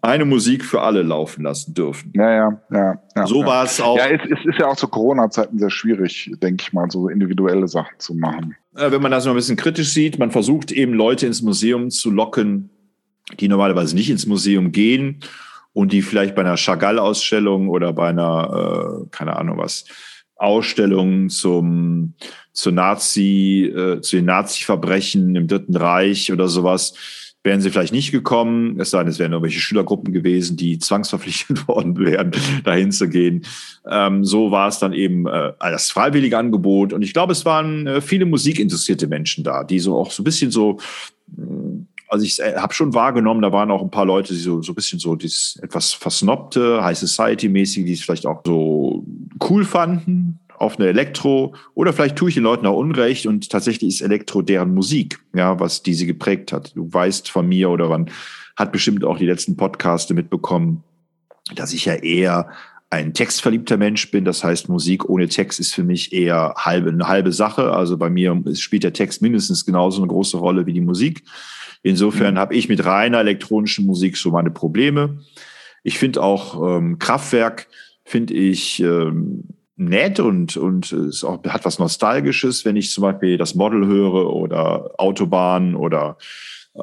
eine 0.04 0.24
Musik 0.24 0.64
für 0.64 0.82
alle 0.82 1.02
laufen 1.02 1.44
lassen 1.44 1.74
dürfen. 1.74 2.12
Ja, 2.14 2.30
ja, 2.30 2.60
ja. 2.70 3.02
ja 3.16 3.26
so 3.26 3.40
ja. 3.40 3.46
war 3.46 3.64
es 3.64 3.80
auch. 3.80 3.96
Ja, 3.96 4.06
es, 4.08 4.20
es, 4.24 4.44
ist 4.44 4.58
ja 4.58 4.66
auch 4.66 4.76
zu 4.76 4.88
Corona-Zeiten 4.88 5.58
sehr 5.58 5.70
schwierig, 5.70 6.30
denke 6.42 6.62
ich 6.62 6.72
mal, 6.72 6.90
so 6.90 7.08
individuelle 7.08 7.66
Sachen 7.68 7.98
zu 7.98 8.14
machen. 8.14 8.54
Äh, 8.76 8.90
wenn 8.90 9.02
man 9.02 9.10
das 9.10 9.24
noch 9.24 9.32
ein 9.32 9.36
bisschen 9.36 9.56
kritisch 9.56 9.92
sieht, 9.92 10.18
man 10.18 10.30
versucht 10.30 10.72
eben 10.72 10.92
Leute 10.92 11.26
ins 11.26 11.42
Museum 11.42 11.90
zu 11.90 12.10
locken, 12.10 12.70
die 13.40 13.48
normalerweise 13.48 13.94
nicht 13.94 14.10
ins 14.10 14.26
Museum 14.26 14.72
gehen 14.72 15.20
und 15.72 15.92
die 15.92 16.02
vielleicht 16.02 16.34
bei 16.34 16.42
einer 16.42 16.56
Chagall-Ausstellung 16.56 17.68
oder 17.68 17.92
bei 17.92 18.08
einer, 18.08 19.04
äh, 19.04 19.08
keine 19.10 19.36
Ahnung 19.36 19.58
was, 19.58 19.86
Ausstellung 20.36 21.30
zum, 21.30 22.14
zu 22.52 22.70
Nazi, 22.70 23.72
äh, 23.74 24.00
zu 24.00 24.16
den 24.16 24.26
Nazi-Verbrechen 24.26 25.34
im 25.34 25.48
Dritten 25.48 25.76
Reich 25.76 26.32
oder 26.32 26.48
sowas 26.48 26.94
wären 27.44 27.60
sie 27.60 27.70
vielleicht 27.70 27.92
nicht 27.92 28.10
gekommen, 28.10 28.80
es 28.80 28.90
sei 28.90 29.00
denn, 29.00 29.08
es 29.08 29.18
wären 29.18 29.32
irgendwelche 29.32 29.60
Schülergruppen 29.60 30.12
gewesen, 30.14 30.56
die 30.56 30.78
zwangsverpflichtet 30.78 31.68
worden 31.68 31.98
wären, 31.98 32.32
dahin 32.64 32.90
zu 32.90 33.08
gehen. 33.08 33.44
Ähm, 33.88 34.24
so 34.24 34.50
war 34.50 34.66
es 34.68 34.78
dann 34.78 34.94
eben 34.94 35.26
äh, 35.26 35.52
das 35.60 35.90
freiwillige 35.90 36.38
Angebot. 36.38 36.94
Und 36.94 37.02
ich 37.02 37.12
glaube, 37.12 37.32
es 37.32 37.44
waren 37.44 37.86
äh, 37.86 38.00
viele 38.00 38.24
musikinteressierte 38.24 39.06
Menschen 39.06 39.44
da, 39.44 39.62
die 39.62 39.78
so 39.78 39.96
auch 39.98 40.10
so 40.10 40.22
ein 40.22 40.24
bisschen 40.24 40.50
so, 40.50 40.78
mm, 41.36 41.82
also 42.08 42.24
ich 42.24 42.40
äh, 42.40 42.54
habe 42.56 42.72
schon 42.72 42.94
wahrgenommen, 42.94 43.42
da 43.42 43.52
waren 43.52 43.70
auch 43.70 43.82
ein 43.82 43.90
paar 43.90 44.06
Leute, 44.06 44.32
die 44.32 44.40
so, 44.40 44.62
so 44.62 44.72
ein 44.72 44.74
bisschen 44.74 44.98
so 44.98 45.14
dieses 45.14 45.56
etwas 45.62 45.92
versnobte, 45.92 46.82
High 46.82 46.96
Society-mäßige, 46.96 47.84
die 47.84 47.92
es 47.92 48.00
vielleicht 48.02 48.24
auch 48.24 48.40
so 48.46 49.04
cool 49.50 49.66
fanden, 49.66 50.40
auf 50.58 50.78
eine 50.78 50.88
Elektro 50.88 51.54
oder 51.74 51.92
vielleicht 51.92 52.16
tue 52.16 52.28
ich 52.28 52.34
den 52.34 52.44
Leuten 52.44 52.66
auch 52.66 52.76
Unrecht 52.76 53.26
und 53.26 53.50
tatsächlich 53.50 53.94
ist 53.94 54.00
Elektro 54.00 54.42
deren 54.42 54.74
Musik, 54.74 55.20
ja, 55.34 55.58
was 55.60 55.82
diese 55.82 56.06
geprägt 56.06 56.52
hat. 56.52 56.74
Du 56.76 56.92
weißt 56.92 57.30
von 57.30 57.48
mir 57.48 57.70
oder 57.70 57.88
man 57.88 58.10
hat 58.56 58.72
bestimmt 58.72 59.04
auch 59.04 59.18
die 59.18 59.26
letzten 59.26 59.56
Podcaste 59.56 60.14
mitbekommen, 60.14 60.84
dass 61.54 61.72
ich 61.72 61.84
ja 61.84 61.94
eher 61.94 62.48
ein 62.90 63.12
textverliebter 63.12 63.76
Mensch 63.76 64.10
bin. 64.10 64.24
Das 64.24 64.44
heißt, 64.44 64.68
Musik 64.68 65.08
ohne 65.08 65.28
Text 65.28 65.58
ist 65.58 65.74
für 65.74 65.82
mich 65.82 66.12
eher 66.12 66.54
halbe, 66.56 66.90
eine 66.90 67.08
halbe 67.08 67.32
Sache. 67.32 67.72
Also 67.72 67.96
bei 67.96 68.08
mir 68.08 68.40
spielt 68.54 68.84
der 68.84 68.92
Text 68.92 69.20
mindestens 69.20 69.66
genauso 69.66 70.00
eine 70.00 70.08
große 70.08 70.36
Rolle 70.36 70.66
wie 70.66 70.72
die 70.72 70.80
Musik. 70.80 71.24
Insofern 71.82 72.34
mhm. 72.34 72.38
habe 72.38 72.54
ich 72.54 72.68
mit 72.68 72.84
reiner 72.84 73.18
elektronischen 73.18 73.86
Musik 73.86 74.16
so 74.16 74.30
meine 74.30 74.50
Probleme. 74.50 75.18
Ich 75.82 75.98
finde 75.98 76.22
auch 76.22 76.78
ähm, 76.78 76.98
Kraftwerk, 76.98 77.66
finde 78.04 78.34
ich 78.34 78.80
ähm, 78.80 79.48
nett 79.76 80.20
und, 80.20 80.56
und 80.56 80.92
es 80.92 81.24
auch, 81.24 81.42
hat 81.44 81.64
was 81.64 81.78
Nostalgisches, 81.78 82.64
wenn 82.64 82.76
ich 82.76 82.90
zum 82.90 83.02
Beispiel 83.02 83.36
das 83.36 83.54
Model 83.54 83.86
höre 83.86 84.32
oder 84.32 84.92
Autobahn 84.98 85.74
oder 85.74 86.16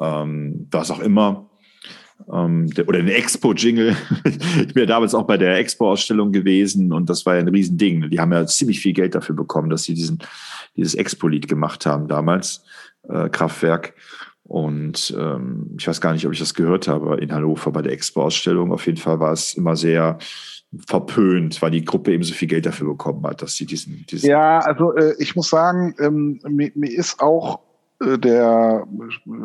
ähm, 0.00 0.68
was 0.70 0.90
auch 0.90 1.00
immer. 1.00 1.48
Ähm, 2.32 2.70
oder 2.86 2.98
den 2.98 3.08
Expo-Jingle. 3.08 3.96
ich 4.24 4.74
bin 4.74 4.82
ja 4.82 4.86
damals 4.86 5.14
auch 5.14 5.26
bei 5.26 5.38
der 5.38 5.56
Expo-Ausstellung 5.58 6.32
gewesen 6.32 6.92
und 6.92 7.08
das 7.08 7.26
war 7.26 7.34
ja 7.34 7.40
ein 7.40 7.48
Riesending. 7.48 8.10
Die 8.10 8.20
haben 8.20 8.32
ja 8.32 8.46
ziemlich 8.46 8.80
viel 8.80 8.92
Geld 8.92 9.14
dafür 9.14 9.34
bekommen, 9.34 9.70
dass 9.70 9.84
sie 9.84 9.94
diesen, 9.94 10.18
dieses 10.76 10.94
Expo-Lied 10.94 11.48
gemacht 11.48 11.86
haben 11.86 12.08
damals, 12.08 12.64
äh, 13.08 13.28
Kraftwerk. 13.28 13.94
Und 14.44 15.14
ähm, 15.18 15.74
ich 15.78 15.86
weiß 15.86 16.00
gar 16.00 16.12
nicht, 16.12 16.26
ob 16.26 16.32
ich 16.32 16.38
das 16.38 16.54
gehört 16.54 16.86
habe 16.86 17.16
in 17.16 17.32
Hannover 17.32 17.72
bei 17.72 17.80
der 17.80 17.92
Expo-Ausstellung. 17.92 18.72
Auf 18.72 18.86
jeden 18.86 18.98
Fall 18.98 19.18
war 19.18 19.32
es 19.32 19.54
immer 19.54 19.76
sehr 19.76 20.18
verpönt, 20.86 21.60
weil 21.60 21.70
die 21.70 21.84
Gruppe 21.84 22.12
eben 22.12 22.22
so 22.22 22.34
viel 22.34 22.48
Geld 22.48 22.66
dafür 22.66 22.88
bekommen 22.88 23.24
hat, 23.24 23.42
dass 23.42 23.56
sie 23.56 23.66
diesen. 23.66 24.06
diesen 24.06 24.28
ja, 24.28 24.58
also 24.60 24.94
äh, 24.94 25.14
ich 25.18 25.36
muss 25.36 25.50
sagen, 25.50 25.94
ähm, 25.98 26.40
mir, 26.48 26.72
mir 26.74 26.90
ist 26.90 27.20
auch 27.20 27.60
äh, 28.02 28.18
der, 28.18 28.86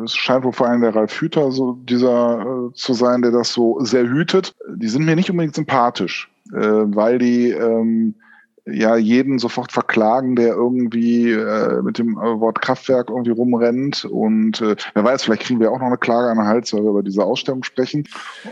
es 0.04 0.14
scheint 0.14 0.44
wohl 0.44 0.52
vor 0.52 0.68
allem 0.68 0.80
der 0.80 0.94
Ralf 0.94 1.20
Hüter 1.20 1.52
so 1.52 1.72
dieser 1.72 2.40
äh, 2.40 2.72
zu 2.74 2.94
sein, 2.94 3.22
der 3.22 3.30
das 3.30 3.52
so 3.52 3.78
sehr 3.80 4.08
hütet. 4.08 4.54
Die 4.74 4.88
sind 4.88 5.04
mir 5.04 5.16
nicht 5.16 5.30
unbedingt 5.30 5.54
sympathisch, 5.54 6.30
äh, 6.52 6.58
weil 6.58 7.18
die 7.18 7.50
ähm, 7.50 8.14
ja 8.70 8.96
jeden 8.96 9.38
sofort 9.38 9.72
verklagen, 9.72 10.36
der 10.36 10.48
irgendwie 10.48 11.32
äh, 11.32 11.82
mit 11.82 11.98
dem 11.98 12.18
äh, 12.18 12.40
Wort 12.40 12.60
Kraftwerk 12.60 13.10
irgendwie 13.10 13.30
rumrennt. 13.30 14.04
Und 14.04 14.60
äh, 14.60 14.76
wer 14.94 15.04
weiß, 15.04 15.24
vielleicht 15.24 15.42
kriegen 15.42 15.60
wir 15.60 15.70
auch 15.70 15.78
noch 15.78 15.86
eine 15.86 15.98
Klage 15.98 16.28
an 16.28 16.38
den 16.38 16.46
Hals, 16.46 16.72
weil 16.72 16.82
wir 16.82 16.90
über 16.90 17.02
diese 17.02 17.24
Ausstellung 17.24 17.62
sprechen. 17.62 18.04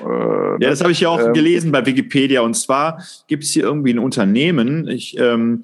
Äh, 0.05 0.63
ja, 0.63 0.71
das 0.71 0.81
habe 0.81 0.93
ich 0.93 1.01
ja 1.01 1.09
auch 1.09 1.21
ähm, 1.21 1.33
gelesen 1.33 1.73
bei 1.73 1.85
Wikipedia. 1.87 2.41
Und 2.41 2.55
zwar 2.55 3.03
gibt 3.27 3.45
es 3.45 3.51
hier 3.51 3.65
irgendwie 3.65 3.93
ein 3.93 3.99
Unternehmen, 3.99 4.89
ich 4.89 5.19
ähm, 5.19 5.63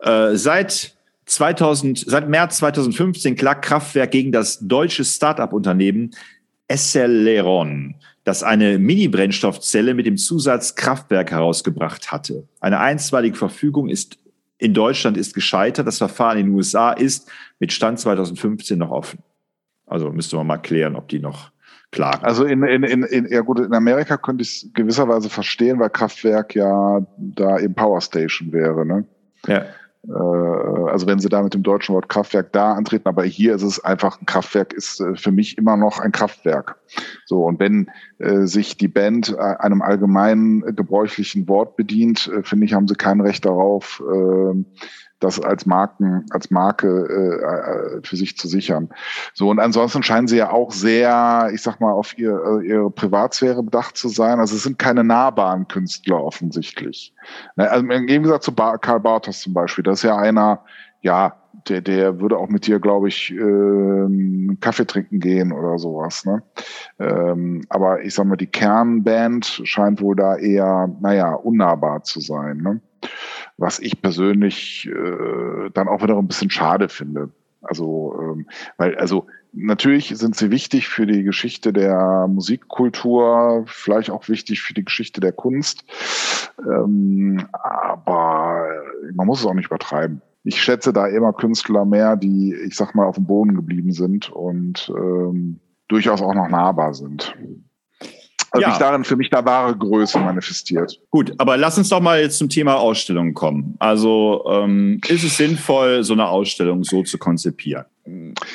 äh, 0.00 0.34
seit 0.34 0.94
2000, 1.26 2.04
seit 2.06 2.28
März 2.28 2.58
2015 2.58 3.36
klagt 3.36 3.64
Kraftwerk 3.64 4.10
gegen 4.10 4.32
das 4.32 4.58
deutsche 4.60 5.04
Start-up-Unternehmen 5.04 6.10
Aceleron 6.68 7.94
das 8.24 8.42
eine 8.42 8.78
Mini-Brennstoffzelle 8.78 9.94
mit 9.94 10.06
dem 10.06 10.16
Zusatz 10.16 10.74
Kraftwerk 10.74 11.30
herausgebracht 11.32 12.12
hatte. 12.12 12.46
Eine 12.60 12.78
einstweilige 12.78 13.36
Verfügung 13.36 13.88
ist 13.88 14.18
in 14.58 14.74
Deutschland 14.74 15.16
ist 15.16 15.34
gescheitert. 15.34 15.88
Das 15.88 15.98
Verfahren 15.98 16.38
in 16.38 16.46
den 16.46 16.54
USA 16.54 16.92
ist 16.92 17.28
mit 17.58 17.72
Stand 17.72 17.98
2015 17.98 18.78
noch 18.78 18.90
offen. 18.90 19.18
Also 19.86 20.10
müsste 20.10 20.36
man 20.36 20.46
mal 20.46 20.58
klären, 20.58 20.94
ob 20.94 21.08
die 21.08 21.18
noch 21.18 21.50
klagen. 21.90 22.24
Also 22.24 22.44
in, 22.44 22.62
in, 22.62 22.84
in, 22.84 23.02
in 23.02 23.26
ja 23.28 23.40
gut, 23.40 23.58
in 23.58 23.74
Amerika 23.74 24.16
könnte 24.16 24.42
ich 24.42 24.64
es 24.64 24.72
gewisserweise 24.72 25.28
verstehen, 25.28 25.80
weil 25.80 25.90
Kraftwerk 25.90 26.54
ja 26.54 27.04
da 27.18 27.58
eben 27.58 27.74
Power 27.74 28.00
Station 28.00 28.52
wäre, 28.52 28.86
ne? 28.86 29.04
Ja. 29.48 29.64
Äh, 30.08 30.12
also 30.12 31.06
wenn 31.06 31.18
sie 31.18 31.28
da 31.28 31.42
mit 31.42 31.54
dem 31.54 31.62
deutschen 31.62 31.94
Wort 31.94 32.08
Kraftwerk 32.08 32.52
da 32.52 32.72
antreten, 32.72 33.08
aber 33.08 33.24
hier 33.24 33.54
ist 33.54 33.62
es 33.62 33.82
einfach 33.84 34.20
ein 34.20 34.26
Kraftwerk, 34.26 34.72
ist 34.72 35.00
äh, 35.00 35.14
für 35.16 35.32
mich 35.32 35.58
immer 35.58 35.76
noch 35.76 36.00
ein 36.00 36.12
Kraftwerk. 36.12 36.78
So, 37.26 37.44
und 37.44 37.60
wenn 37.60 37.90
äh, 38.18 38.46
sich 38.46 38.76
die 38.76 38.88
Band 38.88 39.36
einem 39.38 39.82
allgemeinen 39.82 40.76
gebräuchlichen 40.76 41.48
Wort 41.48 41.76
bedient, 41.76 42.30
finde 42.42 42.66
ich, 42.66 42.74
haben 42.74 42.88
sie 42.88 42.94
kein 42.94 43.20
Recht 43.20 43.44
darauf, 43.44 44.02
äh, 44.06 44.64
das 45.22 45.40
als 45.40 45.66
Marken, 45.66 46.26
als 46.30 46.50
Marke 46.50 46.88
äh, 46.88 47.96
äh, 47.96 48.00
für 48.02 48.16
sich 48.16 48.36
zu 48.36 48.48
sichern. 48.48 48.88
So 49.34 49.48
und 49.50 49.58
ansonsten 49.58 50.02
scheinen 50.02 50.28
sie 50.28 50.38
ja 50.38 50.50
auch 50.50 50.72
sehr, 50.72 51.50
ich 51.52 51.62
sag 51.62 51.80
mal, 51.80 51.92
auf 51.92 52.16
ihr, 52.18 52.32
äh, 52.32 52.66
ihre 52.66 52.90
Privatsphäre 52.90 53.62
bedacht 53.62 53.96
zu 53.96 54.08
sein. 54.08 54.40
Also 54.40 54.56
es 54.56 54.62
sind 54.62 54.78
keine 54.78 55.04
nahbaren 55.04 55.68
Künstler 55.68 56.22
offensichtlich. 56.22 57.14
Also 57.56 57.86
im 57.86 58.06
Gegensatz 58.06 58.44
zu 58.44 58.52
Karl 58.52 59.00
Bartos 59.00 59.40
zum 59.40 59.54
Beispiel, 59.54 59.84
das 59.84 60.00
ist 60.00 60.04
ja 60.04 60.16
einer, 60.16 60.60
ja, 61.00 61.36
der, 61.68 61.80
der 61.80 62.20
würde 62.20 62.38
auch 62.38 62.48
mit 62.48 62.66
dir, 62.66 62.80
glaube 62.80 63.08
ich, 63.08 63.32
äh, 63.32 64.56
Kaffee 64.60 64.86
trinken 64.86 65.20
gehen 65.20 65.52
oder 65.52 65.78
sowas. 65.78 66.24
Ne? 66.24 66.42
Ähm, 66.98 67.64
aber 67.68 68.02
ich 68.02 68.14
sag 68.14 68.26
mal, 68.26 68.36
die 68.36 68.46
Kernband 68.46 69.62
scheint 69.64 70.00
wohl 70.00 70.16
da 70.16 70.36
eher, 70.36 70.90
naja, 71.00 71.34
unnahbar 71.34 72.02
zu 72.02 72.20
sein. 72.20 72.58
Ne? 72.58 72.80
Was 73.56 73.78
ich 73.78 74.00
persönlich 74.02 74.88
äh, 74.88 75.70
dann 75.72 75.88
auch 75.88 76.02
wieder 76.02 76.16
ein 76.16 76.28
bisschen 76.28 76.50
schade 76.50 76.88
finde. 76.88 77.30
Also, 77.62 78.18
ähm, 78.20 78.46
weil, 78.76 78.96
also 78.96 79.26
natürlich 79.52 80.08
sind 80.16 80.34
sie 80.34 80.50
wichtig 80.50 80.88
für 80.88 81.06
die 81.06 81.22
Geschichte 81.22 81.72
der 81.72 82.26
Musikkultur, 82.28 83.64
vielleicht 83.66 84.10
auch 84.10 84.28
wichtig 84.28 84.62
für 84.62 84.74
die 84.74 84.84
Geschichte 84.84 85.20
der 85.20 85.32
Kunst. 85.32 85.84
Ähm, 86.58 87.46
aber 87.52 88.66
man 89.14 89.26
muss 89.26 89.40
es 89.40 89.46
auch 89.46 89.54
nicht 89.54 89.66
übertreiben. 89.66 90.22
Ich 90.44 90.60
schätze 90.60 90.92
da 90.92 91.06
immer 91.06 91.32
Künstler 91.32 91.84
mehr, 91.84 92.16
die, 92.16 92.54
ich 92.66 92.74
sag 92.74 92.94
mal, 92.94 93.06
auf 93.06 93.14
dem 93.14 93.26
Boden 93.26 93.54
geblieben 93.54 93.92
sind 93.92 94.30
und 94.30 94.92
ähm, 94.96 95.60
durchaus 95.86 96.20
auch 96.20 96.34
noch 96.34 96.48
nahbar 96.48 96.94
sind. 96.94 97.36
Also 98.52 98.62
ja. 98.62 98.70
sich 98.70 98.78
darin 98.78 99.02
für 99.02 99.16
mich 99.16 99.30
da 99.30 99.44
wahre 99.44 99.74
Größe 99.74 100.18
manifestiert. 100.18 101.00
Gut, 101.10 101.32
aber 101.38 101.56
lass 101.56 101.78
uns 101.78 101.88
doch 101.88 102.00
mal 102.00 102.20
jetzt 102.20 102.36
zum 102.36 102.50
Thema 102.50 102.76
Ausstellung 102.76 103.32
kommen. 103.32 103.76
Also 103.78 104.44
ähm, 104.50 105.00
ist 105.08 105.24
es 105.24 105.38
sinnvoll, 105.38 106.04
so 106.04 106.12
eine 106.12 106.28
Ausstellung 106.28 106.84
so 106.84 107.02
zu 107.02 107.16
konzipieren? 107.16 107.86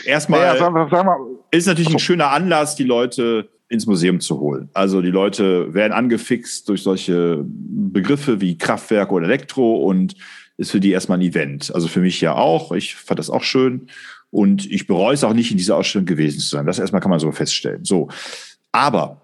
Erstmal 0.06 0.42
ja, 0.42 0.58
sag, 0.58 0.90
sag 0.92 1.04
mal, 1.06 1.18
ist 1.50 1.66
natürlich 1.66 1.92
ein 1.92 2.00
schöner 2.00 2.30
Anlass, 2.30 2.76
die 2.76 2.84
Leute 2.84 3.50
ins 3.70 3.88
Museum 3.88 4.20
zu 4.20 4.40
holen. 4.40 4.70
Also 4.74 5.02
die 5.02 5.10
Leute 5.10 5.74
werden 5.74 5.94
angefixt 5.94 6.70
durch 6.70 6.84
solche 6.84 7.44
Begriffe 7.44 8.40
wie 8.40 8.58
Kraftwerk 8.58 9.12
oder 9.12 9.26
Elektro 9.26 9.78
und 9.78 10.16
ist 10.58 10.72
für 10.72 10.80
die 10.80 10.92
erstmal 10.92 11.18
ein 11.18 11.24
Event. 11.24 11.74
Also 11.74 11.88
für 11.88 12.02
mich 12.02 12.22
ja 12.22 12.36
auch. 12.36 12.72
Ich 12.72 12.96
fand 12.96 13.20
das 13.20 13.30
auch 13.30 13.44
schön. 13.44 13.88
Und 14.30 14.70
ich 14.70 14.88
bereue 14.88 15.14
es 15.14 15.24
auch 15.24 15.34
nicht, 15.34 15.52
in 15.52 15.58
dieser 15.58 15.78
Ausstellung 15.78 16.06
gewesen 16.06 16.40
zu 16.40 16.50
sein. 16.50 16.66
Das 16.66 16.80
erstmal 16.80 17.02
kann 17.02 17.12
man 17.12 17.20
so 17.20 17.32
feststellen. 17.32 17.84
So. 17.84 18.10
Aber 18.72 19.22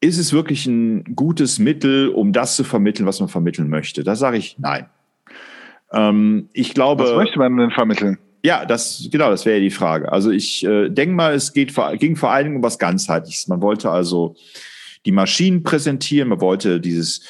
ist 0.00 0.18
es 0.18 0.32
wirklich 0.32 0.66
ein 0.66 1.14
gutes 1.14 1.58
Mittel, 1.58 2.08
um 2.08 2.32
das 2.32 2.56
zu 2.56 2.64
vermitteln, 2.64 3.06
was 3.06 3.20
man 3.20 3.28
vermitteln 3.28 3.68
möchte? 3.68 4.02
Da 4.02 4.16
sage 4.16 4.38
ich 4.38 4.56
nein. 4.58 4.86
Ähm, 5.92 6.48
ich 6.52 6.74
glaube. 6.74 7.04
Was 7.04 7.16
möchte 7.16 7.38
man 7.38 7.56
denn 7.56 7.70
vermitteln? 7.70 8.18
Ja, 8.42 8.64
das 8.64 9.08
genau, 9.10 9.30
das 9.30 9.44
wäre 9.44 9.58
ja 9.58 9.62
die 9.62 9.70
Frage. 9.70 10.10
Also 10.10 10.30
ich 10.30 10.64
äh, 10.64 10.88
denke 10.88 11.14
mal, 11.14 11.34
es 11.34 11.52
geht 11.52 11.72
vor, 11.72 11.94
ging 11.96 12.16
vor 12.16 12.30
allen 12.30 12.46
Dingen 12.46 12.56
um 12.56 12.62
was 12.62 12.78
ganzheitliches. 12.78 13.48
Man 13.48 13.60
wollte 13.60 13.90
also 13.90 14.34
die 15.04 15.12
Maschinen 15.12 15.62
präsentieren, 15.62 16.28
man 16.28 16.40
wollte 16.40 16.80
dieses 16.80 17.22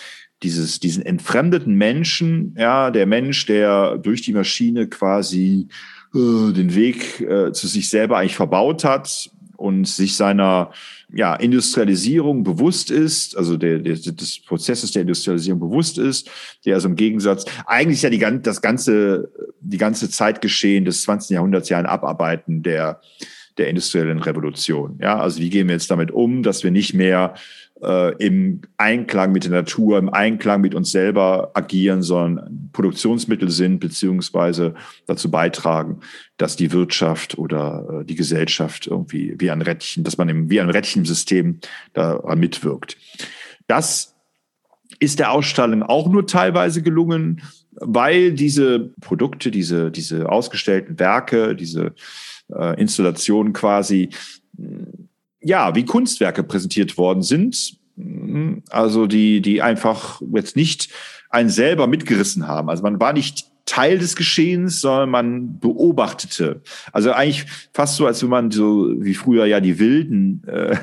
dieses 0.42 0.78
diesen 0.78 1.04
entfremdeten 1.04 1.74
Menschen, 1.74 2.54
ja, 2.56 2.92
der 2.92 3.06
Mensch, 3.06 3.44
der 3.46 3.98
durch 3.98 4.22
die 4.22 4.32
Maschine 4.32 4.88
quasi 4.88 5.66
äh, 6.14 6.52
den 6.52 6.76
Weg 6.76 7.20
äh, 7.20 7.50
zu 7.50 7.66
sich 7.66 7.90
selber 7.90 8.18
eigentlich 8.18 8.36
verbaut 8.36 8.84
hat 8.84 9.30
und 9.60 9.86
sich 9.86 10.16
seiner 10.16 10.72
ja, 11.12 11.34
Industrialisierung 11.34 12.44
bewusst 12.44 12.90
ist, 12.90 13.36
also 13.36 13.58
der, 13.58 13.78
der, 13.78 13.96
des 13.96 14.40
Prozesses 14.40 14.92
der 14.92 15.02
Industrialisierung 15.02 15.60
bewusst 15.60 15.98
ist, 15.98 16.30
der 16.64 16.76
also 16.76 16.88
im 16.88 16.96
Gegensatz, 16.96 17.44
eigentlich 17.66 18.00
ja 18.00 18.08
die, 18.08 18.42
das 18.42 18.62
ganze, 18.62 19.30
die 19.60 19.76
ganze 19.76 20.08
Zeitgeschehen 20.08 20.86
des 20.86 21.02
20. 21.02 21.34
Jahrhunderts 21.34 21.68
ja 21.68 21.78
ein 21.78 21.86
Abarbeiten 21.86 22.62
der, 22.62 23.02
der 23.58 23.68
industriellen 23.68 24.20
Revolution. 24.20 24.98
Ja, 25.02 25.20
also 25.20 25.40
wie 25.40 25.50
gehen 25.50 25.68
wir 25.68 25.74
jetzt 25.74 25.90
damit 25.90 26.10
um, 26.10 26.42
dass 26.42 26.64
wir 26.64 26.70
nicht 26.70 26.94
mehr 26.94 27.34
äh, 27.82 28.14
im 28.24 28.60
Einklang 28.76 29.32
mit 29.32 29.44
der 29.44 29.52
Natur, 29.52 29.98
im 29.98 30.08
Einklang 30.08 30.60
mit 30.60 30.74
uns 30.74 30.90
selber 30.90 31.50
agieren, 31.54 32.02
sondern 32.02 32.70
Produktionsmittel 32.72 33.50
sind, 33.50 33.80
beziehungsweise 33.80 34.74
dazu 35.06 35.30
beitragen, 35.30 36.00
dass 36.36 36.56
die 36.56 36.72
Wirtschaft 36.72 37.38
oder 37.38 38.00
äh, 38.00 38.04
die 38.04 38.14
Gesellschaft 38.14 38.86
irgendwie 38.86 39.34
wie 39.38 39.50
ein 39.50 39.62
Rädchen, 39.62 40.04
dass 40.04 40.18
man 40.18 40.28
im, 40.28 40.50
wie 40.50 40.60
ein 40.60 40.70
Rädchensystem 40.70 41.60
daran 41.92 42.38
mitwirkt. 42.38 42.96
Das 43.66 44.14
ist 44.98 45.18
der 45.18 45.32
Ausstellung 45.32 45.82
auch 45.82 46.08
nur 46.08 46.26
teilweise 46.26 46.82
gelungen, 46.82 47.42
weil 47.72 48.32
diese 48.32 48.90
Produkte, 49.00 49.50
diese, 49.50 49.90
diese 49.90 50.28
ausgestellten 50.28 50.98
Werke, 50.98 51.54
diese 51.54 51.94
äh, 52.52 52.80
Installationen 52.80 53.52
quasi 53.52 54.10
ja, 55.40 55.74
wie 55.74 55.84
Kunstwerke 55.84 56.42
präsentiert 56.42 56.98
worden 56.98 57.22
sind. 57.22 57.78
Also 58.70 59.06
die, 59.06 59.40
die 59.40 59.62
einfach 59.62 60.20
jetzt 60.32 60.56
nicht 60.56 60.90
einen 61.28 61.50
selber 61.50 61.86
mitgerissen 61.86 62.46
haben. 62.46 62.68
Also 62.70 62.82
man 62.82 63.00
war 63.00 63.12
nicht 63.12 63.46
Teil 63.70 63.98
des 63.98 64.16
Geschehens, 64.16 64.80
sondern 64.80 65.10
man 65.10 65.60
beobachtete. 65.60 66.60
Also 66.92 67.12
eigentlich 67.12 67.46
fast 67.72 67.96
so, 67.96 68.06
als 68.06 68.20
wenn 68.20 68.28
man 68.28 68.50
so 68.50 68.92
wie 68.98 69.14
früher 69.14 69.46
ja 69.46 69.60
die 69.60 69.78
Wilden 69.78 70.42
äh, 70.48 70.76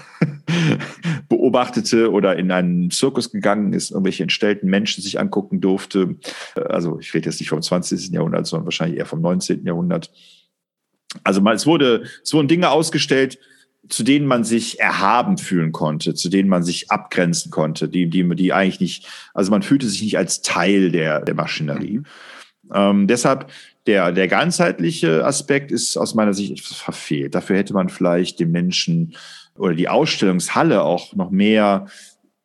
beobachtete 1.30 2.12
oder 2.12 2.38
in 2.38 2.50
einen 2.50 2.90
Zirkus 2.90 3.32
gegangen 3.32 3.74
ist, 3.74 3.92
irgendwelche 3.92 4.24
entstellten 4.24 4.70
Menschen 4.70 5.04
sich 5.04 5.20
angucken 5.20 5.60
durfte. 5.60 6.16
Also 6.56 6.98
ich 7.00 7.14
rede 7.14 7.30
jetzt 7.30 7.42
nicht 7.42 7.50
vom 7.50 7.62
20. 7.62 8.10
Jahrhundert, 8.10 8.48
sondern 8.48 8.66
wahrscheinlich 8.66 9.00
eher 9.00 9.06
vom 9.06 9.20
19. 9.20 9.66
Jahrhundert. 9.66 10.10
Also 11.26 11.42
mal, 11.42 11.56
es 11.56 11.66
wurde, 11.66 12.04
es 12.24 12.34
wurden 12.34 12.48
Dinge 12.48 12.70
ausgestellt, 12.70 13.38
zu 13.90 14.04
denen 14.04 14.26
man 14.26 14.44
sich 14.44 14.80
erhaben 14.80 15.38
fühlen 15.38 15.72
konnte, 15.72 16.14
zu 16.14 16.30
denen 16.30 16.50
man 16.50 16.64
sich 16.64 16.92
abgrenzen 16.92 17.52
konnte, 17.52 17.88
die, 17.90 18.10
die, 18.10 18.28
die 18.36 18.54
eigentlich 18.54 18.80
nicht, 18.80 19.08
also 19.34 19.52
man 19.52 19.62
fühlte 19.62 19.88
sich 19.88 20.02
nicht 20.02 20.18
als 20.18 20.42
Teil 20.42 20.92
der, 20.92 21.22
der 21.22 21.36
Maschinerie. 21.36 22.00
Mhm. 22.00 22.06
Ähm, 22.74 23.08
deshalb 23.08 23.50
der, 23.86 24.12
der 24.12 24.28
ganzheitliche 24.28 25.26
Aspekt 25.26 25.72
ist 25.72 25.98
aus 25.98 26.14
meiner 26.14 26.34
Sicht 26.34 26.60
verfehlt. 26.60 27.36
Dafür 27.36 27.58
hätte 27.58 27.74
man 27.74 27.90
vielleicht 27.90 28.40
den 28.40 28.52
Menschen 28.52 29.16
oder 29.56 29.74
die 29.74 29.90
Ausstellungshalle 29.90 30.84
auch 30.84 31.16
noch 31.16 31.32
mehr 31.32 31.88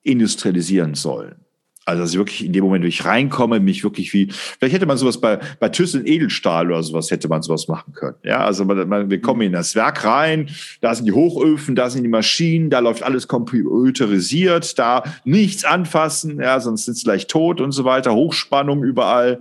industrialisieren 0.02 0.94
sollen. 0.94 1.41
Also, 1.84 2.02
dass 2.02 2.12
ich 2.12 2.18
wirklich 2.18 2.44
in 2.44 2.52
dem 2.52 2.64
Moment, 2.64 2.84
wo 2.84 2.88
ich 2.88 3.04
reinkomme, 3.04 3.58
mich 3.58 3.82
wirklich 3.82 4.12
wie, 4.12 4.28
vielleicht 4.30 4.74
hätte 4.74 4.86
man 4.86 4.96
sowas 4.96 5.20
bei, 5.20 5.40
bei 5.58 5.68
Thyssen 5.68 6.06
Edelstahl 6.06 6.68
oder 6.68 6.82
sowas, 6.82 7.10
hätte 7.10 7.28
man 7.28 7.42
sowas 7.42 7.66
machen 7.66 7.92
können. 7.92 8.16
Ja, 8.22 8.44
also 8.44 8.64
man, 8.64 8.88
man, 8.88 9.10
wir 9.10 9.20
kommen 9.20 9.42
in 9.42 9.52
das 9.52 9.74
Werk 9.74 10.04
rein, 10.04 10.48
da 10.80 10.94
sind 10.94 11.06
die 11.06 11.12
Hochöfen, 11.12 11.74
da 11.74 11.90
sind 11.90 12.04
die 12.04 12.08
Maschinen, 12.08 12.70
da 12.70 12.78
läuft 12.78 13.02
alles 13.02 13.26
computerisiert, 13.26 14.78
da 14.78 15.02
nichts 15.24 15.64
anfassen, 15.64 16.40
ja, 16.40 16.60
sonst 16.60 16.84
sind 16.84 16.96
sie 16.96 17.04
gleich 17.04 17.26
tot 17.26 17.60
und 17.60 17.72
so 17.72 17.84
weiter, 17.84 18.14
Hochspannung 18.14 18.84
überall. 18.84 19.40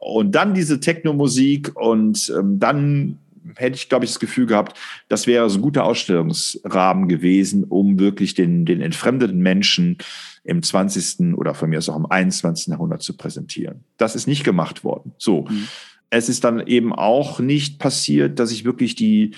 Und 0.00 0.32
dann 0.32 0.54
diese 0.54 0.80
Technomusik 0.80 1.74
und 1.74 2.32
ähm, 2.38 2.58
dann 2.58 3.18
hätte 3.56 3.76
ich, 3.76 3.88
glaube 3.88 4.04
ich, 4.04 4.12
das 4.12 4.20
Gefühl 4.20 4.46
gehabt, 4.46 4.78
das 5.08 5.26
wäre 5.26 5.48
so 5.48 5.58
ein 5.58 5.62
guter 5.62 5.84
Ausstellungsrahmen 5.84 7.08
gewesen, 7.08 7.64
um 7.64 7.98
wirklich 7.98 8.34
den, 8.34 8.64
den 8.64 8.80
entfremdeten 8.80 9.40
Menschen 9.40 9.98
im 10.44 10.62
20. 10.62 11.34
oder 11.34 11.54
von 11.54 11.70
mir 11.70 11.78
aus 11.78 11.88
auch 11.88 11.96
im 11.96 12.10
21. 12.10 12.68
Jahrhundert 12.68 13.02
zu 13.02 13.16
präsentieren. 13.16 13.84
Das 13.96 14.14
ist 14.14 14.26
nicht 14.26 14.44
gemacht 14.44 14.84
worden. 14.84 15.12
So. 15.18 15.46
Mhm. 15.48 15.68
Es 16.10 16.28
ist 16.28 16.44
dann 16.44 16.66
eben 16.66 16.92
auch 16.92 17.38
nicht 17.38 17.78
passiert, 17.78 18.38
dass 18.38 18.50
ich 18.50 18.64
wirklich 18.64 18.94
die 18.94 19.34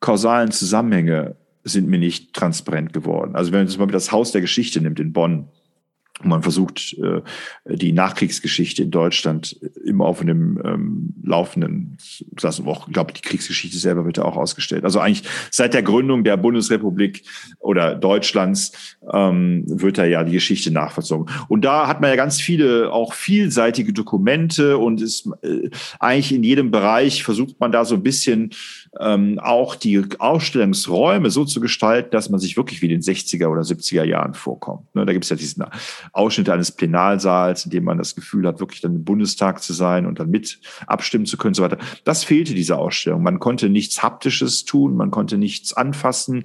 kausalen 0.00 0.50
Zusammenhänge 0.50 1.36
sind 1.62 1.88
mir 1.88 1.98
nicht 1.98 2.32
transparent 2.32 2.92
geworden. 2.92 3.34
Also 3.34 3.52
wenn 3.52 3.60
man 3.60 3.68
zum 3.68 3.80
Beispiel 3.80 3.92
das 3.92 4.12
Haus 4.12 4.32
der 4.32 4.40
Geschichte 4.40 4.80
nimmt 4.80 5.00
in 5.00 5.12
Bonn, 5.12 5.48
man 6.22 6.42
versucht, 6.42 6.96
äh, 6.98 7.20
die 7.66 7.92
Nachkriegsgeschichte 7.92 8.82
in 8.82 8.90
Deutschland 8.90 9.58
immer 9.84 10.06
auf 10.06 10.20
einem 10.20 10.60
ähm, 10.64 11.14
laufenden, 11.22 11.98
das 12.32 12.64
auch, 12.64 12.86
ich 12.88 12.94
glaube, 12.94 13.12
die 13.12 13.20
Kriegsgeschichte 13.20 13.76
selber 13.76 14.04
wird 14.04 14.16
ja 14.16 14.24
auch 14.24 14.36
ausgestellt. 14.36 14.84
Also 14.84 15.00
eigentlich 15.00 15.28
seit 15.50 15.74
der 15.74 15.82
Gründung 15.82 16.24
der 16.24 16.36
Bundesrepublik 16.36 17.24
oder 17.58 17.94
Deutschlands 17.94 18.96
ähm, 19.12 19.64
wird 19.66 19.98
da 19.98 20.04
ja 20.04 20.24
die 20.24 20.32
Geschichte 20.32 20.70
nachvollzogen. 20.70 21.32
Und 21.48 21.64
da 21.64 21.86
hat 21.86 22.00
man 22.00 22.10
ja 22.10 22.16
ganz 22.16 22.40
viele 22.40 22.92
auch 22.92 23.12
vielseitige 23.12 23.92
Dokumente 23.92 24.78
und 24.78 25.02
ist 25.02 25.28
äh, 25.42 25.70
eigentlich 26.00 26.32
in 26.32 26.42
jedem 26.42 26.70
Bereich 26.70 27.24
versucht 27.24 27.60
man 27.60 27.72
da 27.72 27.84
so 27.84 27.94
ein 27.94 28.02
bisschen 28.02 28.50
ähm, 29.00 29.38
auch 29.38 29.74
die 29.74 30.02
Ausstellungsräume 30.18 31.30
so 31.30 31.44
zu 31.44 31.60
gestalten, 31.60 32.10
dass 32.10 32.30
man 32.30 32.40
sich 32.40 32.56
wirklich 32.56 32.82
wie 32.82 32.86
in 32.86 32.92
den 32.92 33.02
60er 33.02 33.46
oder 33.46 33.62
70er 33.62 34.04
Jahren 34.04 34.34
vorkommt. 34.34 34.94
Ne, 34.94 35.04
da 35.06 35.12
gibt 35.12 35.24
es 35.24 35.30
ja 35.30 35.36
diesen 35.36 35.64
Ausschnitt 36.12 36.48
eines 36.48 36.72
Plenarsaals, 36.72 37.64
in 37.64 37.70
dem 37.70 37.84
man 37.84 37.98
das 37.98 38.14
Gefühl 38.14 38.46
hat, 38.46 38.60
wirklich 38.60 38.80
dann 38.80 38.94
im 38.94 39.04
Bundestag 39.04 39.62
zu 39.62 39.72
sein 39.72 40.06
und 40.06 40.20
dann 40.20 40.30
mit 40.30 40.60
abstimmen 40.86 41.26
zu 41.26 41.36
können 41.36 41.50
und 41.50 41.56
so 41.56 41.62
weiter. 41.62 41.78
Das 42.04 42.24
fehlte 42.24 42.54
dieser 42.54 42.78
Ausstellung. 42.78 43.22
Man 43.22 43.38
konnte 43.38 43.68
nichts 43.68 44.02
Haptisches 44.02 44.64
tun, 44.64 44.96
man 44.96 45.10
konnte 45.10 45.38
nichts 45.38 45.72
anfassen, 45.72 46.44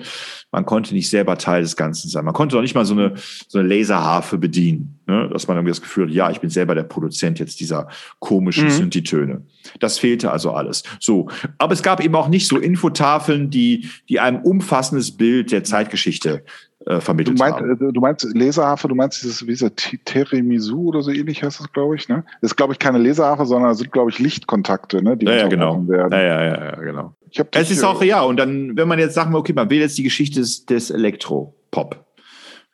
man 0.52 0.66
konnte 0.66 0.94
nicht 0.94 1.10
selber 1.10 1.38
Teil 1.38 1.62
des 1.62 1.76
Ganzen 1.76 2.10
sein. 2.10 2.26
Man 2.26 2.34
konnte 2.34 2.58
auch 2.58 2.62
nicht 2.62 2.76
mal 2.76 2.86
so 2.86 2.94
eine, 2.94 3.14
so 3.48 3.60
eine 3.60 3.68
Laserharfe 3.68 4.38
bedienen, 4.38 5.00
ne? 5.12 5.30
dass 5.30 5.48
man 5.48 5.58
irgendwie 5.58 5.72
das 5.72 5.82
Gefühl 5.82 6.08
hat, 6.08 6.14
ja, 6.14 6.32
ich 6.32 6.40
bin 6.40 6.50
selber 6.50 6.74
der 6.74 6.84
Produzent 6.84 7.40
jetzt 7.40 7.60
dieser 7.60 7.88
komischen 8.20 8.66
mhm. 8.66 8.72
Synthi-Töne. 8.72 9.42
Das 9.80 10.00
fehlte 10.00 10.32
also 10.32 10.52
alles. 10.52 10.84
So. 11.00 11.28
Aber 11.58 11.74
es 11.74 11.84
gab 11.84 12.04
eben 12.04 12.16
auch 12.16 12.30
nicht 12.30 12.48
so 12.48 12.58
Infotafeln, 12.58 13.50
die, 13.50 13.90
die 14.10 14.20
einem 14.20 14.42
umfassendes 14.42 15.16
Bild 15.18 15.52
der 15.52 15.64
Zeitgeschichte 15.64 16.44
äh, 16.86 17.00
vermittelt 17.00 17.38
du 17.38 17.44
meinst, 17.44 17.60
haben. 17.60 17.90
Äh, 17.90 17.94
du 17.94 18.02
meinst 18.02 18.28
Laserhafe, 18.34 18.88
du 18.88 18.96
meinst 18.96 19.22
dieses, 19.22 19.46
wie 19.46 19.98
Teremisu 20.06 20.90
oder 20.90 21.02
so 21.02 21.12
ähnlich 21.12 21.44
heißt 21.44 21.60
das, 21.60 21.72
glaube 21.72 21.96
ich, 21.96 22.10
ne? 22.10 22.24
Das 22.42 22.52
ist, 22.52 22.56
glaube 22.56 22.74
ich, 22.74 22.80
keine 22.80 22.98
Laserhafe, 22.98 23.46
sondern 23.46 23.76
sind, 23.76 23.92
glaube 23.92 24.10
ich, 24.10 24.20
Lichtkontakte, 24.20 25.04
ne? 25.04 25.18
Die 25.18 25.26
ja, 25.26 25.36
ja, 25.36 25.48
genau. 25.48 25.88
werden. 25.88 26.12
Ja, 26.12 26.22
ja, 26.22 26.44
ja, 26.44 26.66
ja, 26.66 26.76
genau. 26.76 27.16
Es 27.52 27.72
ist 27.72 27.84
auch, 27.84 28.02
ja, 28.04 28.22
und 28.24 28.38
dann, 28.38 28.76
wenn 28.76 28.88
man 28.88 29.00
jetzt 29.00 29.14
sagt, 29.14 29.34
okay, 29.34 29.54
man 29.54 29.70
will 29.70 29.80
jetzt 29.80 29.98
die 29.98 30.04
Geschichte 30.04 30.40
des, 30.40 30.66
des 30.66 30.90
Elektropop 30.90 32.04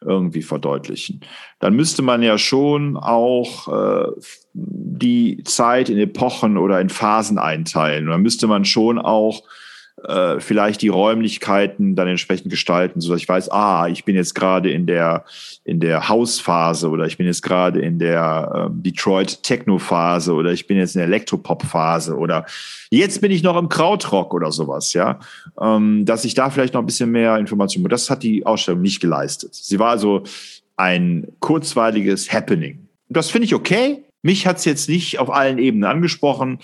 irgendwie 0.02 0.42
verdeutlichen, 0.42 1.22
dann 1.60 1.74
müsste 1.74 2.02
man 2.02 2.22
ja 2.22 2.38
schon 2.38 2.98
auch 2.98 3.68
äh, 3.68 4.12
die 4.54 5.44
Zeit 5.44 5.90
in 5.90 5.98
Epochen 5.98 6.58
oder 6.58 6.80
in 6.80 6.90
Phasen 6.90 7.38
einteilen. 7.38 8.08
Dann 8.08 8.22
müsste 8.22 8.48
man 8.48 8.66
schon 8.66 9.00
auch 9.00 9.44
äh, 10.04 10.40
vielleicht 10.40 10.84
die 10.84 10.90
Räumlichkeiten 10.90 11.96
dann 11.96 12.08
entsprechend 12.08 12.52
gestalten, 12.52 13.02
so 13.02 13.12
dass 13.12 13.22
ich 13.22 13.28
weiß, 13.28 13.52
ah, 13.52 13.88
ich 13.88 14.06
bin 14.06 14.16
jetzt 14.16 14.36
gerade 14.36 14.70
in 14.70 14.86
der 14.86 15.26
in 15.64 15.80
der 15.80 16.08
Hausphase 16.08 16.90
oder 16.90 17.06
ich 17.06 17.18
bin 17.18 17.26
jetzt 17.26 17.42
gerade 17.42 17.80
in 17.80 17.98
der 17.98 18.70
ähm, 18.70 18.84
Detroit 18.84 19.42
Techno 19.42 19.80
Phase 19.80 20.34
oder 20.34 20.52
ich 20.52 20.68
bin 20.68 20.78
jetzt 20.78 20.96
in 20.96 21.00
der 21.00 21.08
Elektropop 21.08 21.64
Phase 21.64 22.16
oder 22.16 22.46
jetzt 22.92 23.22
bin 23.22 23.32
ich 23.32 23.42
noch 23.42 23.58
im 23.58 23.70
Krautrock 23.70 24.34
oder 24.34 24.52
sowas, 24.52 24.94
ja, 24.94 25.20
ähm, 25.60 26.06
dass 26.06 26.26
ich 26.26 26.36
da 26.36 26.52
vielleicht 26.52 26.76
noch 26.76 26.82
ein 26.82 26.86
bisschen 26.86 27.12
mehr 27.12 27.38
Information. 27.38 27.84
Das 27.86 28.10
hat 28.10 28.22
die 28.22 28.46
Ausstellung 28.46 28.82
nicht 28.82 29.00
geleistet. 29.00 29.56
Sie 29.56 29.80
war 29.80 29.90
also 29.90 30.24
ein 30.76 31.28
kurzweiliges 31.40 32.32
Happening. 32.32 32.88
Das 33.10 33.32
finde 33.32 33.46
ich 33.46 33.56
okay. 33.56 34.04
Mich 34.22 34.46
hat's 34.46 34.66
jetzt 34.66 34.90
nicht 34.90 35.20
auf 35.20 35.30
allen 35.30 35.58
Ebenen 35.58 35.86
angesprochen. 35.86 36.60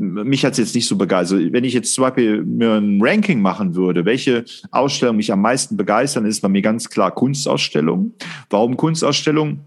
Mich 0.00 0.44
hat's 0.44 0.58
jetzt 0.58 0.76
nicht 0.76 0.86
so 0.86 0.96
begeistert. 0.96 1.52
Wenn 1.52 1.64
ich 1.64 1.74
jetzt 1.74 1.92
zum 1.92 2.02
Beispiel 2.02 2.44
mir 2.44 2.74
ein 2.74 3.00
Ranking 3.02 3.40
machen 3.40 3.74
würde, 3.74 4.04
welche 4.04 4.44
Ausstellung 4.70 5.16
mich 5.16 5.32
am 5.32 5.42
meisten 5.42 5.76
begeistern, 5.76 6.24
ist 6.24 6.40
bei 6.40 6.48
mir 6.48 6.62
ganz 6.62 6.88
klar 6.88 7.10
Kunstausstellungen. 7.10 8.14
Warum 8.48 8.76
Kunstausstellungen? 8.76 9.60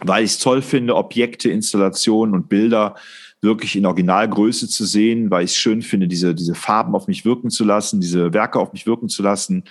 Weil 0.00 0.24
ich 0.24 0.32
es 0.32 0.38
toll 0.40 0.62
finde, 0.62 0.96
Objekte, 0.96 1.48
Installationen 1.48 2.34
und 2.34 2.48
Bilder 2.48 2.96
wirklich 3.40 3.76
in 3.76 3.86
Originalgröße 3.86 4.68
zu 4.68 4.84
sehen, 4.84 5.30
weil 5.30 5.44
ich 5.44 5.52
es 5.52 5.56
schön 5.56 5.82
finde, 5.82 6.08
diese, 6.08 6.34
diese 6.34 6.56
Farben 6.56 6.94
auf 6.94 7.06
mich 7.06 7.24
wirken 7.24 7.50
zu 7.50 7.64
lassen, 7.64 8.00
diese 8.00 8.32
Werke 8.32 8.58
auf 8.58 8.72
mich 8.72 8.86
wirken 8.86 9.08
zu 9.08 9.22
lassen. 9.22 9.64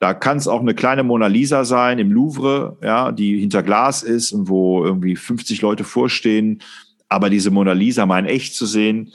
Da 0.00 0.14
kann 0.14 0.38
es 0.38 0.48
auch 0.48 0.60
eine 0.60 0.74
kleine 0.74 1.02
Mona 1.02 1.26
Lisa 1.26 1.64
sein 1.64 1.98
im 1.98 2.10
Louvre, 2.10 2.78
ja, 2.82 3.12
die 3.12 3.38
hinter 3.38 3.62
Glas 3.62 4.02
ist 4.02 4.32
und 4.32 4.48
wo 4.48 4.84
irgendwie 4.84 5.14
50 5.14 5.60
Leute 5.62 5.84
vorstehen. 5.84 6.62
Aber 7.10 7.28
diese 7.28 7.50
Mona 7.50 7.72
Lisa 7.72 8.06
mal 8.06 8.20
in 8.20 8.26
echt 8.26 8.54
zu 8.54 8.64
sehen, 8.64 9.12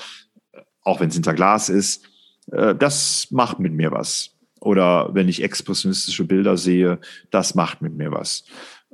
auch 0.84 1.00
wenn 1.00 1.08
es 1.08 1.16
hinter 1.16 1.34
Glas 1.34 1.70
ist, 1.70 2.08
äh, 2.52 2.76
das 2.76 3.32
macht 3.32 3.60
mit 3.60 3.74
mir 3.74 3.92
was. 3.92 4.36
Oder 4.60 5.10
wenn 5.14 5.28
ich 5.28 5.42
expressionistische 5.42 6.26
Bilder 6.26 6.58
sehe, 6.58 7.00
das 7.32 7.56
macht 7.56 7.82
mit 7.82 7.96
mir 7.96 8.12
was. 8.12 8.46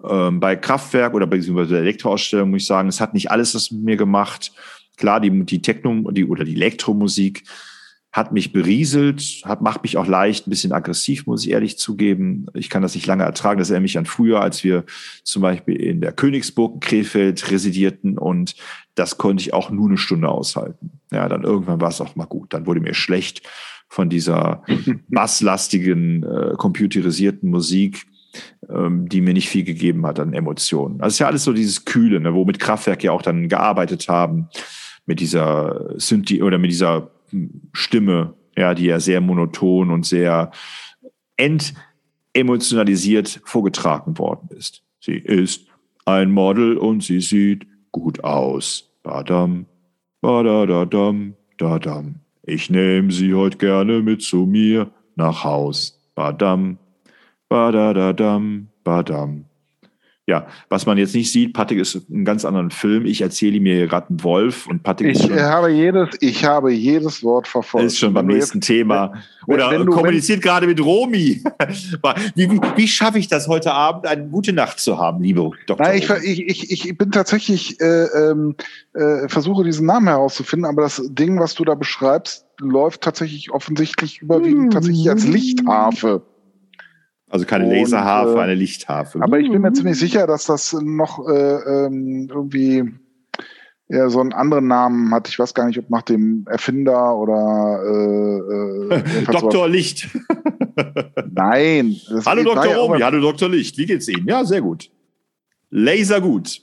Ähm, 0.07 0.39
bei 0.39 0.55
Kraftwerk 0.55 1.13
oder 1.13 1.27
beziehungsweise 1.27 1.73
der 1.73 1.81
Elektroausstellung 1.81 2.49
muss 2.51 2.61
ich 2.61 2.67
sagen, 2.67 2.87
es 2.89 3.01
hat 3.01 3.13
nicht 3.13 3.31
alles 3.31 3.51
das 3.51 3.71
mit 3.71 3.83
mir 3.83 3.97
gemacht. 3.97 4.51
Klar, 4.97 5.19
die, 5.19 5.45
die 5.45 5.61
Techno 5.61 6.11
die, 6.11 6.25
oder 6.25 6.43
die 6.43 6.55
Elektromusik 6.55 7.43
hat 8.11 8.33
mich 8.33 8.51
berieselt, 8.51 9.41
hat, 9.45 9.61
macht 9.61 9.83
mich 9.83 9.97
auch 9.97 10.05
leicht 10.05 10.45
ein 10.45 10.49
bisschen 10.49 10.73
aggressiv, 10.73 11.25
muss 11.27 11.45
ich 11.45 11.51
ehrlich 11.51 11.77
zugeben. 11.77 12.47
Ich 12.53 12.69
kann 12.69 12.81
das 12.81 12.93
nicht 12.93 13.07
lange 13.07 13.23
ertragen. 13.23 13.59
Das 13.59 13.69
erinnert 13.69 13.83
mich 13.83 13.97
an 13.97 14.05
früher, 14.05 14.41
als 14.41 14.63
wir 14.63 14.83
zum 15.23 15.41
Beispiel 15.41 15.75
in 15.77 16.01
der 16.01 16.11
Königsburg 16.11 16.73
in 16.75 16.79
Krefeld 16.81 17.51
residierten 17.51 18.17
und 18.17 18.55
das 18.95 19.17
konnte 19.17 19.41
ich 19.41 19.53
auch 19.53 19.71
nur 19.71 19.87
eine 19.87 19.97
Stunde 19.97 20.27
aushalten. 20.27 20.99
Ja, 21.11 21.29
dann 21.29 21.43
irgendwann 21.43 21.79
war 21.79 21.89
es 21.89 22.01
auch 22.01 22.15
mal 22.17 22.25
gut. 22.25 22.53
Dann 22.53 22.65
wurde 22.65 22.81
mir 22.81 22.93
schlecht 22.93 23.47
von 23.87 24.09
dieser 24.09 24.63
basslastigen, 25.07 26.23
äh, 26.23 26.53
computerisierten 26.57 27.49
Musik, 27.49 28.05
ähm, 28.69 29.07
die 29.07 29.21
mir 29.21 29.33
nicht 29.33 29.47
viel 29.47 29.63
gegeben 29.63 30.05
hat 30.05 30.19
an 30.19 30.33
Emotionen. 30.33 30.99
Also 30.99 31.07
es 31.07 31.13
ist 31.13 31.19
ja 31.19 31.27
alles 31.27 31.43
so 31.45 31.53
dieses 31.53 31.85
Kühle, 31.85 32.19
ne, 32.19 32.33
womit 32.33 32.59
Kraftwerk 32.59 33.03
ja 33.03 33.13
auch 33.13 33.21
dann 33.21 33.47
gearbeitet 33.47 34.09
haben, 34.09 34.49
mit 35.05 35.19
dieser 35.19 35.97
Synthi 35.97 36.43
oder 36.43 36.57
mit 36.57 36.71
dieser 36.71 37.09
Stimme, 37.73 38.33
ja, 38.57 38.73
die 38.73 38.85
ja 38.85 38.99
sehr 38.99 39.21
monoton 39.21 39.91
und 39.91 40.05
sehr 40.05 40.51
entemotionalisiert 41.37 43.41
vorgetragen 43.45 44.17
worden 44.17 44.49
ist. 44.55 44.83
Sie 44.99 45.17
ist 45.17 45.67
ein 46.05 46.31
Model 46.31 46.77
und 46.77 47.03
sie 47.03 47.21
sieht 47.21 47.67
gut 47.91 48.23
aus. 48.23 48.89
Badam, 49.03 49.65
badadadam, 50.21 51.35
dadam. 51.57 52.15
Ich 52.43 52.69
nehme 52.69 53.11
sie 53.11 53.33
heute 53.33 53.57
gerne 53.57 54.01
mit 54.01 54.21
zu 54.21 54.45
mir 54.45 54.91
nach 55.15 55.43
Haus. 55.43 55.99
Badam, 56.15 56.77
badadadam, 57.49 58.67
badam 58.83 59.45
ja, 60.27 60.45
was 60.69 60.85
man 60.85 60.99
jetzt 60.99 61.15
nicht 61.15 61.31
sieht, 61.31 61.53
Patrick 61.53 61.79
ist 61.79 61.95
ein 62.09 62.23
ganz 62.23 62.45
anderen 62.45 62.69
Film. 62.69 63.05
Ich 63.05 63.21
erzähle 63.21 63.59
mir 63.59 63.87
gerade 63.87 64.09
einen 64.09 64.23
Wolf 64.23 64.67
und 64.67 64.83
Patrick 64.83 65.09
ich 65.09 65.19
ist 65.19 65.27
schon, 65.27 65.39
habe 65.39 65.71
jedes, 65.71 66.09
ich 66.19 66.45
habe 66.45 66.71
jedes 66.71 67.23
Wort 67.23 67.47
verfolgt. 67.47 67.87
Ist 67.87 67.97
schon 67.97 68.13
beim 68.13 68.27
nächsten 68.27 68.59
jetzt, 68.59 68.67
Thema. 68.67 69.13
Wenn, 69.47 69.55
Oder 69.55 69.71
wenn 69.71 69.85
du, 69.87 69.91
kommuniziert 69.91 70.37
wenn, 70.37 70.43
gerade 70.43 70.67
mit 70.67 70.79
Romy. 70.79 71.43
wie, 72.35 72.49
wie, 72.75 72.87
schaffe 72.87 73.17
ich 73.17 73.29
das 73.29 73.47
heute 73.47 73.73
Abend, 73.73 74.05
eine 74.05 74.27
gute 74.27 74.53
Nacht 74.53 74.79
zu 74.79 74.99
haben, 74.99 75.23
liebe 75.23 75.49
Dr. 75.65 75.85
Nein, 75.85 75.97
ich, 75.97 76.09
ich, 76.09 76.47
ich, 76.47 76.71
ich 76.71 76.97
bin 76.97 77.11
tatsächlich, 77.11 77.81
äh, 77.81 78.05
ähm, 78.05 78.55
äh, 78.93 79.27
versuche 79.27 79.63
diesen 79.63 79.87
Namen 79.87 80.07
herauszufinden, 80.07 80.69
aber 80.69 80.83
das 80.83 81.01
Ding, 81.09 81.39
was 81.39 81.55
du 81.55 81.65
da 81.65 81.73
beschreibst, 81.73 82.45
läuft 82.59 83.01
tatsächlich 83.01 83.51
offensichtlich 83.51 84.21
überwiegend 84.21 84.71
tatsächlich 84.71 85.09
als 85.09 85.27
Lichtharfe. 85.27 86.21
Also 87.31 87.45
keine 87.45 87.73
Laserharfe, 87.73 88.37
äh, 88.37 88.41
eine 88.41 88.55
Lichtharfe. 88.55 89.21
Aber 89.21 89.39
ich 89.39 89.49
bin 89.49 89.61
mir 89.61 89.71
ziemlich 89.71 89.97
sicher, 89.97 90.27
dass 90.27 90.45
das 90.45 90.73
noch 90.73 91.25
äh, 91.29 91.85
ähm, 91.85 92.27
irgendwie 92.29 92.91
ja, 93.87 94.09
so 94.09 94.19
einen 94.19 94.33
anderen 94.33 94.67
Namen 94.67 95.13
hat. 95.13 95.29
Ich 95.29 95.39
weiß 95.39 95.53
gar 95.53 95.65
nicht, 95.65 95.79
ob 95.79 95.89
nach 95.89 96.01
dem 96.01 96.45
Erfinder 96.49 97.15
oder 97.15 97.79
äh, 97.85 98.95
äh, 98.95 99.23
Dr. 99.31 99.69
Licht. 99.69 100.09
Nein. 101.31 101.95
Hallo 102.25 102.43
Dr. 102.43 102.75
Romy, 102.75 102.99
hallo 102.99 103.21
Dr. 103.21 103.47
Licht. 103.47 103.77
Wie 103.77 103.85
geht's 103.85 104.09
Ihnen? 104.09 104.27
Ja, 104.27 104.43
sehr 104.43 104.61
gut. 104.61 104.89
Laser 105.69 106.19
gut. 106.19 106.61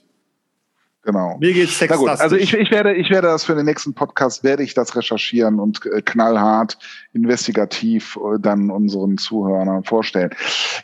Genau. 1.09 1.37
Mir 1.39 1.53
geht's 1.53 1.79
textastisch. 1.79 2.19
Also 2.19 2.35
ich, 2.35 2.53
ich, 2.53 2.69
werde, 2.69 2.93
ich 2.93 3.09
werde 3.09 3.29
das 3.29 3.43
für 3.43 3.55
den 3.55 3.65
nächsten 3.65 3.95
Podcast, 3.95 4.43
werde 4.43 4.61
ich 4.61 4.75
das 4.75 4.95
recherchieren 4.95 5.59
und 5.59 5.83
äh, 5.87 6.03
knallhart, 6.03 6.77
investigativ 7.13 8.15
äh, 8.17 8.37
dann 8.39 8.69
unseren 8.69 9.17
Zuhörern 9.17 9.83
vorstellen. 9.83 10.29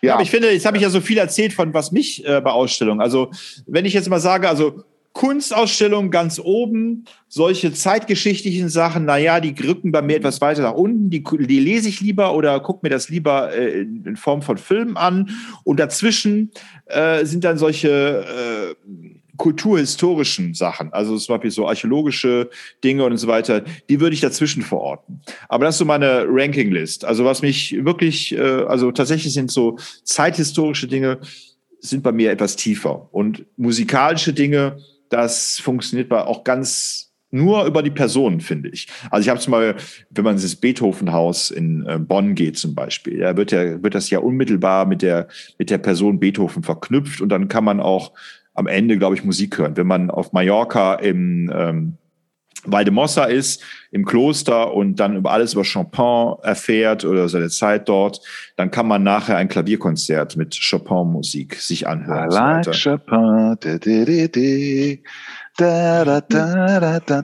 Ja, 0.02 0.08
ja 0.08 0.14
aber 0.16 0.24
ich 0.24 0.32
finde, 0.32 0.52
jetzt 0.52 0.66
habe 0.66 0.78
ich 0.78 0.84
ja 0.84 0.90
so 0.90 1.00
viel 1.00 1.20
erzählt 1.20 1.54
von 1.54 1.76
was 1.76 1.92
mich 1.92 2.26
äh, 2.26 2.42
bei 2.42 2.50
Ausstellungen. 2.50 3.02
Also 3.02 3.30
wenn 3.68 3.86
ich 3.86 3.94
jetzt 3.94 4.10
mal 4.10 4.20
sage, 4.20 4.50
also 4.50 4.84
Kunstausstellung 5.14 6.10
ganz 6.10 6.40
oben, 6.44 7.06
solche 7.28 7.72
zeitgeschichtlichen 7.72 8.70
Sachen, 8.70 9.06
naja, 9.06 9.40
die 9.40 9.54
rücken 9.64 9.92
bei 9.92 10.02
mir 10.02 10.18
etwas 10.18 10.42
weiter 10.42 10.64
nach 10.64 10.74
unten, 10.74 11.12
die, 11.12 11.24
die 11.24 11.60
lese 11.60 11.88
ich 11.88 12.02
lieber 12.02 12.34
oder 12.34 12.60
gucke 12.62 12.80
mir 12.82 12.90
das 12.90 13.10
lieber 13.10 13.56
äh, 13.56 13.82
in 13.82 14.16
Form 14.16 14.42
von 14.42 14.58
Filmen 14.58 14.98
an. 14.98 15.30
Und 15.64 15.80
dazwischen 15.80 16.50
äh, 16.88 17.26
sind 17.26 17.44
dann 17.44 17.60
solche 17.60 18.76
äh, 18.80 19.16
kulturhistorischen 19.38 20.54
Sachen, 20.54 20.92
also 20.94 21.18
zum 21.18 21.36
Beispiel 21.36 21.52
so 21.52 21.68
archäologische 21.68 22.50
Dinge 22.84 23.04
und 23.06 23.18
so 23.18 23.28
weiter, 23.28 23.64
die 23.90 24.00
würde 24.00 24.14
ich 24.14 24.22
dazwischen 24.22 24.62
verorten. 24.62 25.22
Aber 25.50 25.66
das 25.66 25.76
ist 25.76 25.80
so 25.80 25.86
meine 25.86 26.26
Rankinglist. 26.28 27.06
Also 27.06 27.26
was 27.26 27.42
mich 27.42 27.84
wirklich, 27.84 28.34
äh, 28.36 28.40
also 28.40 28.92
tatsächlich 28.92 29.34
sind 29.34 29.52
so 29.52 29.78
zeithistorische 30.04 30.88
Dinge, 30.88 31.20
sind 31.80 32.04
bei 32.04 32.12
mir 32.12 32.32
etwas 32.32 32.56
tiefer. 32.56 33.10
Und 33.12 33.46
musikalische 33.58 34.34
Dinge, 34.34 34.78
das 35.10 35.60
funktioniert 35.60 36.10
bei 36.10 36.22
auch 36.24 36.44
ganz 36.44 37.06
nur 37.32 37.66
über 37.66 37.84
die 37.84 37.92
Person, 37.92 38.40
finde 38.40 38.70
ich. 38.70 38.88
Also 39.12 39.24
ich 39.24 39.30
habe 39.30 39.40
es 39.40 39.48
mal, 39.48 39.76
wenn 40.10 40.24
man 40.24 40.36
ins 40.36 40.56
Beethovenhaus 40.56 41.52
in 41.52 41.86
äh, 41.86 42.00
Bonn 42.00 42.34
geht 42.34 42.58
zum 42.58 42.74
Beispiel, 42.74 43.20
da 43.20 43.36
wird, 43.36 43.52
ja, 43.52 43.84
wird 43.84 43.94
das 43.94 44.10
ja 44.10 44.20
unmittelbar 44.20 44.86
mit 44.86 45.02
der, 45.02 45.28
mit 45.58 45.70
der 45.70 45.78
Person 45.78 46.20
Beethoven 46.20 46.64
verknüpft 46.64 47.22
und 47.22 47.30
dann 47.30 47.50
kann 47.50 47.66
man 47.66 47.80
auch 47.82 48.14
am 48.56 48.68
Ende, 48.68 48.98
glaube 48.98 49.16
ich, 49.16 49.24
Musik 49.24 49.58
hören. 49.58 49.78
Wenn 49.78 49.88
man 49.88 50.10
auf 50.10 50.34
Mallorca 50.34 50.96
im 50.96 51.52
ähm, 51.54 51.98
Valdemossa 52.68 53.26
ist, 53.26 53.62
im 53.92 54.06
Kloster 54.06 54.74
und 54.74 55.00
dann 55.00 55.16
über 55.16 55.32
alles 55.32 55.54
über 55.54 55.64
Chopin 55.64 56.36
erfährt 56.44 57.06
oder 57.06 57.30
seine 57.30 57.50
Zeit 57.50 57.88
dort, 57.88 58.22
dann 58.56 58.72
kann 58.72 58.88
man 58.88 59.04
nachher 59.04 59.38
ein 59.38 59.48
Klavierkonzert 59.48 60.36
mit 60.36 60.58
Chopin-Musik 60.60 61.56
sich 61.56 61.88
anhören. 61.88 62.32
I 62.32 62.34
like 62.34 62.84
Chopin. 62.84 63.56
Da, 63.60 63.78
da, 63.78 64.28
da, 64.28 64.96
da, 65.58 66.22
da, 66.22 67.22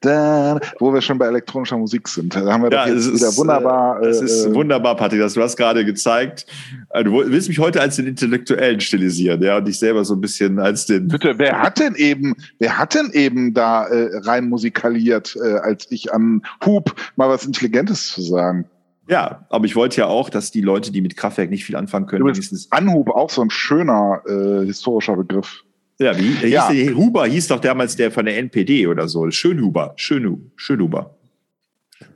da, 0.00 0.60
wo 0.78 0.92
wir 0.92 1.00
schon 1.00 1.18
bei 1.18 1.26
elektronischer 1.26 1.78
Musik 1.78 2.06
sind. 2.08 2.34
Da 2.34 2.52
haben 2.52 2.62
wir 2.62 2.70
ja, 2.70 2.86
das 2.86 3.12
wieder 3.12 3.36
wunderbar. 3.36 4.02
Es 4.02 4.20
äh, 4.20 4.24
ist 4.24 4.46
äh, 4.46 4.54
wunderbar, 4.54 4.96
Patrick, 4.96 5.20
dass 5.20 5.34
du 5.34 5.42
hast 5.42 5.56
gerade 5.56 5.84
gezeigt. 5.84 6.46
Äh, 6.90 7.04
du 7.04 7.12
willst 7.12 7.48
mich 7.48 7.58
heute 7.58 7.80
als 7.80 7.96
den 7.96 8.06
Intellektuellen 8.06 8.80
stilisieren, 8.80 9.42
ja, 9.42 9.58
und 9.58 9.66
dich 9.66 9.78
selber 9.78 10.04
so 10.04 10.14
ein 10.14 10.20
bisschen 10.20 10.58
als 10.58 10.86
den. 10.86 11.08
Bitte, 11.08 11.38
wer 11.38 11.60
hat 11.60 11.78
denn 11.78 11.94
eben, 11.94 12.34
wer 12.58 12.78
hat 12.78 12.94
denn 12.94 13.10
eben 13.12 13.54
da 13.54 13.86
äh, 13.86 14.10
rein 14.18 14.48
musikaliert, 14.48 15.36
äh, 15.42 15.54
als 15.58 15.86
ich 15.90 16.12
am 16.12 16.42
Hub 16.64 16.94
mal 17.16 17.28
was 17.28 17.46
Intelligentes 17.46 18.08
zu 18.08 18.22
sagen? 18.22 18.66
Ja, 19.08 19.46
aber 19.48 19.64
ich 19.64 19.76
wollte 19.76 19.98
ja 19.98 20.06
auch, 20.06 20.30
dass 20.30 20.50
die 20.50 20.60
Leute, 20.60 20.92
die 20.92 21.00
mit 21.00 21.16
Kraftwerk 21.16 21.50
nicht 21.50 21.64
viel 21.64 21.76
anfangen 21.76 22.06
können, 22.06 22.24
wenigstens. 22.24 22.70
Anhub 22.70 23.10
auch 23.10 23.30
so 23.30 23.42
ein 23.42 23.50
schöner 23.50 24.22
äh, 24.26 24.64
historischer 24.64 25.16
Begriff. 25.16 25.64
Ja, 25.98 26.16
wie? 26.18 26.34
Hieß 26.34 26.50
ja. 26.50 26.72
Der, 26.72 26.94
Huber 26.94 27.26
hieß 27.26 27.48
doch 27.48 27.60
damals 27.60 27.96
der 27.96 28.10
von 28.10 28.24
der 28.24 28.38
NPD 28.38 28.86
oder 28.86 29.08
so. 29.08 29.30
Schönhuber. 29.30 29.94
Schönhu, 29.96 30.38
Schönhuber. 30.56 31.14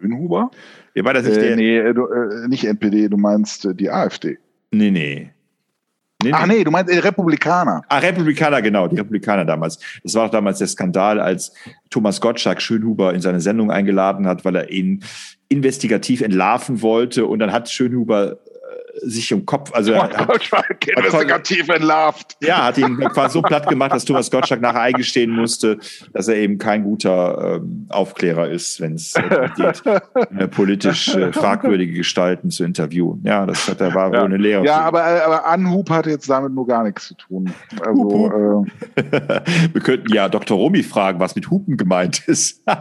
Schönhuber? 0.00 0.50
Ja, 0.94 1.04
war 1.04 1.14
das 1.14 1.24
nicht 1.24 1.36
äh, 1.36 1.40
der? 1.40 1.56
Nee, 1.56 1.78
äh, 1.78 1.94
du, 1.94 2.06
äh, 2.06 2.48
nicht 2.48 2.64
NPD, 2.64 3.08
du 3.08 3.16
meinst 3.16 3.64
äh, 3.64 3.74
die 3.74 3.90
AfD. 3.90 4.38
Nee, 4.70 4.90
nee. 4.90 5.30
Nee, 6.22 6.30
Ach 6.32 6.46
nee, 6.46 6.64
du 6.64 6.70
meinst 6.70 6.90
äh, 6.90 6.98
Republikaner. 6.98 7.82
Ah, 7.88 7.98
Republikaner, 7.98 8.62
genau, 8.62 8.88
die 8.88 8.96
Republikaner 8.96 9.44
damals. 9.44 9.78
Das 10.02 10.14
war 10.14 10.26
auch 10.26 10.30
damals 10.30 10.58
der 10.58 10.66
Skandal, 10.66 11.20
als 11.20 11.52
Thomas 11.90 12.20
Gottschalk 12.20 12.62
Schönhuber 12.62 13.12
in 13.12 13.20
seine 13.20 13.40
Sendung 13.40 13.70
eingeladen 13.70 14.26
hat, 14.26 14.44
weil 14.44 14.56
er 14.56 14.70
ihn 14.70 15.04
investigativ 15.48 16.22
entlarven 16.22 16.80
wollte. 16.80 17.26
Und 17.26 17.38
dann 17.38 17.52
hat 17.52 17.68
Schönhuber 17.68 18.38
sich 19.02 19.30
im 19.32 19.46
Kopf, 19.46 19.72
also 19.72 19.92
er 19.92 20.04
hat, 20.04 20.26
Gottschalk 20.26 20.86
investigativ 20.88 21.68
entlarvt. 21.68 22.36
Ja, 22.40 22.64
hat 22.64 22.78
ihn 22.78 22.96
quasi 22.96 23.34
so 23.34 23.42
platt 23.42 23.68
gemacht, 23.68 23.92
dass 23.92 24.04
Thomas 24.04 24.30
Gottschalk 24.30 24.60
nachher 24.60 24.80
eingestehen 24.80 25.30
musste, 25.30 25.78
dass 26.12 26.28
er 26.28 26.36
eben 26.36 26.58
kein 26.58 26.84
guter 26.84 27.56
ähm, 27.56 27.86
Aufklärer 27.88 28.48
ist, 28.48 28.80
wenn 28.80 28.94
es 28.94 29.14
äh, 29.14 29.48
geht, 29.56 29.82
äh, 30.38 30.48
politisch 30.48 31.14
äh, 31.14 31.32
fragwürdige 31.32 31.94
Gestalten 31.94 32.50
zu 32.50 32.64
interviewen. 32.64 33.22
Ja, 33.24 33.46
das 33.46 33.68
hat, 33.68 33.80
da 33.80 33.94
war 33.94 34.12
ja. 34.12 34.20
wohl 34.20 34.26
eine 34.26 34.36
Lehre. 34.36 34.64
Ja, 34.64 34.80
aber, 34.80 35.00
äh, 35.00 35.20
aber 35.20 35.46
Anhub 35.46 35.90
hat 35.90 36.06
jetzt 36.06 36.28
damit 36.30 36.52
nur 36.52 36.66
gar 36.66 36.84
nichts 36.84 37.08
zu 37.08 37.14
tun. 37.14 37.52
Also, 37.84 38.02
Hup, 38.02 38.32
Äh, 38.96 39.70
Wir 39.72 39.80
könnten 39.80 40.12
ja 40.12 40.28
Dr. 40.28 40.56
Romy 40.56 40.82
fragen, 40.82 41.20
was 41.20 41.34
mit 41.34 41.50
Hupen 41.50 41.76
gemeint 41.76 42.26
ist. 42.26 42.62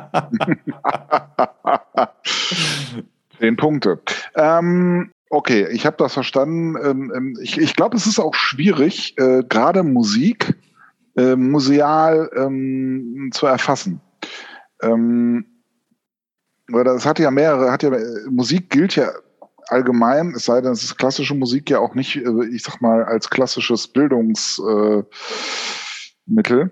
Zehn 3.40 3.56
Punkte. 3.58 4.00
Ähm, 4.36 5.12
Okay, 5.30 5.68
ich 5.72 5.86
habe 5.86 5.98
das 5.98 6.14
verstanden. 6.14 6.76
Ähm, 6.84 7.12
ähm, 7.16 7.38
ich, 7.42 7.58
ich 7.58 7.76
glaube, 7.76 7.98
es 7.98 8.06
ist 8.06 8.20
auch 8.20 8.36
schwierig, 8.36 9.18
äh, 9.18 9.44
gerade 9.48 9.84
Musik 9.84 10.56
äh, 11.18 11.36
museal 11.36 12.30
ähm, 12.36 13.30
zu 13.34 13.48
erfassen. 13.48 14.02
Ähm, 14.82 15.46
weil 16.68 16.84
das 16.84 17.06
hat 17.06 17.20
ja 17.20 17.32
mehrere, 17.32 17.72
hat 17.72 17.84
ja 17.84 17.92
Musik 18.30 18.70
gilt 18.70 18.96
ja 18.96 19.12
allgemein, 19.68 20.34
es 20.36 20.46
sei 20.46 20.62
denn, 20.62 20.72
es 20.74 20.84
ist 20.84 20.98
klassische 20.98 21.36
Musik 21.36 21.70
ja 21.70 21.80
auch 21.80 21.96
nicht, 21.96 22.18
äh, 22.18 22.46
ich 22.52 22.64
sag 22.64 22.82
mal, 22.82 23.04
als 23.04 23.30
klassisches 23.30 23.88
Bildungsmittel. 23.88 25.08
Äh, 26.28 26.70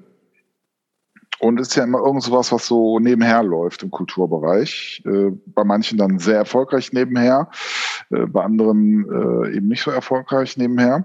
und 1.43 1.59
ist 1.59 1.75
ja 1.75 1.83
immer 1.83 1.99
irgend 1.99 2.23
sowas, 2.23 2.53
was 2.53 2.67
so 2.67 2.99
nebenher 2.99 3.43
läuft 3.43 3.83
im 3.83 3.91
Kulturbereich. 3.91 5.03
Äh, 5.05 5.31
bei 5.47 5.65
manchen 5.65 5.97
dann 5.97 6.17
sehr 6.17 6.37
erfolgreich 6.37 6.93
nebenher, 6.93 7.49
äh, 8.11 8.25
bei 8.25 8.43
anderen 8.43 9.03
äh, 9.09 9.57
eben 9.57 9.67
nicht 9.67 9.83
so 9.83 9.91
erfolgreich 9.91 10.55
nebenher. 10.55 11.03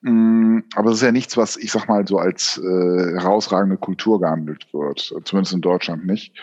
Mm, 0.00 0.60
aber 0.74 0.90
es 0.90 0.96
ist 0.96 1.02
ja 1.02 1.12
nichts, 1.12 1.36
was 1.36 1.56
ich 1.56 1.70
sag 1.70 1.86
mal 1.88 2.06
so 2.06 2.18
als 2.18 2.60
herausragende 2.60 3.76
Kultur 3.76 4.20
gehandelt 4.20 4.66
wird, 4.72 5.14
zumindest 5.24 5.54
in 5.54 5.60
Deutschland 5.60 6.06
nicht. 6.06 6.34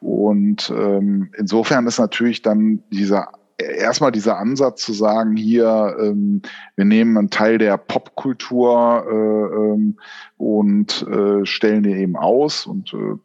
Und 0.00 0.70
ähm, 0.70 1.32
insofern 1.36 1.86
ist 1.86 1.98
natürlich 1.98 2.42
dann 2.42 2.84
dieser 2.90 3.28
erstmal 3.58 4.12
dieser 4.12 4.38
Ansatz 4.38 4.82
zu 4.82 4.92
sagen, 4.92 5.36
hier, 5.36 5.96
ähm, 6.00 6.42
wir 6.76 6.84
nehmen 6.84 7.16
einen 7.16 7.30
Teil 7.30 7.58
der 7.58 7.76
Popkultur 7.76 9.04
äh, 9.08 9.56
ähm, 9.56 9.98
und 10.36 11.06
äh, 11.08 11.44
stellen 11.44 11.82
den 11.82 11.98
eben 11.98 12.16
aus 12.16 12.66
und 12.66 12.94
äh, 12.94 13.16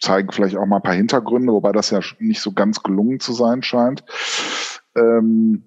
zeigen 0.00 0.32
vielleicht 0.32 0.56
auch 0.56 0.66
mal 0.66 0.76
ein 0.76 0.82
paar 0.82 0.94
Hintergründe, 0.94 1.52
wobei 1.52 1.72
das 1.72 1.90
ja 1.90 2.00
nicht 2.18 2.40
so 2.40 2.52
ganz 2.52 2.82
gelungen 2.82 3.20
zu 3.20 3.32
sein 3.32 3.62
scheint. 3.62 4.04
Ähm, 4.96 5.64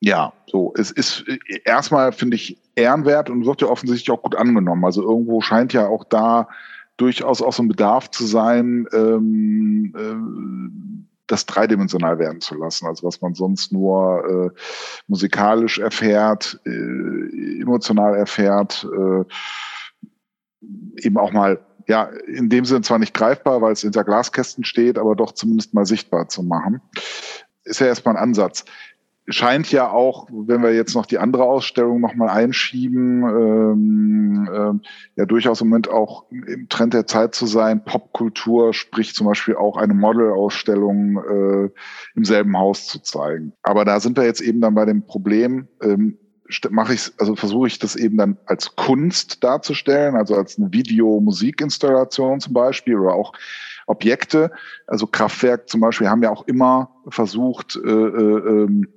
ja, 0.00 0.32
so, 0.46 0.72
es 0.76 0.90
ist 0.90 1.24
erstmal, 1.64 2.12
finde 2.12 2.36
ich, 2.36 2.58
ehrenwert 2.74 3.30
und 3.30 3.46
wird 3.46 3.62
ja 3.62 3.68
offensichtlich 3.68 4.10
auch 4.10 4.22
gut 4.22 4.36
angenommen. 4.36 4.84
Also 4.84 5.02
irgendwo 5.02 5.40
scheint 5.40 5.72
ja 5.72 5.86
auch 5.88 6.04
da 6.04 6.48
durchaus 6.96 7.42
auch 7.42 7.52
so 7.52 7.62
ein 7.62 7.68
Bedarf 7.68 8.10
zu 8.10 8.24
sein, 8.24 8.86
ähm, 8.92 9.94
äh, 9.96 11.05
das 11.26 11.46
dreidimensional 11.46 12.18
werden 12.18 12.40
zu 12.40 12.54
lassen. 12.54 12.86
Also 12.86 13.06
was 13.06 13.20
man 13.20 13.34
sonst 13.34 13.72
nur 13.72 14.52
äh, 14.54 14.60
musikalisch 15.06 15.78
erfährt, 15.78 16.60
äh, 16.64 17.60
emotional 17.60 18.14
erfährt, 18.14 18.86
äh, 18.92 19.24
eben 21.02 21.18
auch 21.18 21.32
mal, 21.32 21.60
ja, 21.88 22.04
in 22.26 22.48
dem 22.48 22.64
Sinne 22.64 22.82
zwar 22.82 22.98
nicht 22.98 23.14
greifbar, 23.14 23.62
weil 23.62 23.72
es 23.72 23.82
hinter 23.82 24.04
Glaskästen 24.04 24.64
steht, 24.64 24.98
aber 24.98 25.14
doch 25.14 25.32
zumindest 25.32 25.74
mal 25.74 25.86
sichtbar 25.86 26.28
zu 26.28 26.42
machen. 26.42 26.80
Ist 27.64 27.80
ja 27.80 27.86
erstmal 27.86 28.16
ein 28.16 28.22
Ansatz 28.22 28.64
scheint 29.28 29.72
ja 29.72 29.90
auch, 29.90 30.28
wenn 30.30 30.62
wir 30.62 30.72
jetzt 30.74 30.94
noch 30.94 31.06
die 31.06 31.18
andere 31.18 31.44
Ausstellung 31.44 32.00
nochmal 32.00 32.28
einschieben, 32.28 33.22
ähm, 33.22 34.48
ähm, 34.52 34.80
ja 35.16 35.26
durchaus 35.26 35.60
im 35.60 35.68
Moment 35.68 35.88
auch 35.90 36.30
im 36.30 36.68
Trend 36.68 36.94
der 36.94 37.06
Zeit 37.06 37.34
zu 37.34 37.46
sein. 37.46 37.84
Popkultur, 37.84 38.72
sprich 38.72 39.14
zum 39.14 39.26
Beispiel 39.26 39.56
auch 39.56 39.76
eine 39.76 39.94
Modelausstellung 39.94 41.16
äh, 41.18 41.70
im 42.14 42.24
selben 42.24 42.56
Haus 42.56 42.86
zu 42.86 43.00
zeigen. 43.00 43.52
Aber 43.62 43.84
da 43.84 44.00
sind 44.00 44.16
wir 44.16 44.24
jetzt 44.24 44.40
eben 44.40 44.60
dann 44.60 44.74
bei 44.74 44.84
dem 44.84 45.06
Problem, 45.06 45.68
ähm, 45.82 46.18
mache 46.70 46.94
ich, 46.94 47.12
also 47.18 47.34
versuche 47.34 47.66
ich 47.66 47.78
das 47.80 47.96
eben 47.96 48.16
dann 48.16 48.38
als 48.46 48.76
Kunst 48.76 49.42
darzustellen, 49.42 50.14
also 50.14 50.36
als 50.36 50.58
eine 50.58 50.72
Video-Musikinstallation 50.72 52.38
zum 52.40 52.52
Beispiel 52.52 52.96
oder 52.96 53.14
auch 53.14 53.32
Objekte. 53.86 54.50
Also 54.86 55.06
Kraftwerk 55.06 55.68
zum 55.68 55.80
Beispiel 55.80 56.08
haben 56.08 56.22
ja 56.22 56.30
auch 56.30 56.46
immer 56.46 56.90
versucht, 57.08 57.76
äh, 57.76 57.88
äh, 57.88 58.64
ähm, 58.64 58.88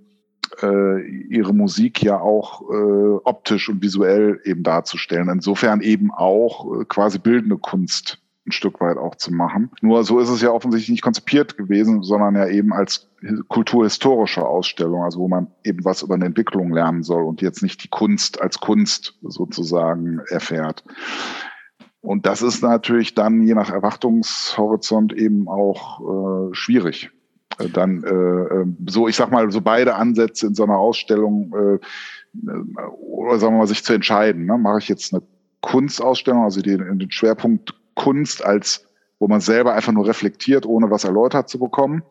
äh, 0.61 1.01
ihre 1.29 1.53
Musik 1.53 2.01
ja 2.03 2.19
auch 2.19 2.61
äh, 2.61 3.19
optisch 3.23 3.69
und 3.69 3.81
visuell 3.81 4.39
eben 4.43 4.63
darzustellen. 4.63 5.29
Insofern 5.29 5.81
eben 5.81 6.11
auch 6.11 6.81
äh, 6.81 6.85
quasi 6.85 7.19
bildende 7.19 7.57
Kunst 7.57 8.19
ein 8.47 8.51
Stück 8.51 8.81
weit 8.81 8.97
auch 8.97 9.15
zu 9.15 9.31
machen. 9.33 9.71
Nur 9.81 10.03
so 10.03 10.19
ist 10.19 10.29
es 10.29 10.41
ja 10.41 10.51
offensichtlich 10.51 10.89
nicht 10.89 11.01
konzipiert 11.01 11.57
gewesen, 11.57 12.01
sondern 12.03 12.35
ja 12.35 12.47
eben 12.47 12.73
als 12.73 13.07
kulturhistorische 13.47 14.45
Ausstellung, 14.45 15.03
also 15.03 15.19
wo 15.19 15.27
man 15.27 15.47
eben 15.63 15.83
was 15.85 16.01
über 16.01 16.15
eine 16.15 16.25
Entwicklung 16.25 16.73
lernen 16.73 17.03
soll 17.03 17.23
und 17.23 17.41
jetzt 17.41 17.61
nicht 17.61 17.83
die 17.83 17.89
Kunst 17.89 18.41
als 18.41 18.59
Kunst 18.59 19.17
sozusagen 19.21 20.19
erfährt. 20.29 20.83
Und 22.01 22.25
das 22.25 22.41
ist 22.41 22.63
natürlich 22.63 23.13
dann 23.13 23.41
je 23.41 23.53
nach 23.53 23.69
Erwartungshorizont 23.69 25.13
eben 25.13 25.47
auch 25.47 26.49
äh, 26.49 26.53
schwierig. 26.53 27.11
Äh, 27.59 27.69
dann 27.69 28.03
äh, 28.03 28.09
äh, 28.09 28.65
so, 28.87 29.07
ich 29.07 29.15
sag 29.15 29.31
mal, 29.31 29.51
so 29.51 29.61
beide 29.61 29.95
Ansätze 29.95 30.47
in 30.47 30.55
so 30.55 30.63
einer 30.63 30.77
Ausstellung 30.77 31.53
äh, 31.53 31.79
oder 33.01 33.39
sagen 33.39 33.55
wir 33.55 33.59
mal, 33.59 33.67
sich 33.67 33.83
zu 33.83 33.93
entscheiden. 33.93 34.45
Ne? 34.45 34.57
Mache 34.57 34.79
ich 34.79 34.87
jetzt 34.87 35.13
eine 35.13 35.23
Kunstausstellung, 35.61 36.43
also 36.43 36.61
den, 36.61 36.99
den 36.99 37.11
Schwerpunkt 37.11 37.73
Kunst 37.95 38.43
als, 38.43 38.85
wo 39.19 39.27
man 39.27 39.41
selber 39.41 39.73
einfach 39.73 39.91
nur 39.91 40.07
reflektiert, 40.07 40.65
ohne 40.65 40.89
was 40.89 41.03
erläutert 41.03 41.49
zu 41.49 41.59
bekommen. 41.59 42.03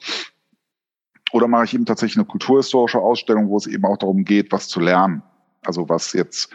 Oder 1.33 1.49
mache 1.49 1.65
ich 1.65 1.75
eben 1.75 1.87
tatsächlich 1.87 2.19
eine 2.19 2.27
kulturhistorische 2.27 2.99
Ausstellung, 2.99 3.49
wo 3.49 3.57
es 3.57 3.67
eben 3.67 3.85
auch 3.85 3.99
darum 3.99 4.25
geht, 4.25 4.53
was 4.53 4.69
zu 4.69 4.81
lernen. 4.81 5.23
Also 5.65 5.89
was 5.89 6.13
jetzt 6.13 6.51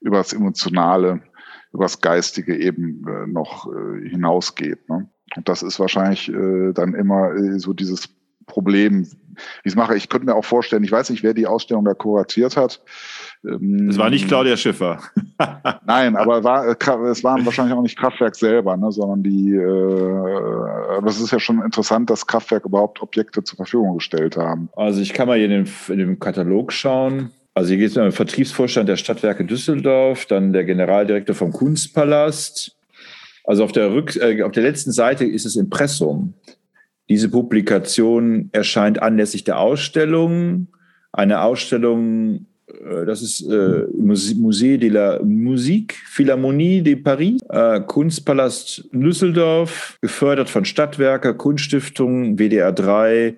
über 0.00 0.18
das 0.18 0.32
Emotionale, 0.32 1.20
über 1.72 1.84
das 1.84 2.00
Geistige 2.00 2.56
eben 2.56 3.06
äh, 3.08 3.26
noch 3.26 3.66
äh, 3.72 4.08
hinausgeht. 4.08 4.88
Ne? 4.88 5.08
Und 5.36 5.48
das 5.48 5.62
ist 5.62 5.78
wahrscheinlich 5.80 6.28
äh, 6.28 6.72
dann 6.72 6.94
immer 6.94 7.32
äh, 7.34 7.58
so 7.58 7.72
dieses 7.72 8.15
Problem, 8.46 9.04
wie 9.04 9.68
ich 9.68 9.72
es 9.72 9.76
mache. 9.76 9.96
Ich 9.96 10.08
könnte 10.08 10.26
mir 10.26 10.34
auch 10.34 10.44
vorstellen, 10.44 10.84
ich 10.84 10.92
weiß 10.92 11.10
nicht, 11.10 11.22
wer 11.22 11.34
die 11.34 11.46
Ausstellung 11.46 11.84
da 11.84 11.94
kuratiert 11.94 12.56
hat. 12.56 12.80
Ähm, 13.44 13.88
es 13.90 13.98
war 13.98 14.10
nicht 14.10 14.28
Claudia 14.28 14.56
Schiffer. 14.56 15.00
Nein, 15.86 16.16
aber 16.16 16.44
war, 16.44 16.66
äh, 16.66 17.10
es 17.10 17.22
waren 17.24 17.44
wahrscheinlich 17.44 17.76
auch 17.76 17.82
nicht 17.82 17.98
Kraftwerk 17.98 18.34
selber, 18.34 18.76
ne, 18.76 18.90
sondern 18.92 19.22
die, 19.22 19.54
äh, 19.54 21.02
das 21.04 21.20
ist 21.20 21.32
ja 21.32 21.38
schon 21.38 21.62
interessant, 21.62 22.10
dass 22.10 22.26
Kraftwerk 22.26 22.64
überhaupt 22.64 23.02
Objekte 23.02 23.44
zur 23.44 23.56
Verfügung 23.56 23.94
gestellt 23.94 24.36
haben. 24.36 24.68
Also 24.76 25.00
ich 25.00 25.12
kann 25.12 25.28
mal 25.28 25.36
hier 25.36 25.46
in 25.46 25.64
dem, 25.64 25.66
in 25.88 25.98
dem 25.98 26.18
Katalog 26.18 26.72
schauen. 26.72 27.30
Also 27.54 27.70
hier 27.70 27.78
geht 27.78 27.90
es 27.90 27.96
um 27.96 28.02
den 28.02 28.12
Vertriebsvorstand 28.12 28.88
der 28.88 28.96
Stadtwerke 28.96 29.44
Düsseldorf, 29.44 30.26
dann 30.26 30.52
der 30.52 30.64
Generaldirektor 30.64 31.34
vom 31.34 31.52
Kunstpalast. 31.52 32.76
Also 33.44 33.64
auf 33.64 33.72
der, 33.72 33.92
Rück, 33.92 34.16
äh, 34.16 34.42
auf 34.42 34.52
der 34.52 34.64
letzten 34.64 34.92
Seite 34.92 35.24
ist 35.24 35.46
es 35.46 35.56
Impressum. 35.56 36.34
Diese 37.08 37.28
Publikation 37.28 38.48
erscheint 38.52 39.00
anlässlich 39.00 39.44
der 39.44 39.58
Ausstellung. 39.58 40.68
Eine 41.12 41.42
Ausstellung, 41.42 42.46
äh, 42.68 43.06
das 43.06 43.22
ist 43.22 43.42
äh, 43.42 43.86
Musée 43.94 44.76
de 44.76 44.88
la 44.88 45.20
Musique, 45.22 45.94
Philharmonie 46.06 46.82
de 46.82 46.96
Paris, 46.96 47.40
äh, 47.48 47.80
Kunstpalast 47.80 48.88
Düsseldorf, 48.92 49.98
gefördert 50.00 50.50
von 50.50 50.64
Stadtwerke, 50.64 51.34
Kunststiftung, 51.34 52.38
WDR 52.38 52.72
3, 52.72 53.36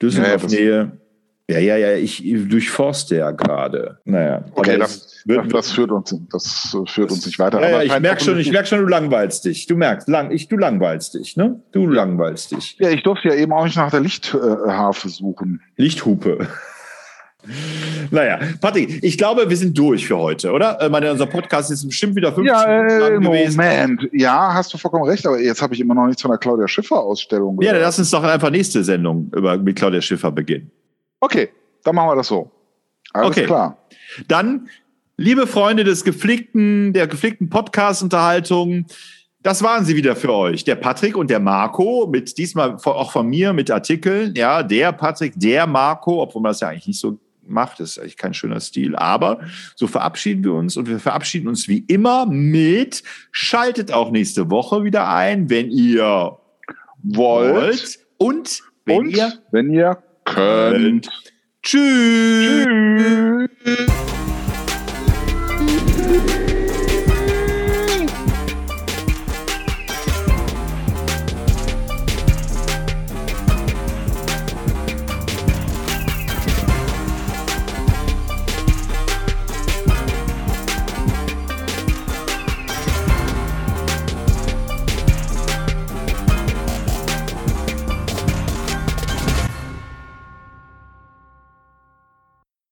Düsseldorf-Nähe. 0.00 0.92
Ja, 1.50 1.58
ja, 1.58 1.76
ja, 1.76 1.96
ich 1.96 2.22
durchforste 2.24 3.16
ja 3.16 3.32
gerade. 3.32 3.98
Naja. 4.04 4.44
Okay, 4.54 4.78
das, 4.78 5.22
wird, 5.24 5.52
das, 5.52 5.72
führt 5.72 5.90
uns, 5.90 6.14
das 6.30 6.76
führt 6.86 7.10
uns 7.10 7.26
nicht 7.26 7.40
weiter. 7.40 7.60
Ja, 7.60 7.70
ja, 7.70 7.82
ich 7.82 8.00
merke 8.00 8.22
schon, 8.22 8.38
ich 8.38 8.52
merke 8.52 8.68
schon, 8.68 8.80
du 8.80 8.86
langweilst 8.86 9.44
dich. 9.44 9.66
Du 9.66 9.74
merkst, 9.74 10.08
lang, 10.08 10.30
ich, 10.30 10.46
du 10.46 10.56
langweilst 10.56 11.14
dich, 11.14 11.36
ne? 11.36 11.60
Du 11.72 11.88
langweilst 11.88 12.52
dich. 12.52 12.76
Ja, 12.78 12.90
ich 12.90 13.02
durfte 13.02 13.30
ja 13.30 13.34
eben 13.34 13.52
auch 13.52 13.64
nicht 13.64 13.76
nach 13.76 13.90
der 13.90 13.98
Lichtharfe 13.98 15.08
suchen. 15.08 15.60
Lichthupe. 15.76 16.46
Naja, 18.10 18.38
Patrick, 18.60 19.02
ich 19.02 19.16
glaube, 19.16 19.48
wir 19.48 19.56
sind 19.56 19.76
durch 19.76 20.06
für 20.06 20.18
heute, 20.18 20.52
oder? 20.52 20.78
Ich 20.82 20.90
meine, 20.90 21.10
unser 21.10 21.24
Podcast 21.24 21.70
ist 21.70 21.86
bestimmt 21.86 22.14
wieder 22.14 22.34
15 22.34 22.46
ja, 22.46 22.64
äh, 22.64 22.98
lang 22.98 23.22
gewesen. 23.22 23.56
Moment, 23.56 24.08
ja, 24.12 24.52
hast 24.52 24.74
du 24.74 24.78
vollkommen 24.78 25.04
recht, 25.04 25.26
aber 25.26 25.40
jetzt 25.40 25.62
habe 25.62 25.72
ich 25.72 25.80
immer 25.80 25.94
noch 25.94 26.06
nichts 26.06 26.20
von 26.20 26.30
der 26.30 26.38
Claudia 26.38 26.68
Schiffer-Ausstellung 26.68 27.56
gehört. 27.56 27.76
Ja, 27.76 27.80
lass 27.80 27.98
uns 27.98 28.10
doch 28.10 28.22
einfach 28.22 28.50
nächste 28.50 28.84
Sendung 28.84 29.30
über, 29.34 29.56
mit 29.56 29.76
Claudia 29.76 30.02
Schiffer 30.02 30.30
beginnen. 30.30 30.70
Okay, 31.20 31.50
dann 31.84 31.94
machen 31.94 32.10
wir 32.10 32.16
das 32.16 32.28
so. 32.28 32.50
Alles 33.12 33.30
okay. 33.30 33.46
klar. 33.46 33.76
Dann, 34.26 34.68
liebe 35.16 35.46
Freunde 35.46 35.84
des 35.84 36.04
gepflegten, 36.04 36.92
der 36.92 37.06
gepflegten 37.06 37.50
Podcast-Unterhaltung, 37.50 38.86
das 39.42 39.62
waren 39.62 39.84
sie 39.84 39.96
wieder 39.96 40.16
für 40.16 40.32
euch. 40.32 40.64
Der 40.64 40.74
Patrick 40.74 41.16
und 41.16 41.30
der 41.30 41.40
Marco, 41.40 42.06
mit 42.10 42.36
diesmal 42.36 42.76
auch 42.76 43.12
von 43.12 43.26
mir 43.26 43.52
mit 43.52 43.70
Artikeln. 43.70 44.34
Ja, 44.34 44.62
der 44.62 44.92
Patrick, 44.92 45.32
der 45.36 45.66
Marco, 45.66 46.22
obwohl 46.22 46.42
man 46.42 46.50
das 46.50 46.60
ja 46.60 46.68
eigentlich 46.68 46.88
nicht 46.88 47.00
so 47.00 47.18
macht, 47.46 47.80
das 47.80 47.90
ist 47.90 47.98
eigentlich 47.98 48.16
kein 48.16 48.34
schöner 48.34 48.60
Stil. 48.60 48.96
Aber 48.96 49.40
so 49.74 49.86
verabschieden 49.86 50.44
wir 50.44 50.54
uns 50.54 50.76
und 50.76 50.88
wir 50.88 51.00
verabschieden 51.00 51.48
uns 51.48 51.68
wie 51.68 51.84
immer 51.88 52.26
mit, 52.26 53.02
schaltet 53.32 53.92
auch 53.92 54.10
nächste 54.10 54.50
Woche 54.50 54.84
wieder 54.84 55.08
ein, 55.08 55.50
wenn 55.50 55.70
ihr 55.70 56.38
wollt. 57.02 57.98
Und 58.18 58.60
wenn 58.84 58.98
und 58.98 59.16
ihr, 59.16 59.32
wenn 59.50 59.70
ihr 59.72 60.02
könnt. 60.24 61.08
Tschüss. 61.62 62.66
Tschüss. 63.64 64.19